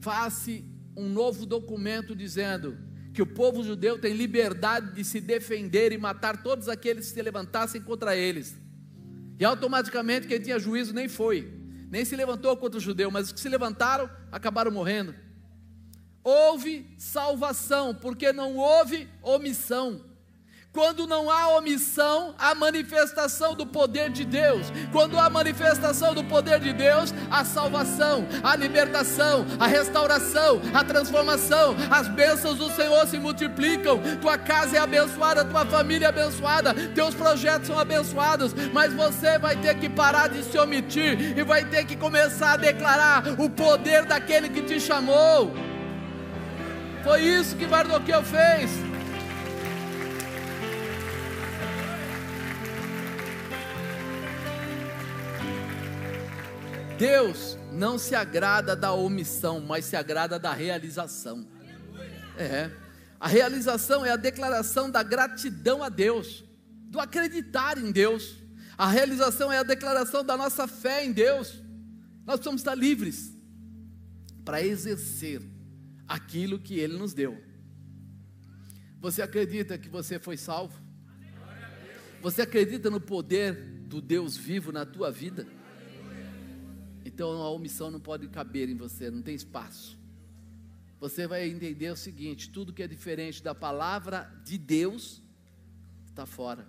Faça 0.00 0.50
um 0.96 1.08
novo 1.08 1.46
documento 1.46 2.14
dizendo 2.14 2.76
que 3.12 3.20
o 3.20 3.26
povo 3.26 3.62
judeu 3.62 3.98
tem 3.98 4.14
liberdade 4.14 4.94
de 4.94 5.04
se 5.04 5.20
defender 5.20 5.92
e 5.92 5.98
matar 5.98 6.42
todos 6.42 6.68
aqueles 6.68 7.08
que 7.08 7.14
se 7.14 7.22
levantassem 7.22 7.80
contra 7.80 8.16
eles. 8.16 8.56
E 9.38 9.44
automaticamente 9.44 10.26
quem 10.26 10.40
tinha 10.40 10.58
juízo 10.58 10.94
nem 10.94 11.08
foi, 11.08 11.52
nem 11.90 12.04
se 12.04 12.16
levantou 12.16 12.56
contra 12.56 12.78
o 12.78 12.80
judeu, 12.80 13.10
mas 13.10 13.26
os 13.26 13.32
que 13.32 13.40
se 13.40 13.48
levantaram 13.48 14.08
acabaram 14.30 14.70
morrendo. 14.70 15.14
Houve 16.24 16.94
salvação, 16.96 17.94
porque 17.94 18.32
não 18.32 18.56
houve 18.56 19.08
omissão. 19.22 20.11
Quando 20.72 21.06
não 21.06 21.30
há 21.30 21.48
omissão, 21.58 22.34
há 22.38 22.54
manifestação 22.54 23.54
do 23.54 23.66
poder 23.66 24.08
de 24.08 24.24
Deus. 24.24 24.72
Quando 24.90 25.18
há 25.18 25.28
manifestação 25.28 26.14
do 26.14 26.24
poder 26.24 26.60
de 26.60 26.72
Deus, 26.72 27.12
há 27.30 27.44
salvação, 27.44 28.26
a 28.42 28.56
libertação, 28.56 29.44
a 29.60 29.66
restauração, 29.66 30.62
a 30.72 30.82
transformação. 30.82 31.76
As 31.90 32.08
bênçãos 32.08 32.56
do 32.56 32.70
Senhor 32.70 33.06
se 33.06 33.18
multiplicam. 33.18 34.00
Tua 34.22 34.38
casa 34.38 34.78
é 34.78 34.80
abençoada, 34.80 35.44
tua 35.44 35.66
família 35.66 36.06
é 36.06 36.08
abençoada, 36.08 36.72
teus 36.94 37.14
projetos 37.14 37.66
são 37.66 37.78
abençoados. 37.78 38.54
Mas 38.72 38.94
você 38.94 39.38
vai 39.38 39.56
ter 39.56 39.74
que 39.74 39.90
parar 39.90 40.30
de 40.30 40.42
se 40.42 40.56
omitir 40.56 41.36
e 41.36 41.42
vai 41.44 41.66
ter 41.66 41.84
que 41.84 41.96
começar 41.96 42.52
a 42.52 42.56
declarar 42.56 43.38
o 43.38 43.50
poder 43.50 44.06
daquele 44.06 44.48
que 44.48 44.62
te 44.62 44.80
chamou. 44.80 45.52
Foi 47.04 47.20
isso 47.20 47.56
que 47.56 47.66
Mardoqueu 47.66 48.22
fez. 48.22 48.91
Deus 57.02 57.58
não 57.72 57.98
se 57.98 58.14
agrada 58.14 58.76
da 58.76 58.92
omissão, 58.92 59.58
mas 59.58 59.86
se 59.86 59.96
agrada 59.96 60.38
da 60.38 60.52
realização. 60.52 61.44
É. 62.38 62.70
A 63.18 63.26
realização 63.26 64.06
é 64.06 64.12
a 64.12 64.16
declaração 64.16 64.88
da 64.88 65.02
gratidão 65.02 65.82
a 65.82 65.88
Deus, 65.88 66.44
do 66.84 67.00
acreditar 67.00 67.76
em 67.76 67.90
Deus. 67.90 68.36
A 68.78 68.88
realização 68.88 69.50
é 69.50 69.58
a 69.58 69.64
declaração 69.64 70.24
da 70.24 70.36
nossa 70.36 70.68
fé 70.68 71.04
em 71.04 71.10
Deus. 71.10 71.60
Nós 72.24 72.36
precisamos 72.36 72.60
estar 72.60 72.76
livres 72.76 73.36
para 74.44 74.62
exercer 74.62 75.42
aquilo 76.06 76.60
que 76.60 76.78
Ele 76.78 76.96
nos 76.96 77.12
deu. 77.12 77.36
Você 79.00 79.22
acredita 79.22 79.76
que 79.76 79.88
você 79.88 80.20
foi 80.20 80.36
salvo? 80.36 80.80
Você 82.20 82.42
acredita 82.42 82.88
no 82.88 83.00
poder 83.00 83.54
do 83.88 84.00
Deus 84.00 84.36
vivo 84.36 84.70
na 84.70 84.86
tua 84.86 85.10
vida? 85.10 85.48
Então 87.12 87.42
a 87.42 87.50
omissão 87.50 87.90
não 87.90 88.00
pode 88.00 88.26
caber 88.28 88.68
em 88.68 88.76
você, 88.76 89.10
não 89.10 89.22
tem 89.22 89.34
espaço. 89.34 89.98
Você 90.98 91.26
vai 91.26 91.48
entender 91.48 91.90
o 91.90 91.96
seguinte: 91.96 92.50
tudo 92.50 92.72
que 92.72 92.82
é 92.82 92.88
diferente 92.88 93.42
da 93.42 93.54
palavra 93.54 94.32
de 94.44 94.56
Deus 94.56 95.22
está 96.06 96.24
fora. 96.24 96.66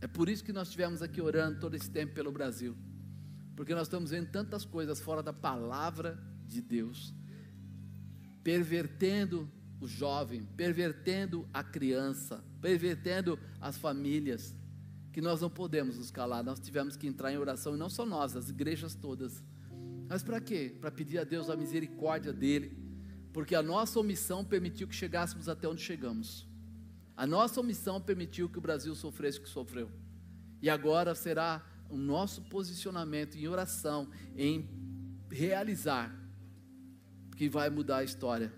É 0.00 0.06
por 0.06 0.28
isso 0.28 0.44
que 0.44 0.52
nós 0.52 0.68
estivemos 0.68 1.00
aqui 1.00 1.20
orando 1.20 1.60
todo 1.60 1.74
esse 1.74 1.90
tempo 1.90 2.12
pelo 2.12 2.32
Brasil. 2.32 2.76
Porque 3.56 3.74
nós 3.74 3.86
estamos 3.86 4.10
vendo 4.10 4.30
tantas 4.30 4.64
coisas 4.64 5.00
fora 5.00 5.22
da 5.22 5.32
palavra 5.32 6.18
de 6.46 6.60
Deus, 6.60 7.14
pervertendo 8.42 9.48
o 9.80 9.86
jovem, 9.86 10.44
pervertendo 10.56 11.48
a 11.54 11.62
criança, 11.62 12.44
pervertendo 12.60 13.38
as 13.60 13.78
famílias, 13.78 14.54
que 15.14 15.20
nós 15.20 15.40
não 15.40 15.48
podemos 15.48 15.96
nos 15.96 16.10
calar, 16.10 16.42
nós 16.42 16.58
tivemos 16.58 16.96
que 16.96 17.06
entrar 17.06 17.32
em 17.32 17.38
oração, 17.38 17.76
e 17.76 17.78
não 17.78 17.88
só 17.88 18.04
nós, 18.04 18.34
as 18.34 18.50
igrejas 18.50 18.96
todas. 18.96 19.44
Mas 20.08 20.24
para 20.24 20.40
quê? 20.40 20.76
Para 20.80 20.90
pedir 20.90 21.20
a 21.20 21.24
Deus 21.24 21.48
a 21.48 21.56
misericórdia 21.56 22.32
dele, 22.32 22.76
porque 23.32 23.54
a 23.54 23.62
nossa 23.62 24.00
omissão 24.00 24.44
permitiu 24.44 24.88
que 24.88 24.94
chegássemos 24.94 25.48
até 25.48 25.68
onde 25.68 25.80
chegamos. 25.80 26.48
A 27.16 27.28
nossa 27.28 27.60
omissão 27.60 28.00
permitiu 28.00 28.48
que 28.48 28.58
o 28.58 28.60
Brasil 28.60 28.92
sofresse 28.96 29.38
o 29.38 29.42
que 29.42 29.48
sofreu. 29.48 29.88
E 30.60 30.68
agora 30.68 31.14
será 31.14 31.64
o 31.88 31.96
nosso 31.96 32.42
posicionamento 32.42 33.36
em 33.36 33.46
oração, 33.46 34.08
em 34.36 34.68
realizar, 35.30 36.12
que 37.36 37.48
vai 37.48 37.70
mudar 37.70 37.98
a 37.98 38.04
história. 38.04 38.52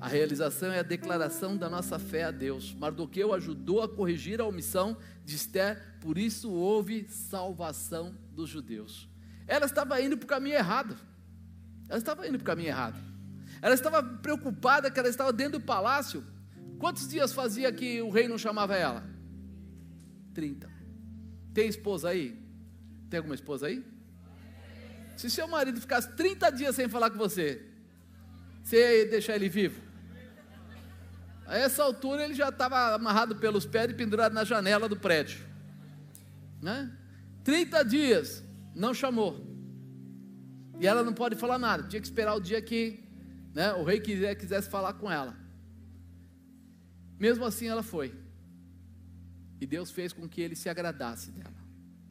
A 0.00 0.08
realização 0.08 0.70
é 0.70 0.80
a 0.80 0.82
declaração 0.82 1.56
da 1.56 1.70
nossa 1.70 1.98
fé 1.98 2.24
a 2.24 2.30
Deus. 2.30 2.74
Mardoqueu 2.74 3.32
ajudou 3.32 3.82
a 3.82 3.88
corrigir 3.88 4.40
a 4.40 4.44
omissão 4.44 4.96
de 5.24 5.36
Esther, 5.36 5.96
por 6.00 6.18
isso 6.18 6.50
houve 6.50 7.08
salvação 7.08 8.14
dos 8.32 8.48
judeus. 8.50 9.08
Ela 9.46 9.66
estava 9.66 10.00
indo 10.00 10.16
para 10.16 10.24
o 10.24 10.28
caminho 10.28 10.56
errado. 10.56 10.96
Ela 11.88 11.98
estava 11.98 12.26
indo 12.26 12.38
para 12.38 12.42
o 12.42 12.46
caminho 12.46 12.68
errado. 12.68 12.98
Ela 13.62 13.74
estava 13.74 14.02
preocupada 14.02 14.90
que 14.90 14.98
ela 14.98 15.08
estava 15.08 15.32
dentro 15.32 15.58
do 15.58 15.64
palácio. 15.64 16.22
Quantos 16.78 17.08
dias 17.08 17.32
fazia 17.32 17.72
que 17.72 18.02
o 18.02 18.10
rei 18.10 18.28
não 18.28 18.36
chamava 18.36 18.76
ela? 18.76 19.02
30. 20.34 20.70
Tem 21.54 21.68
esposa 21.68 22.10
aí? 22.10 22.38
Tem 23.08 23.18
alguma 23.18 23.34
esposa 23.34 23.68
aí? 23.68 23.84
Se 25.16 25.30
seu 25.30 25.48
marido 25.48 25.80
ficasse 25.80 26.12
30 26.12 26.50
dias 26.50 26.76
sem 26.76 26.88
falar 26.88 27.08
com 27.08 27.16
você, 27.16 27.64
você 28.62 29.04
ia 29.04 29.10
deixar 29.10 29.36
ele 29.36 29.48
vivo? 29.48 29.85
A 31.46 31.56
essa 31.56 31.82
altura 31.82 32.24
ele 32.24 32.34
já 32.34 32.48
estava 32.48 32.94
amarrado 32.94 33.36
pelos 33.36 33.64
pés 33.64 33.90
e 33.90 33.94
pendurado 33.94 34.32
na 34.32 34.44
janela 34.44 34.88
do 34.88 34.96
prédio. 34.96 35.44
Né? 36.60 36.92
30 37.44 37.84
dias, 37.84 38.44
não 38.74 38.92
chamou. 38.92 39.46
E 40.80 40.86
ela 40.86 41.02
não 41.02 41.12
pode 41.12 41.36
falar 41.36 41.58
nada, 41.58 41.84
tinha 41.84 42.00
que 42.00 42.06
esperar 42.06 42.34
o 42.34 42.40
dia 42.40 42.60
que 42.60 43.02
né, 43.54 43.72
o 43.72 43.84
rei 43.84 44.00
quisesse 44.00 44.68
falar 44.68 44.94
com 44.94 45.10
ela. 45.10 45.36
Mesmo 47.18 47.44
assim 47.44 47.68
ela 47.68 47.82
foi. 47.82 48.14
E 49.60 49.66
Deus 49.66 49.90
fez 49.90 50.12
com 50.12 50.28
que 50.28 50.40
ele 50.40 50.54
se 50.54 50.68
agradasse 50.68 51.30
dela, 51.30 51.54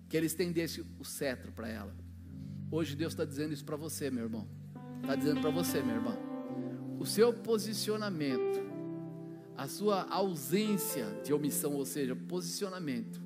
que 0.10 0.18
ele 0.18 0.26
estendesse 0.26 0.84
o 0.98 1.06
cetro 1.06 1.52
para 1.52 1.70
ela. 1.70 1.94
Hoje 2.72 2.96
Deus 2.96 3.14
está 3.14 3.24
dizendo 3.24 3.54
isso 3.54 3.64
para 3.64 3.76
você, 3.76 4.10
meu 4.10 4.24
irmão. 4.24 4.48
Está 5.02 5.16
dizendo 5.16 5.42
para 5.42 5.52
você, 5.52 5.84
meu 5.84 5.96
irmão. 5.96 6.18
O 7.00 7.06
seu 7.06 7.32
posicionamento, 7.32 8.65
a 9.58 9.68
sua 9.68 10.06
ausência 10.10 11.06
de 11.24 11.34
omissão, 11.34 11.74
ou 11.74 11.86
seja, 11.86 12.16
posicionamento, 12.16 13.22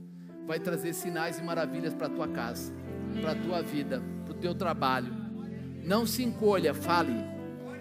vai 0.45 0.59
trazer 0.59 0.93
sinais 0.93 1.39
e 1.39 1.43
maravilhas 1.43 1.93
para 1.93 2.07
a 2.07 2.09
tua 2.09 2.27
casa, 2.27 2.73
para 3.21 3.31
a 3.31 3.35
tua 3.35 3.61
vida, 3.61 4.03
para 4.25 4.33
o 4.33 4.37
teu 4.37 4.53
trabalho. 4.53 5.13
Não 5.83 6.05
se 6.05 6.23
encolha, 6.23 6.73
fale. 6.73 7.13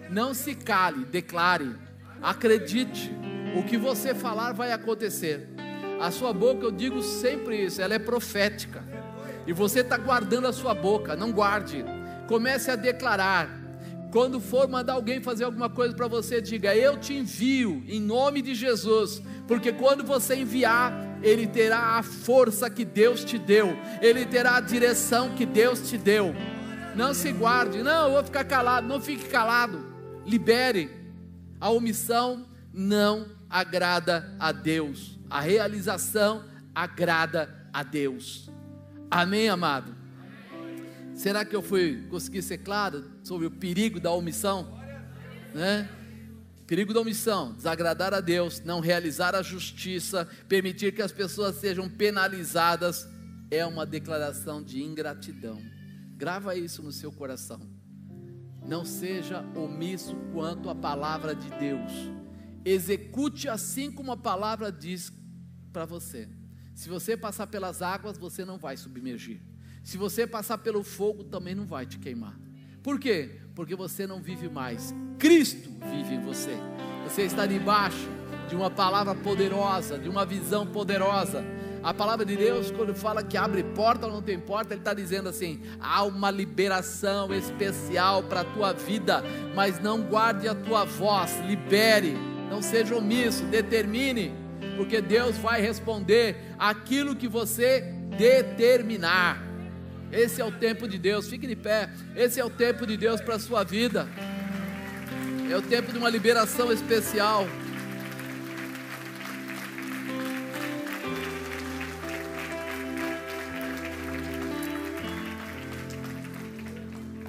Não 0.09 0.33
se 0.33 0.55
cale, 0.55 1.05
declare. 1.05 1.75
Acredite. 2.21 3.11
O 3.55 3.63
que 3.63 3.77
você 3.77 4.15
falar 4.15 4.53
vai 4.53 4.71
acontecer. 4.71 5.49
A 6.01 6.11
sua 6.11 6.33
boca, 6.33 6.63
eu 6.63 6.71
digo 6.71 7.01
sempre 7.01 7.65
isso, 7.65 7.81
ela 7.81 7.93
é 7.93 7.99
profética. 7.99 8.83
E 9.45 9.53
você 9.53 9.81
está 9.81 9.97
guardando 9.97 10.47
a 10.47 10.53
sua 10.53 10.73
boca, 10.73 11.15
não 11.15 11.31
guarde. 11.31 11.83
Comece 12.27 12.71
a 12.71 12.75
declarar. 12.75 13.58
Quando 14.11 14.39
for 14.39 14.67
mandar 14.67 14.93
alguém 14.93 15.21
fazer 15.21 15.43
alguma 15.43 15.69
coisa 15.69 15.93
para 15.93 16.07
você, 16.07 16.41
diga: 16.41 16.75
Eu 16.75 16.97
te 16.97 17.13
envio 17.13 17.83
em 17.87 18.01
nome 18.01 18.41
de 18.41 18.55
Jesus, 18.55 19.21
porque 19.47 19.71
quando 19.71 20.03
você 20.03 20.35
enviar, 20.35 21.19
ele 21.21 21.45
terá 21.45 21.97
a 21.97 22.03
força 22.03 22.69
que 22.69 22.83
Deus 22.83 23.23
te 23.23 23.37
deu, 23.37 23.67
ele 24.01 24.25
terá 24.25 24.55
a 24.55 24.61
direção 24.61 25.35
que 25.35 25.45
Deus 25.45 25.87
te 25.87 25.97
deu. 25.97 26.33
Não 26.95 27.13
se 27.13 27.31
guarde, 27.31 27.83
não, 27.83 28.07
eu 28.07 28.13
vou 28.13 28.23
ficar 28.23 28.43
calado, 28.43 28.87
não 28.87 28.99
fique 28.99 29.29
calado, 29.29 29.85
libere. 30.25 30.89
A 31.61 31.69
omissão 31.69 32.47
não 32.73 33.27
agrada 33.49 34.35
a 34.39 34.51
Deus, 34.51 35.19
a 35.29 35.39
realização 35.39 36.45
agrada 36.73 37.67
a 37.71 37.83
Deus. 37.83 38.49
Amém, 39.11 39.49
amado? 39.49 39.95
Será 41.13 41.43
que 41.43 41.55
eu 41.55 41.61
fui 41.61 42.07
conseguir 42.09 42.41
ser 42.41 42.59
claro 42.59 43.03
sobre 43.29 43.45
o 43.45 43.51
perigo 43.51 43.99
da 43.99 44.11
omissão? 44.11 44.81
Né? 45.53 45.87
Perigo 46.65 46.95
da 46.95 46.99
omissão, 46.99 47.53
desagradar 47.53 48.11
a 48.11 48.19
Deus, 48.19 48.59
não 48.61 48.79
realizar 48.79 49.35
a 49.35 49.43
justiça, 49.43 50.27
permitir 50.47 50.95
que 50.95 51.01
as 51.03 51.11
pessoas 51.11 51.57
sejam 51.57 51.87
penalizadas, 51.87 53.07
é 53.51 53.63
uma 53.63 53.85
declaração 53.85 54.63
de 54.63 54.81
ingratidão. 54.81 55.61
Grava 56.17 56.55
isso 56.55 56.81
no 56.81 56.91
seu 56.91 57.11
coração. 57.11 57.59
Não 58.65 58.83
seja 58.83 59.41
omisso 59.55 60.15
quanto 60.33 60.67
à 60.67 60.73
palavra 60.73 61.35
de 61.35 61.51
Deus. 61.51 61.91
Execute 62.65 63.47
assim 63.47 63.91
como 63.91 64.11
a 64.11 64.17
palavra 64.17 64.71
diz 64.71 65.13
para 65.71 65.85
você. 65.85 66.27
Se 66.73 66.89
você 66.89 67.15
passar 67.15 67.45
pelas 67.45 67.83
águas, 67.83 68.17
você 68.17 68.43
não 68.43 68.57
vai 68.57 68.75
submergir. 68.75 69.39
Se 69.83 69.97
você 69.97 70.25
passar 70.25 70.57
pelo 70.57 70.83
fogo, 70.83 71.25
também 71.25 71.53
não 71.53 71.67
vai 71.67 71.85
te 71.85 71.99
queimar. 71.99 72.48
Por 72.81 72.99
quê? 72.99 73.29
Porque 73.55 73.75
você 73.75 74.07
não 74.07 74.21
vive 74.21 74.49
mais. 74.49 74.93
Cristo 75.17 75.69
vive 75.91 76.15
em 76.15 76.21
você. 76.21 76.55
Você 77.03 77.23
está 77.23 77.45
debaixo 77.45 78.07
de 78.47 78.55
uma 78.55 78.69
palavra 78.69 79.13
poderosa, 79.13 79.97
de 79.97 80.07
uma 80.07 80.25
visão 80.25 80.65
poderosa. 80.65 81.43
A 81.83 81.93
palavra 81.93 82.25
de 82.25 82.35
Deus, 82.35 82.71
quando 82.71 82.93
fala 82.93 83.23
que 83.23 83.37
abre 83.37 83.63
porta 83.63 84.05
ou 84.05 84.11
não 84.11 84.21
tem 84.21 84.39
porta, 84.39 84.73
Ele 84.73 84.81
está 84.81 84.93
dizendo 84.93 85.29
assim: 85.29 85.61
há 85.79 86.03
uma 86.03 86.31
liberação 86.31 87.33
especial 87.33 88.23
para 88.23 88.41
a 88.41 88.45
tua 88.45 88.73
vida, 88.73 89.23
mas 89.55 89.79
não 89.79 90.01
guarde 90.01 90.47
a 90.47 90.55
tua 90.55 90.83
voz, 90.83 91.39
libere, 91.45 92.17
não 92.49 92.61
seja 92.61 92.95
omisso, 92.95 93.43
determine, 93.45 94.33
porque 94.75 95.01
Deus 95.01 95.37
vai 95.37 95.61
responder 95.61 96.53
aquilo 96.57 97.15
que 97.15 97.27
você 97.27 97.81
determinar. 98.17 99.48
Esse 100.11 100.41
é 100.41 100.45
o 100.45 100.51
tempo 100.51 100.87
de 100.87 100.97
Deus. 100.97 101.27
Fique 101.27 101.45
de 101.45 101.55
pé. 101.55 101.89
Esse 102.15 102.39
é 102.39 102.45
o 102.45 102.49
tempo 102.49 102.85
de 102.85 102.97
Deus 102.97 103.21
para 103.21 103.35
a 103.35 103.39
sua 103.39 103.63
vida. 103.63 104.07
É 105.49 105.55
o 105.55 105.61
tempo 105.61 105.91
de 105.91 105.97
uma 105.97 106.09
liberação 106.09 106.71
especial. 106.71 107.45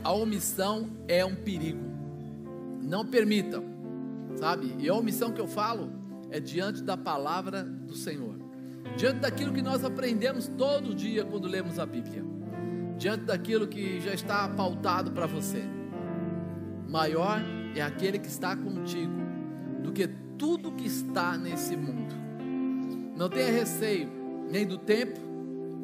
A 0.02 0.12
omissão 0.12 0.90
é 1.06 1.24
um 1.24 1.34
perigo. 1.34 1.88
Não 2.82 3.06
permitam, 3.06 3.62
sabe? 4.36 4.74
E 4.78 4.88
a 4.88 4.94
omissão 4.94 5.32
que 5.32 5.40
eu 5.40 5.46
falo 5.46 5.92
é 6.30 6.40
diante 6.40 6.82
da 6.82 6.96
palavra 6.96 7.62
do 7.62 7.94
Senhor, 7.94 8.34
diante 8.96 9.20
daquilo 9.20 9.52
que 9.52 9.62
nós 9.62 9.84
aprendemos 9.84 10.48
todo 10.48 10.94
dia 10.94 11.24
quando 11.24 11.46
lemos 11.46 11.78
a 11.78 11.86
Bíblia 11.86 12.39
diante 13.00 13.24
daquilo 13.24 13.66
que 13.66 13.98
já 13.98 14.12
está 14.12 14.46
pautado 14.46 15.10
para 15.10 15.26
você. 15.26 15.64
Maior 16.86 17.40
é 17.74 17.80
aquele 17.80 18.18
que 18.18 18.28
está 18.28 18.54
contigo 18.54 19.14
do 19.82 19.90
que 19.90 20.06
tudo 20.36 20.72
que 20.72 20.86
está 20.86 21.38
nesse 21.38 21.74
mundo. 21.74 22.14
Não 23.16 23.30
tenha 23.30 23.50
receio 23.50 24.06
nem 24.50 24.66
do 24.66 24.76
tempo, 24.76 25.18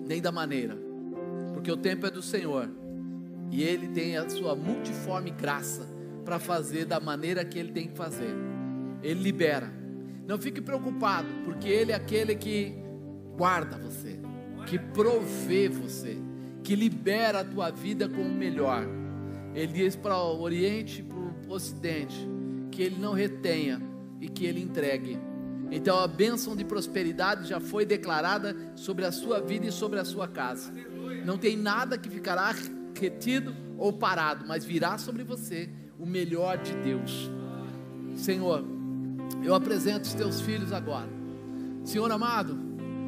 nem 0.07 0.21
da 0.21 0.31
maneira, 0.31 0.77
porque 1.55 1.73
o 1.73 1.77
tempo 1.77 2.07
é 2.07 2.11
do 2.11 2.21
Senhor 2.21 2.69
e 3.51 3.63
Ele 3.63 3.89
tem 3.89 4.19
a 4.19 4.29
sua 4.29 4.55
multiforme 4.55 5.31
graça 5.31 5.89
para 6.23 6.39
fazer 6.39 6.85
da 6.85 7.01
maneira 7.01 7.47
que 7.47 7.59
Ele 7.59 7.73
tem 7.73 7.89
que 7.89 7.97
fazer. 7.97 8.35
Ele 9.03 9.23
libera. 9.23 9.73
Não 10.27 10.39
fique 10.39 10.61
preocupado, 10.61 11.29
porque 11.47 11.69
Ele 11.69 11.93
é 11.93 11.95
aquele 11.95 12.35
que 12.35 12.75
guarda 13.39 13.79
você, 13.79 14.21
que 14.67 14.79
provê 14.79 15.67
você 15.69 16.27
que 16.67 16.75
libera 16.75 17.41
a 17.41 17.45
tua 17.45 17.71
vida 17.71 18.09
com 18.09 18.23
o 18.23 18.35
melhor. 18.35 18.85
Ele 19.55 19.73
diz 19.73 19.95
para 19.95 20.21
o 20.21 20.41
Oriente 20.41 20.99
e 20.99 21.03
para 21.05 21.17
o 21.17 21.33
Ocidente 21.49 22.29
que 22.73 22.83
ele 22.83 22.97
não 22.99 23.13
retenha 23.13 23.81
e 24.21 24.29
que 24.29 24.45
ele 24.45 24.61
entregue. 24.61 25.17
Então 25.71 25.97
a 25.97 26.09
bênção 26.09 26.57
de 26.57 26.65
prosperidade 26.65 27.49
já 27.49 27.61
foi 27.61 27.87
declarada 27.87 28.57
sobre 28.75 29.05
a 29.05 29.13
sua 29.13 29.41
vida 29.41 29.67
e 29.67 29.71
sobre 29.71 30.01
a 30.01 30.05
sua 30.05 30.27
casa. 30.27 30.73
Não 31.25 31.39
tem 31.39 31.57
nada 31.57 31.97
que 31.97 32.11
ficará 32.11 32.53
retido 32.99 33.55
ou 33.79 33.93
parado, 33.93 34.45
mas 34.45 34.65
virá 34.65 34.99
sobre 34.99 35.23
você 35.23 35.71
o 36.01 36.05
melhor 36.05 36.59
de 36.59 36.75
Deus. 36.79 37.31
Senhor, 38.17 38.65
eu 39.45 39.55
apresento 39.55 40.09
os 40.09 40.15
teus 40.15 40.41
filhos 40.41 40.73
agora. 40.73 41.09
Senhor 41.85 42.11
amado, 42.11 42.59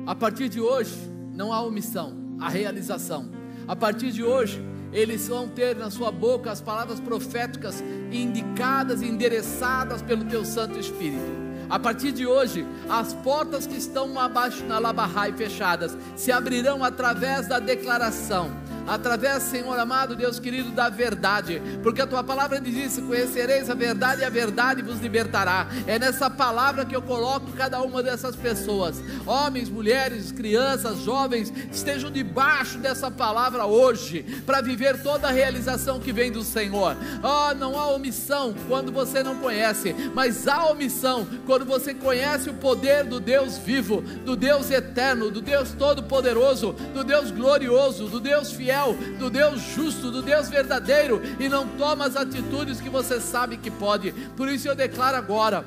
a 0.06 0.14
partir 0.14 0.48
de 0.48 0.60
hoje, 0.60 0.94
não 1.34 1.52
a 1.52 1.60
omissão, 1.60 2.36
a 2.38 2.48
realização. 2.48 3.36
A 3.68 3.76
partir 3.76 4.10
de 4.10 4.24
hoje, 4.24 4.64
eles 4.94 5.28
vão 5.28 5.46
ter 5.46 5.76
na 5.76 5.90
sua 5.90 6.10
boca 6.10 6.50
as 6.50 6.58
palavras 6.58 6.98
proféticas 6.98 7.84
indicadas 8.10 9.02
e 9.02 9.06
endereçadas 9.06 10.00
pelo 10.00 10.24
teu 10.24 10.42
Santo 10.42 10.78
Espírito. 10.78 11.36
A 11.68 11.78
partir 11.78 12.12
de 12.12 12.26
hoje, 12.26 12.66
as 12.88 13.12
portas 13.12 13.66
que 13.66 13.76
estão 13.76 14.18
abaixo 14.18 14.64
na 14.64 14.78
Labahai 14.78 15.34
fechadas 15.34 15.94
se 16.16 16.32
abrirão 16.32 16.82
através 16.82 17.46
da 17.46 17.58
declaração 17.58 18.50
através, 18.88 19.42
Senhor 19.44 19.78
amado, 19.78 20.16
Deus 20.16 20.40
querido, 20.40 20.70
da 20.70 20.88
verdade, 20.88 21.60
porque 21.82 22.00
a 22.00 22.06
tua 22.06 22.24
palavra 22.24 22.60
diz 22.60 22.92
isso: 22.92 23.02
conhecereis 23.02 23.68
a 23.68 23.74
verdade 23.74 24.22
e 24.22 24.24
a 24.24 24.30
verdade 24.30 24.82
vos 24.82 25.00
libertará. 25.00 25.68
É 25.86 25.98
nessa 25.98 26.30
palavra 26.30 26.84
que 26.84 26.96
eu 26.96 27.02
coloco 27.02 27.52
cada 27.52 27.80
uma 27.82 28.02
dessas 28.02 28.34
pessoas, 28.34 29.02
homens, 29.26 29.68
mulheres, 29.68 30.32
crianças, 30.32 30.98
jovens, 31.00 31.52
estejam 31.70 32.10
debaixo 32.10 32.78
dessa 32.78 33.10
palavra 33.10 33.66
hoje, 33.66 34.22
para 34.46 34.60
viver 34.60 35.02
toda 35.02 35.28
a 35.28 35.32
realização 35.32 36.00
que 36.00 36.12
vem 36.12 36.32
do 36.32 36.42
Senhor. 36.42 36.96
Oh, 37.22 37.54
não 37.54 37.78
há 37.78 37.88
omissão 37.88 38.54
quando 38.66 38.90
você 38.90 39.22
não 39.22 39.36
conhece, 39.36 39.94
mas 40.14 40.48
há 40.48 40.66
omissão 40.66 41.26
quando 41.46 41.64
você 41.64 41.92
conhece 41.92 42.48
o 42.48 42.54
poder 42.54 43.04
do 43.04 43.20
Deus 43.20 43.58
vivo, 43.58 44.00
do 44.00 44.34
Deus 44.34 44.70
eterno, 44.70 45.30
do 45.30 45.42
Deus 45.42 45.72
todo-poderoso, 45.72 46.72
do 46.94 47.04
Deus 47.04 47.30
glorioso, 47.30 48.06
do 48.08 48.20
Deus 48.20 48.52
fiel 48.52 48.77
fiel, 48.78 48.96
do 49.18 49.28
Deus 49.28 49.60
justo, 49.74 50.10
do 50.10 50.22
Deus 50.22 50.48
verdadeiro 50.48 51.20
e 51.38 51.48
não 51.48 51.66
toma 51.66 52.06
as 52.06 52.16
atitudes 52.16 52.80
que 52.80 52.88
você 52.88 53.20
sabe 53.20 53.56
que 53.56 53.70
pode. 53.70 54.12
Por 54.36 54.48
isso 54.48 54.68
eu 54.68 54.74
declaro 54.74 55.16
agora: 55.16 55.64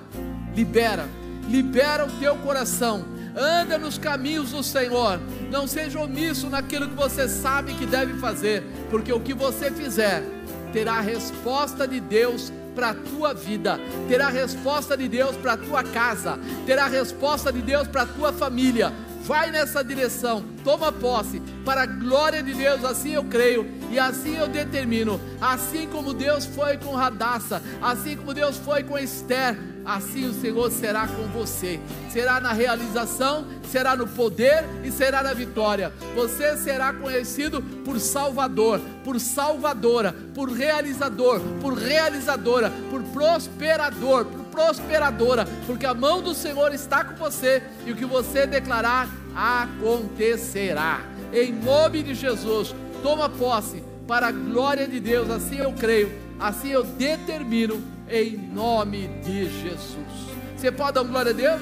libera, 0.55 1.07
libera 1.49 2.05
o 2.05 2.12
teu 2.20 2.36
coração. 2.38 3.05
Anda 3.36 3.78
nos 3.78 3.97
caminhos 3.97 4.51
do 4.51 4.62
Senhor, 4.62 5.18
não 5.49 5.66
seja 5.66 5.99
omisso 6.01 6.49
naquilo 6.49 6.89
que 6.89 6.95
você 6.95 7.30
sabe 7.30 7.74
que 7.76 7.86
deve 7.86 8.20
fazer, 8.20 8.62
porque 8.89 9.14
o 9.14 9.22
que 9.22 9.34
você 9.34 9.72
fizer 9.72 10.22
terá 10.74 10.95
a 10.95 11.01
resposta 11.01 11.88
de 11.88 12.01
Deus 12.01 12.51
para 12.76 12.89
a 12.89 12.93
tua 12.93 13.34
vida, 13.34 13.80
terá 14.09 14.28
a 14.28 14.30
resposta 14.30 14.97
de 14.97 15.07
Deus 15.07 15.36
para 15.38 15.53
a 15.53 15.57
tua 15.57 15.82
casa, 15.82 16.38
terá 16.66 16.86
a 16.86 16.89
resposta 16.89 17.53
de 17.53 17.62
Deus 17.62 17.88
para 17.88 18.01
a 18.01 18.05
tua 18.05 18.34
família, 18.34 18.91
vai 19.24 19.52
nessa 19.52 19.84
direção, 19.84 20.44
toma 20.64 20.92
posse, 20.92 21.42
para 21.64 21.84
a 21.84 21.86
glória 21.86 22.42
de 22.42 22.54
Deus, 22.54 22.84
assim 22.84 23.14
eu 23.14 23.24
creio 23.24 23.66
e 23.92 24.00
assim 24.00 24.36
eu 24.36 24.48
determino. 24.48 25.20
Assim 25.40 25.88
como 25.88 26.14
Deus 26.14 26.46
foi 26.46 26.78
com 26.78 26.96
Radassa, 26.96 27.62
assim 27.82 28.16
como 28.18 28.34
Deus 28.34 28.58
foi 28.58 28.84
com 28.84 28.98
Esther, 28.98 29.58
assim 29.86 30.28
o 30.28 30.34
Senhor 30.34 30.72
será 30.72 31.08
com 31.08 31.28
você. 31.28 31.80
Será 32.10 32.40
na 32.40 32.52
realização, 32.52 33.46
será 33.70 33.96
no 33.96 34.08
poder 34.08 34.66
e 34.84 34.92
será 34.92 35.24
na 35.24 35.34
vitória. 35.34 35.94
Você 36.16 36.58
será 36.58 36.92
conhecido 36.94 37.62
por 37.86 38.00
Salvador, 38.00 38.82
por 39.04 39.20
Salvadora, 39.20 40.16
por 40.34 40.52
realizador, 40.52 41.40
por 41.62 41.74
realizadora, 41.74 42.72
por 42.90 43.02
prosperador, 43.04 44.26
prosperadora, 44.52 45.47
porque 45.66 45.86
a 45.86 45.93
mão 45.93 46.22
do 46.22 46.34
Senhor 46.34 46.74
está 46.74 47.04
com 47.04 47.16
você 47.16 47.64
e 47.86 47.91
o 47.91 47.95
que 47.95 48.06
você 48.06 48.45
declarar 48.45 49.10
acontecerá. 49.36 51.02
Em 51.34 51.52
nome 51.54 52.04
de 52.04 52.14
Jesus, 52.14 52.76
toma 53.02 53.30
posse 53.30 53.82
para 54.08 54.28
a 54.28 54.32
glória 54.32 54.88
de 54.88 54.99
Deus, 54.99 55.30
assim 55.30 55.58
eu 55.58 55.72
creio, 55.74 56.12
assim 56.39 56.70
eu 56.70 56.84
determino, 56.84 57.82
em 58.10 58.36
nome 58.36 59.08
de 59.24 59.49
Jesus. 59.62 59.95
Você 60.58 60.72
pode 60.72 60.93
dar 60.93 61.04
glória 61.04 61.32
a 61.32 61.34
Deus? 61.34 61.62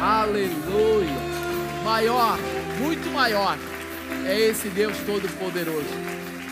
Aleluia! 0.00 1.34
Maior, 1.84 2.38
muito 2.80 3.12
maior, 3.12 3.58
é 4.26 4.40
esse 4.40 4.68
Deus 4.68 4.96
Todo-Poderoso. 5.04 5.84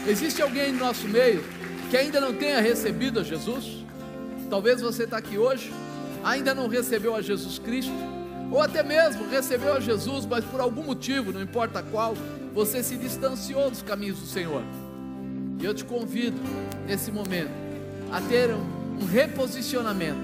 Existe 0.06 0.42
alguém 0.42 0.72
no 0.72 0.80
nosso 0.80 1.08
meio 1.08 1.42
que 1.90 1.96
ainda 1.96 2.20
não 2.20 2.34
tenha 2.34 2.60
recebido 2.60 3.20
a 3.20 3.22
Jesus? 3.22 3.81
Talvez 4.52 4.82
você 4.82 5.04
está 5.04 5.16
aqui 5.16 5.38
hoje, 5.38 5.72
ainda 6.22 6.54
não 6.54 6.68
recebeu 6.68 7.16
a 7.16 7.22
Jesus 7.22 7.58
Cristo, 7.58 7.90
ou 8.50 8.60
até 8.60 8.82
mesmo 8.82 9.26
recebeu 9.30 9.72
a 9.72 9.80
Jesus, 9.80 10.26
mas 10.26 10.44
por 10.44 10.60
algum 10.60 10.82
motivo, 10.82 11.32
não 11.32 11.40
importa 11.40 11.82
qual, 11.82 12.14
você 12.52 12.82
se 12.82 12.98
distanciou 12.98 13.70
dos 13.70 13.80
caminhos 13.80 14.18
do 14.18 14.26
Senhor. 14.26 14.62
E 15.58 15.64
eu 15.64 15.72
te 15.72 15.86
convido, 15.86 16.36
nesse 16.86 17.10
momento, 17.10 17.50
a 18.12 18.20
ter 18.20 18.50
um, 18.50 19.00
um 19.00 19.06
reposicionamento, 19.06 20.20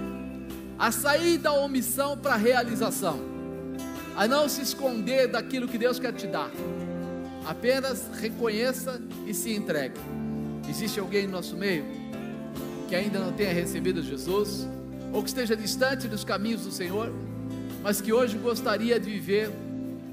a 0.79 0.93
sair 0.93 1.39
da 1.39 1.55
omissão 1.55 2.15
para 2.15 2.35
a 2.35 2.37
realização, 2.37 3.19
a 4.15 4.29
não 4.29 4.47
se 4.47 4.61
esconder 4.61 5.29
daquilo 5.29 5.67
que 5.67 5.79
Deus 5.79 5.99
quer 5.99 6.13
te 6.13 6.27
dar. 6.27 6.51
Apenas 7.47 8.11
reconheça 8.21 9.01
e 9.27 9.33
se 9.33 9.55
entregue. 9.55 9.99
Existe 10.69 11.01
alguém 11.01 11.25
no 11.25 11.33
nosso 11.33 11.57
meio? 11.57 11.98
Que 12.89 12.97
ainda 12.97 13.19
não 13.19 13.33
tenha 13.33 13.53
recebido 13.53 14.03
Jesus, 14.03 14.67
ou 15.13 15.23
que 15.23 15.29
esteja 15.29 15.55
distante 15.55 16.09
dos 16.09 16.25
caminhos 16.25 16.63
do 16.63 16.73
Senhor, 16.73 17.13
mas 17.83 18.01
que 18.01 18.13
hoje 18.13 18.39
gostaria 18.39 18.99
de 18.99 19.11
viver 19.11 19.51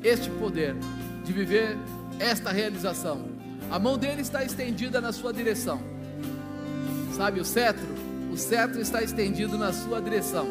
este 0.03 0.29
poder, 0.29 0.75
de 1.23 1.33
viver 1.33 1.77
esta 2.19 2.51
realização. 2.51 3.25
A 3.71 3.79
mão 3.79 3.97
dele 3.97 4.21
está 4.21 4.43
estendida 4.43 4.99
na 5.01 5.11
sua 5.11 5.33
direção. 5.33 5.81
Sabe 7.13 7.39
o 7.39 7.45
cetro? 7.45 7.87
O 8.31 8.37
cetro 8.37 8.81
está 8.81 9.01
estendido 9.01 9.57
na 9.57 9.71
sua 9.71 10.01
direção. 10.01 10.47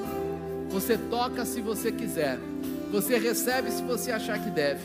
Você 0.70 0.97
toca 0.97 1.45
se 1.45 1.61
você 1.61 1.93
quiser. 1.93 2.39
Você 2.91 3.18
recebe 3.18 3.70
se 3.70 3.83
você 3.83 4.11
achar 4.11 4.43
que 4.43 4.51
deve. 4.51 4.81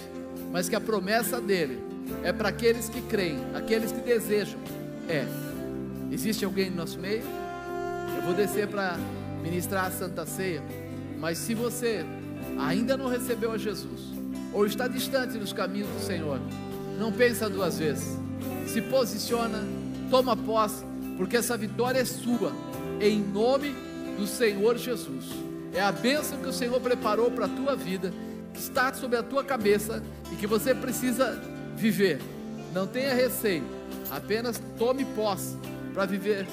Mas 0.52 0.68
que 0.68 0.76
a 0.76 0.82
promessa 0.82 1.40
dele 1.40 1.80
é 2.24 2.34
para 2.34 2.50
aqueles 2.50 2.90
que 2.90 3.02
creem, 3.02 3.40
aqueles 3.56 3.92
que 3.92 4.02
desejam. 4.02 4.60
É 5.08 5.49
Existe 6.12 6.44
alguém 6.44 6.72
no 6.72 6.78
nosso 6.78 6.98
meio? 6.98 7.24
Eu 8.16 8.24
vou 8.24 8.34
descer 8.34 8.68
para 8.68 8.98
ministrar 9.44 9.86
a 9.86 9.92
Santa 9.92 10.26
Ceia, 10.26 10.64
mas 11.20 11.38
se 11.38 11.54
você 11.54 12.04
ainda 12.58 12.98
não 12.98 13.08
recebeu 13.08 13.52
a 13.52 13.58
Jesus, 13.58 14.02
ou 14.52 14.66
está 14.66 14.88
distante 14.88 15.38
dos 15.38 15.54
caminhos 15.54 15.88
do 15.90 16.00
Senhor, 16.00 16.40
não 16.98 17.12
pensa 17.12 17.48
duas 17.48 17.78
vezes. 17.78 18.18
Se 18.68 18.82
posiciona, 18.82 19.64
toma 20.10 20.36
posse, 20.36 20.84
porque 21.16 21.38
essa 21.38 21.56
vitória 21.56 22.00
é 22.00 22.06
sua, 22.06 22.52
em 23.00 23.22
nome 23.22 23.76
do 24.18 24.26
Senhor 24.26 24.78
Jesus. 24.78 25.26
É 25.74 25.82
a 25.82 25.92
bênção 25.92 26.40
que 26.40 26.48
o 26.48 26.54
Senhor 26.54 26.82
preparou 26.82 27.30
para 27.30 27.46
a 27.46 27.50
tua 27.50 27.76
vida, 27.76 28.12
que 28.52 28.60
está 28.60 28.92
sobre 28.94 29.18
a 29.18 29.24
tua 29.24 29.44
cabeça 29.44 30.04
e 30.32 30.36
que 30.36 30.48
você 30.48 30.74
precisa 30.74 31.40
viver. 31.76 32.20
Não 32.74 32.88
tenha 32.88 33.14
receio, 33.14 33.64
apenas 34.10 34.60
tome 34.78 35.06
posse 35.06 35.56
para 35.94 36.06
viver 36.06 36.48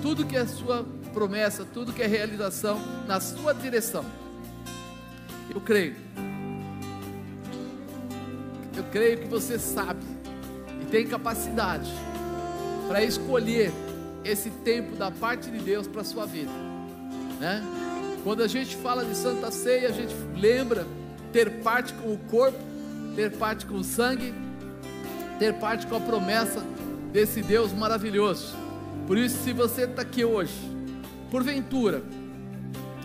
tudo 0.00 0.24
que 0.24 0.36
é 0.36 0.46
sua 0.46 0.84
promessa, 1.12 1.64
tudo 1.64 1.92
que 1.92 2.02
é 2.02 2.06
realização 2.06 2.80
na 3.06 3.20
sua 3.20 3.52
direção. 3.52 4.04
Eu 5.54 5.60
creio. 5.60 5.96
Eu 8.76 8.84
creio 8.90 9.18
que 9.18 9.28
você 9.28 9.58
sabe 9.58 10.02
e 10.80 10.86
tem 10.86 11.06
capacidade 11.06 11.90
para 12.88 13.02
escolher 13.02 13.72
esse 14.24 14.50
tempo 14.50 14.96
da 14.96 15.10
parte 15.10 15.50
de 15.50 15.58
Deus 15.58 15.86
para 15.86 16.00
a 16.00 16.04
sua 16.04 16.26
vida, 16.26 16.50
né? 17.38 17.62
Quando 18.24 18.42
a 18.42 18.46
gente 18.46 18.76
fala 18.76 19.04
de 19.04 19.16
Santa 19.16 19.50
Ceia, 19.50 19.88
a 19.88 19.92
gente 19.92 20.14
lembra 20.36 20.86
ter 21.32 21.50
parte 21.62 21.92
com 21.94 22.12
o 22.12 22.18
corpo, 22.18 22.58
ter 23.16 23.32
parte 23.32 23.66
com 23.66 23.74
o 23.74 23.84
sangue, 23.84 24.32
ter 25.38 25.54
parte 25.54 25.86
com 25.86 25.96
a 25.96 26.00
promessa 26.00 26.62
desse 27.12 27.42
Deus 27.42 27.72
maravilhoso. 27.72 28.56
Por 29.06 29.18
isso, 29.18 29.42
se 29.44 29.52
você 29.52 29.82
está 29.82 30.02
aqui 30.02 30.24
hoje, 30.24 30.54
porventura, 31.30 32.02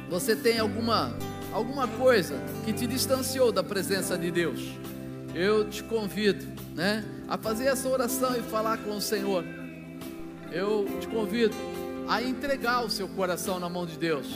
você 0.10 0.36
tem 0.36 0.60
alguma, 0.60 1.14
alguma 1.52 1.88
coisa 1.88 2.36
que 2.64 2.72
te 2.72 2.88
distanciou 2.88 3.52
da 3.52 3.64
presença 3.64 4.18
de 4.18 4.32
Deus, 4.32 4.62
eu 5.36 5.70
te 5.70 5.84
convido, 5.84 6.46
né, 6.74 7.04
a 7.28 7.38
fazer 7.38 7.66
essa 7.66 7.90
oração 7.90 8.36
e 8.36 8.42
falar 8.42 8.78
com 8.78 8.96
o 8.96 9.02
Senhor. 9.02 9.44
Eu 10.52 10.88
te 11.00 11.08
convido 11.08 11.54
a 12.08 12.22
entregar 12.22 12.86
o 12.86 12.90
seu 12.90 13.08
coração 13.10 13.60
na 13.60 13.68
mão 13.68 13.86
de 13.86 13.98
Deus, 13.98 14.28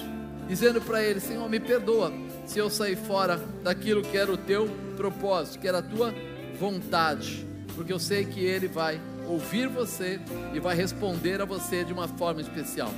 dizendo 0.47 0.81
para 0.81 1.01
Ele: 1.01 1.21
Senhor, 1.21 1.49
me 1.49 1.59
perdoa 1.59 2.11
se 2.45 2.59
eu 2.59 2.69
sair 2.69 2.97
fora 2.97 3.37
daquilo 3.63 4.01
que 4.01 4.17
era 4.17 4.31
o 4.31 4.37
teu 4.37 4.69
propósito, 4.97 5.59
que 5.59 5.67
era 5.67 5.77
a 5.77 5.81
tua 5.81 6.13
vontade, 6.59 7.47
porque 7.75 7.93
eu 7.93 7.99
sei 7.99 8.25
que 8.25 8.41
Ele 8.41 8.67
vai 8.67 8.99
ouvir 9.31 9.67
você 9.67 10.19
e 10.53 10.59
vai 10.59 10.75
responder 10.75 11.41
a 11.41 11.45
você 11.45 11.83
de 11.83 11.93
uma 11.93 12.07
forma 12.07 12.41
especial. 12.41 12.91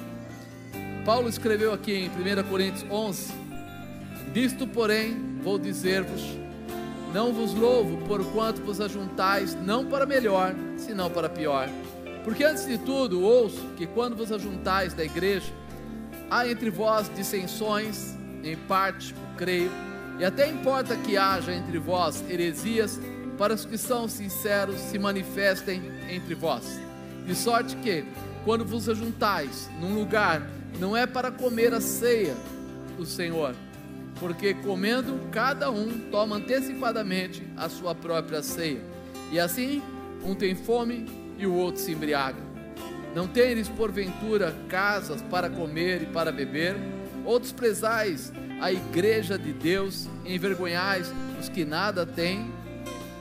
Paulo 1.05 1.29
escreveu 1.29 1.71
aqui 1.73 1.93
em 1.93 2.09
1 2.09 2.49
Coríntios 2.49 2.85
11: 2.89 3.33
Disto, 4.33 4.65
porém, 4.65 5.39
vou 5.43 5.59
dizer-vos: 5.59 6.21
Não 7.13 7.31
vos 7.31 7.53
louvo 7.53 7.97
por 8.07 8.25
quanto 8.31 8.63
vos 8.63 8.81
ajuntais, 8.81 9.55
não 9.63 9.85
para 9.85 10.05
melhor, 10.05 10.55
senão 10.77 11.09
para 11.09 11.29
pior. 11.29 11.69
Porque 12.23 12.43
antes 12.43 12.65
de 12.65 12.77
tudo, 12.77 13.21
ouço 13.21 13.61
que 13.77 13.85
quando 13.85 14.15
vos 14.15 14.31
ajuntais 14.31 14.93
da 14.93 15.03
igreja, 15.03 15.51
há 16.31 16.47
entre 16.47 16.69
vós 16.69 17.11
dissensões, 17.13 18.17
em 18.43 18.55
parte, 18.55 19.13
creio, 19.37 19.71
E 20.19 20.25
até 20.25 20.47
importa 20.47 20.95
que 20.95 21.17
haja 21.17 21.53
entre 21.53 21.77
vós 21.77 22.23
heresias, 22.29 22.99
para 23.37 23.53
os 23.53 23.65
que 23.65 23.77
são 23.77 24.07
sinceros 24.07 24.79
se 24.79 24.99
manifestem 24.99 25.81
entre 26.09 26.35
vós. 26.35 26.79
De 27.25 27.35
sorte 27.35 27.75
que, 27.77 28.05
quando 28.43 28.65
vos 28.65 28.89
ajuntais 28.89 29.69
num 29.79 29.95
lugar, 29.95 30.47
não 30.79 30.95
é 30.95 31.05
para 31.05 31.31
comer 31.31 31.73
a 31.73 31.81
ceia 31.81 32.35
do 32.97 33.05
Senhor, 33.05 33.55
porque 34.19 34.53
comendo, 34.53 35.19
cada 35.31 35.71
um 35.71 36.09
toma 36.11 36.37
antecipadamente 36.37 37.43
a 37.55 37.69
sua 37.69 37.95
própria 37.95 38.41
ceia. 38.41 38.81
E 39.31 39.39
assim, 39.39 39.81
um 40.23 40.35
tem 40.35 40.55
fome 40.55 41.05
e 41.37 41.47
o 41.47 41.53
outro 41.53 41.81
se 41.81 41.91
embriaga. 41.91 42.41
Não 43.15 43.27
tendes, 43.27 43.69
porventura, 43.69 44.55
casas 44.67 45.21
para 45.21 45.49
comer 45.49 46.03
e 46.03 46.05
para 46.07 46.31
beber? 46.31 46.75
Ou 47.25 47.39
desprezais 47.39 48.33
a 48.59 48.71
igreja 48.71 49.37
de 49.37 49.53
Deus, 49.53 50.07
envergonhais 50.25 51.11
os 51.39 51.47
que 51.47 51.63
nada 51.63 52.05
têm? 52.05 52.51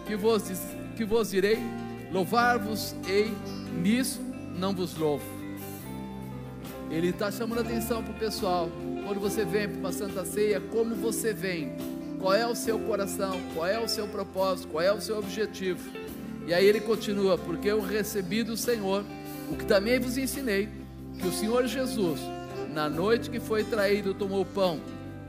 Que 0.07 0.17
vos, 0.17 0.43
que 0.97 1.05
vos 1.05 1.31
direi? 1.31 1.59
Louvar-vos-ei, 2.13 3.33
nisso 3.81 4.21
não 4.57 4.75
vos 4.75 4.97
louvo. 4.97 5.25
Ele 6.91 7.09
está 7.09 7.31
chamando 7.31 7.61
atenção 7.61 8.03
para 8.03 8.13
o 8.13 8.19
pessoal. 8.19 8.69
Quando 9.07 9.19
você 9.19 9.45
vem 9.45 9.69
para 9.69 9.79
uma 9.79 9.93
santa 9.93 10.25
ceia, 10.25 10.61
como 10.61 10.95
você 10.95 11.33
vem? 11.33 11.73
Qual 12.21 12.35
é 12.35 12.47
o 12.47 12.55
seu 12.55 12.79
coração? 12.81 13.41
Qual 13.55 13.67
é 13.67 13.81
o 13.81 13.89
seu 13.89 14.07
propósito? 14.07 14.69
Qual 14.69 14.85
é 14.85 14.93
o 14.93 15.01
seu 15.01 15.19
objetivo? 15.19 15.91
E 16.47 16.53
aí 16.53 16.65
ele 16.67 16.81
continua: 16.81 17.39
Porque 17.39 17.69
eu 17.69 17.81
recebi 17.81 18.43
do 18.43 18.57
Senhor 18.57 19.05
o 19.51 19.57
que 19.57 19.65
também 19.65 19.99
vos 19.99 20.17
ensinei, 20.17 20.69
que 21.19 21.27
o 21.27 21.33
Senhor 21.33 21.67
Jesus, 21.67 22.21
na 22.73 22.89
noite 22.89 23.31
que 23.31 23.41
foi 23.41 23.65
traído, 23.65 24.15
tomou 24.15 24.43
o 24.43 24.47
pão, 24.47 24.81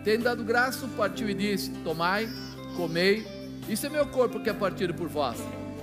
tendo 0.03 0.23
dado 0.23 0.43
graça, 0.43 0.87
partiu 0.97 1.29
e 1.29 1.33
disse: 1.33 1.71
Tomai, 1.83 2.29
comei, 2.75 3.25
isso 3.69 3.85
é 3.85 3.89
meu 3.89 4.05
corpo 4.07 4.39
que 4.39 4.49
é 4.49 4.53
partido 4.53 4.93
por 4.93 5.07
vós. 5.07 5.37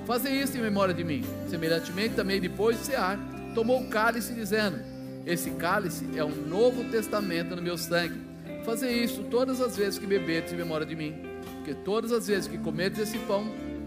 Fazei 0.07 0.32
isso 0.35 0.57
em 0.57 0.61
memória 0.61 0.93
de 0.93 1.05
mim. 1.05 1.24
Semelhantemente, 1.48 2.15
também 2.15 2.40
depois 2.40 2.78
de 2.78 2.86
cear, 2.86 3.19
tomou 3.55 3.81
o 3.81 3.89
cálice, 3.89 4.35
dizendo: 4.35 4.81
esse 5.27 5.51
cálice 5.52 6.07
é 6.16 6.24
um 6.24 6.35
novo 6.35 6.85
testamento 6.90 7.55
no 7.55 7.62
meu 7.62 7.77
sangue. 7.77 8.20
Fazer 8.65 8.90
isso 8.90 9.23
todas 9.31 9.61
as 9.61 9.77
vezes 9.77 9.98
que 9.98 10.07
bebedes 10.07 10.52
em 10.52 10.57
memória 10.57 10.86
de 10.86 10.97
mim. 10.97 11.15
Porque 11.57 11.74
todas 11.74 12.12
as 12.12 12.27
vezes 12.27 12.48
que 12.48 12.59
comedes 12.59 12.98
esse 12.98 13.19
pão, 13.19 13.47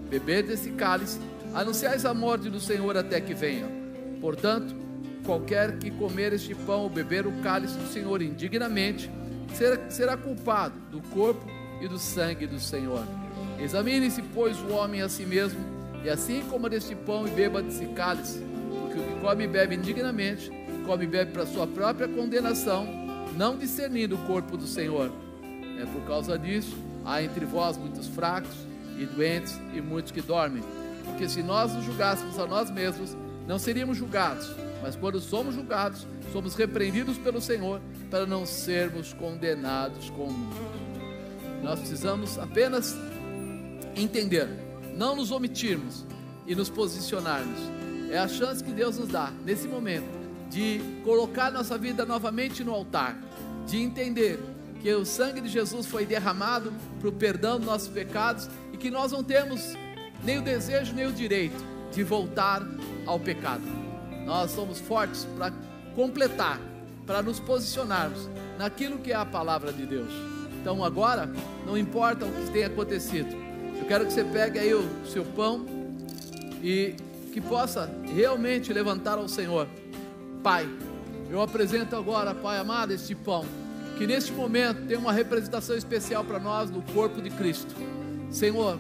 bebedes 0.10 0.52
esse 0.52 0.72
cálice, 0.72 1.20
anunciais 1.53 2.06
a 2.06 2.14
morte 2.14 2.49
do 2.49 2.60
Senhor 2.60 2.95
até 2.95 3.20
que 3.20 3.34
venha. 3.34 3.68
Portanto, 4.22 4.76
qualquer 5.26 5.78
que 5.78 5.91
comer 5.91 6.34
este 6.34 6.56
pão 6.56 6.82
ou 6.82 6.90
beber 6.90 7.26
o 7.26 7.32
cálice 7.41 7.78
do 7.78 7.88
Senhor 7.88 8.22
indignamente, 8.22 9.10
será, 9.53 9.90
será 9.90 10.18
culpado 10.18 10.76
do 10.91 11.02
corpo 11.10 11.45
e 11.82 11.88
do 11.88 11.98
sangue 11.98 12.48
do 12.48 12.60
Senhor. 12.60 13.03
Examine-se, 13.59 14.21
pois, 14.34 14.57
o 14.59 14.73
homem 14.73 15.01
a 15.01 15.09
si 15.09 15.25
mesmo, 15.25 15.59
e 16.03 16.09
assim 16.09 16.43
coma 16.49 16.69
deste 16.69 16.95
pão 16.95 17.27
e 17.27 17.31
beba 17.31 17.61
desse 17.61 17.85
cálice, 17.88 18.43
porque 18.81 18.99
o 18.99 19.03
que 19.03 19.19
come 19.21 19.45
e 19.45 19.47
bebe 19.47 19.75
indignamente, 19.75 20.51
come 20.85 21.05
e 21.05 21.07
bebe 21.07 21.31
para 21.31 21.45
sua 21.45 21.65
própria 21.65 22.07
condenação, 22.07 22.85
não 23.38 23.57
discernindo 23.57 24.15
o 24.15 24.25
corpo 24.25 24.57
do 24.57 24.67
Senhor. 24.67 25.11
É 25.81 25.85
por 25.85 26.01
causa 26.05 26.38
disso, 26.38 26.75
há 27.05 27.23
entre 27.23 27.45
vós 27.45 27.77
muitos 27.77 28.07
fracos 28.07 28.55
e 28.97 29.05
doentes 29.05 29.59
e 29.73 29.81
muitos 29.81 30.11
que 30.11 30.21
dormem. 30.21 30.63
Porque 31.05 31.27
se 31.27 31.41
nós 31.41 31.73
nos 31.73 31.85
julgássemos 31.85 32.38
a 32.38 32.45
nós 32.45 32.69
mesmos, 32.69 33.15
não 33.47 33.57
seríamos 33.59 33.97
julgados. 33.97 34.49
Mas 34.81 34.95
quando 34.95 35.19
somos 35.19 35.55
julgados, 35.55 36.05
somos 36.31 36.55
repreendidos 36.55 37.17
pelo 37.17 37.39
Senhor 37.39 37.81
para 38.09 38.25
não 38.25 38.45
sermos 38.45 39.13
condenados 39.13 40.09
com 40.09 40.23
o 40.23 40.34
mundo. 40.34 40.55
Nós 41.63 41.80
precisamos 41.80 42.38
apenas 42.38 42.95
entender, 43.95 44.48
não 44.95 45.15
nos 45.15 45.32
omitirmos 45.32 46.06
e 46.45 46.56
nos 46.56 46.70
posicionarmos. 46.70 47.60
É 48.10 48.18
a 48.18 48.28
chance 48.28 48.64
que 48.64 48.72
Deus 48.72 48.98
nos 48.98 49.10
dá 49.10 49.32
nesse 49.44 49.68
momento 49.68 50.07
de 50.49 50.80
colocar 51.03 51.52
nossa 51.52 51.78
vida 51.78 52.06
novamente 52.06 52.64
no 52.64 52.74
altar, 52.74 53.18
de 53.65 53.78
entender 53.78 54.40
que 54.82 54.94
o 54.94 55.06
sangue 55.06 55.41
de 55.41 55.49
Jesus 55.49 55.88
foi 55.88 56.06
derramado 56.06 56.72
para 56.99 57.10
o 57.10 57.11
perdão 57.11 57.57
dos 57.57 57.65
nossos 57.65 57.88
pecados 57.88 58.49
e 58.72 58.78
que 58.78 58.91
nós 58.91 59.11
não 59.11 59.24
temos 59.24 59.76
nem 60.24 60.38
o 60.38 60.41
desejo 60.41 60.94
nem 60.94 61.07
o 61.07 61.11
direito 61.11 61.64
de 61.91 62.03
voltar 62.03 62.61
ao 63.06 63.20
pecado. 63.20 63.64
Nós 64.26 64.52
somos 64.52 64.80
fortes 64.80 65.26
para 65.38 65.52
completar, 65.95 66.60
para 67.06 67.22
nos 67.22 67.40
posicionarmos 67.40 68.30
naquilo 68.57 68.99
que 68.99 69.11
é 69.11 69.15
a 69.15 69.26
palavra 69.26 69.72
de 69.72 69.86
Deus. 69.86 70.11
Então 70.61 70.84
agora, 70.84 71.30
não 71.65 71.78
importa 71.78 72.26
o 72.26 72.32
que 72.32 72.52
tenha 72.52 72.68
acontecido, 72.68 73.43
eu 73.84 73.88
quero 73.88 74.05
que 74.05 74.14
você 74.14 74.23
pegue 74.23 74.57
aí 74.57 74.73
o 74.73 74.88
seu 75.05 75.26
pão 75.26 75.65
e 76.64 76.95
que 77.34 77.41
possa 77.41 77.93
realmente 78.15 78.72
levantar 78.72 79.18
ao 79.18 79.27
Senhor 79.27 79.68
Pai, 80.41 80.69
eu 81.30 81.41
apresento 81.41 81.93
agora, 81.93 82.34
Pai 82.34 82.57
amado, 82.57 82.93
este 82.93 83.14
pão, 83.14 83.45
que 83.97 84.07
neste 84.07 84.31
momento 84.31 84.88
tem 84.88 84.97
uma 84.97 85.11
representação 85.11 85.76
especial 85.76 86.23
para 86.23 86.39
nós 86.39 86.72
no 86.72 86.81
corpo 86.81 87.22
de 87.22 87.30
Cristo. 87.30 87.76
Senhor, 88.31 88.80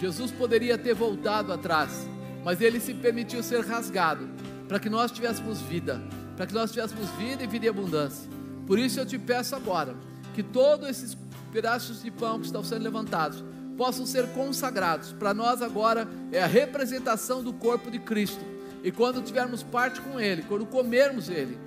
Jesus 0.00 0.30
poderia 0.30 0.78
ter 0.78 0.94
voltado 0.94 1.52
atrás, 1.52 2.08
mas 2.44 2.60
ele 2.60 2.78
se 2.78 2.94
permitiu 2.94 3.42
ser 3.42 3.64
rasgado 3.64 4.28
para 4.68 4.78
que 4.78 4.88
nós 4.88 5.10
tivéssemos 5.10 5.60
vida, 5.60 6.00
para 6.36 6.46
que 6.46 6.54
nós 6.54 6.70
tivéssemos 6.70 7.10
vida 7.18 7.42
e 7.42 7.48
vida 7.48 7.66
em 7.66 7.68
abundância. 7.68 8.30
Por 8.64 8.78
isso 8.78 9.00
eu 9.00 9.06
te 9.06 9.18
peço 9.18 9.56
agora 9.56 9.96
que 10.36 10.42
todos 10.44 10.88
esses 10.88 11.16
pedaços 11.52 12.00
de 12.00 12.12
pão 12.12 12.38
que 12.38 12.46
estão 12.46 12.62
sendo 12.62 12.84
levantados 12.84 13.42
possam 13.76 14.06
ser 14.06 14.26
consagrados. 14.28 15.12
Para 15.12 15.34
nós 15.34 15.62
agora 15.62 16.08
é 16.32 16.42
a 16.42 16.46
representação 16.46 17.42
do 17.42 17.52
corpo 17.52 17.90
de 17.90 17.98
Cristo 17.98 18.44
e 18.82 18.92
quando 18.92 19.20
tivermos 19.20 19.62
parte 19.62 20.00
com 20.00 20.20
Ele, 20.20 20.42
quando 20.42 20.64
comermos 20.64 21.28
Ele, 21.28 21.58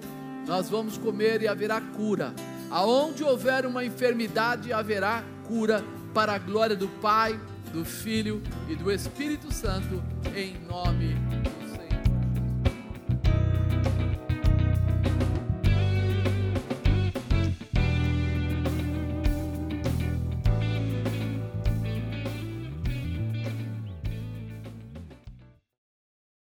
nós 0.48 0.69
vamos 0.69 0.98
comer 0.98 1.41
e 1.41 1.48
haverá 1.48 1.81
cura. 1.81 2.34
Aonde 2.72 3.23
houver 3.23 3.65
uma 3.65 3.84
enfermidade, 3.84 4.72
haverá 4.72 5.23
cura 5.45 5.84
para 6.14 6.34
a 6.34 6.40
glória 6.40 6.76
do 6.76 6.88
Pai, 6.88 7.40
do 7.73 7.84
Filho 7.84 8.41
e 8.68 8.76
do 8.76 8.91
Espírito 8.91 9.53
Santo, 9.53 10.02
em 10.36 10.57
nome 10.68 11.59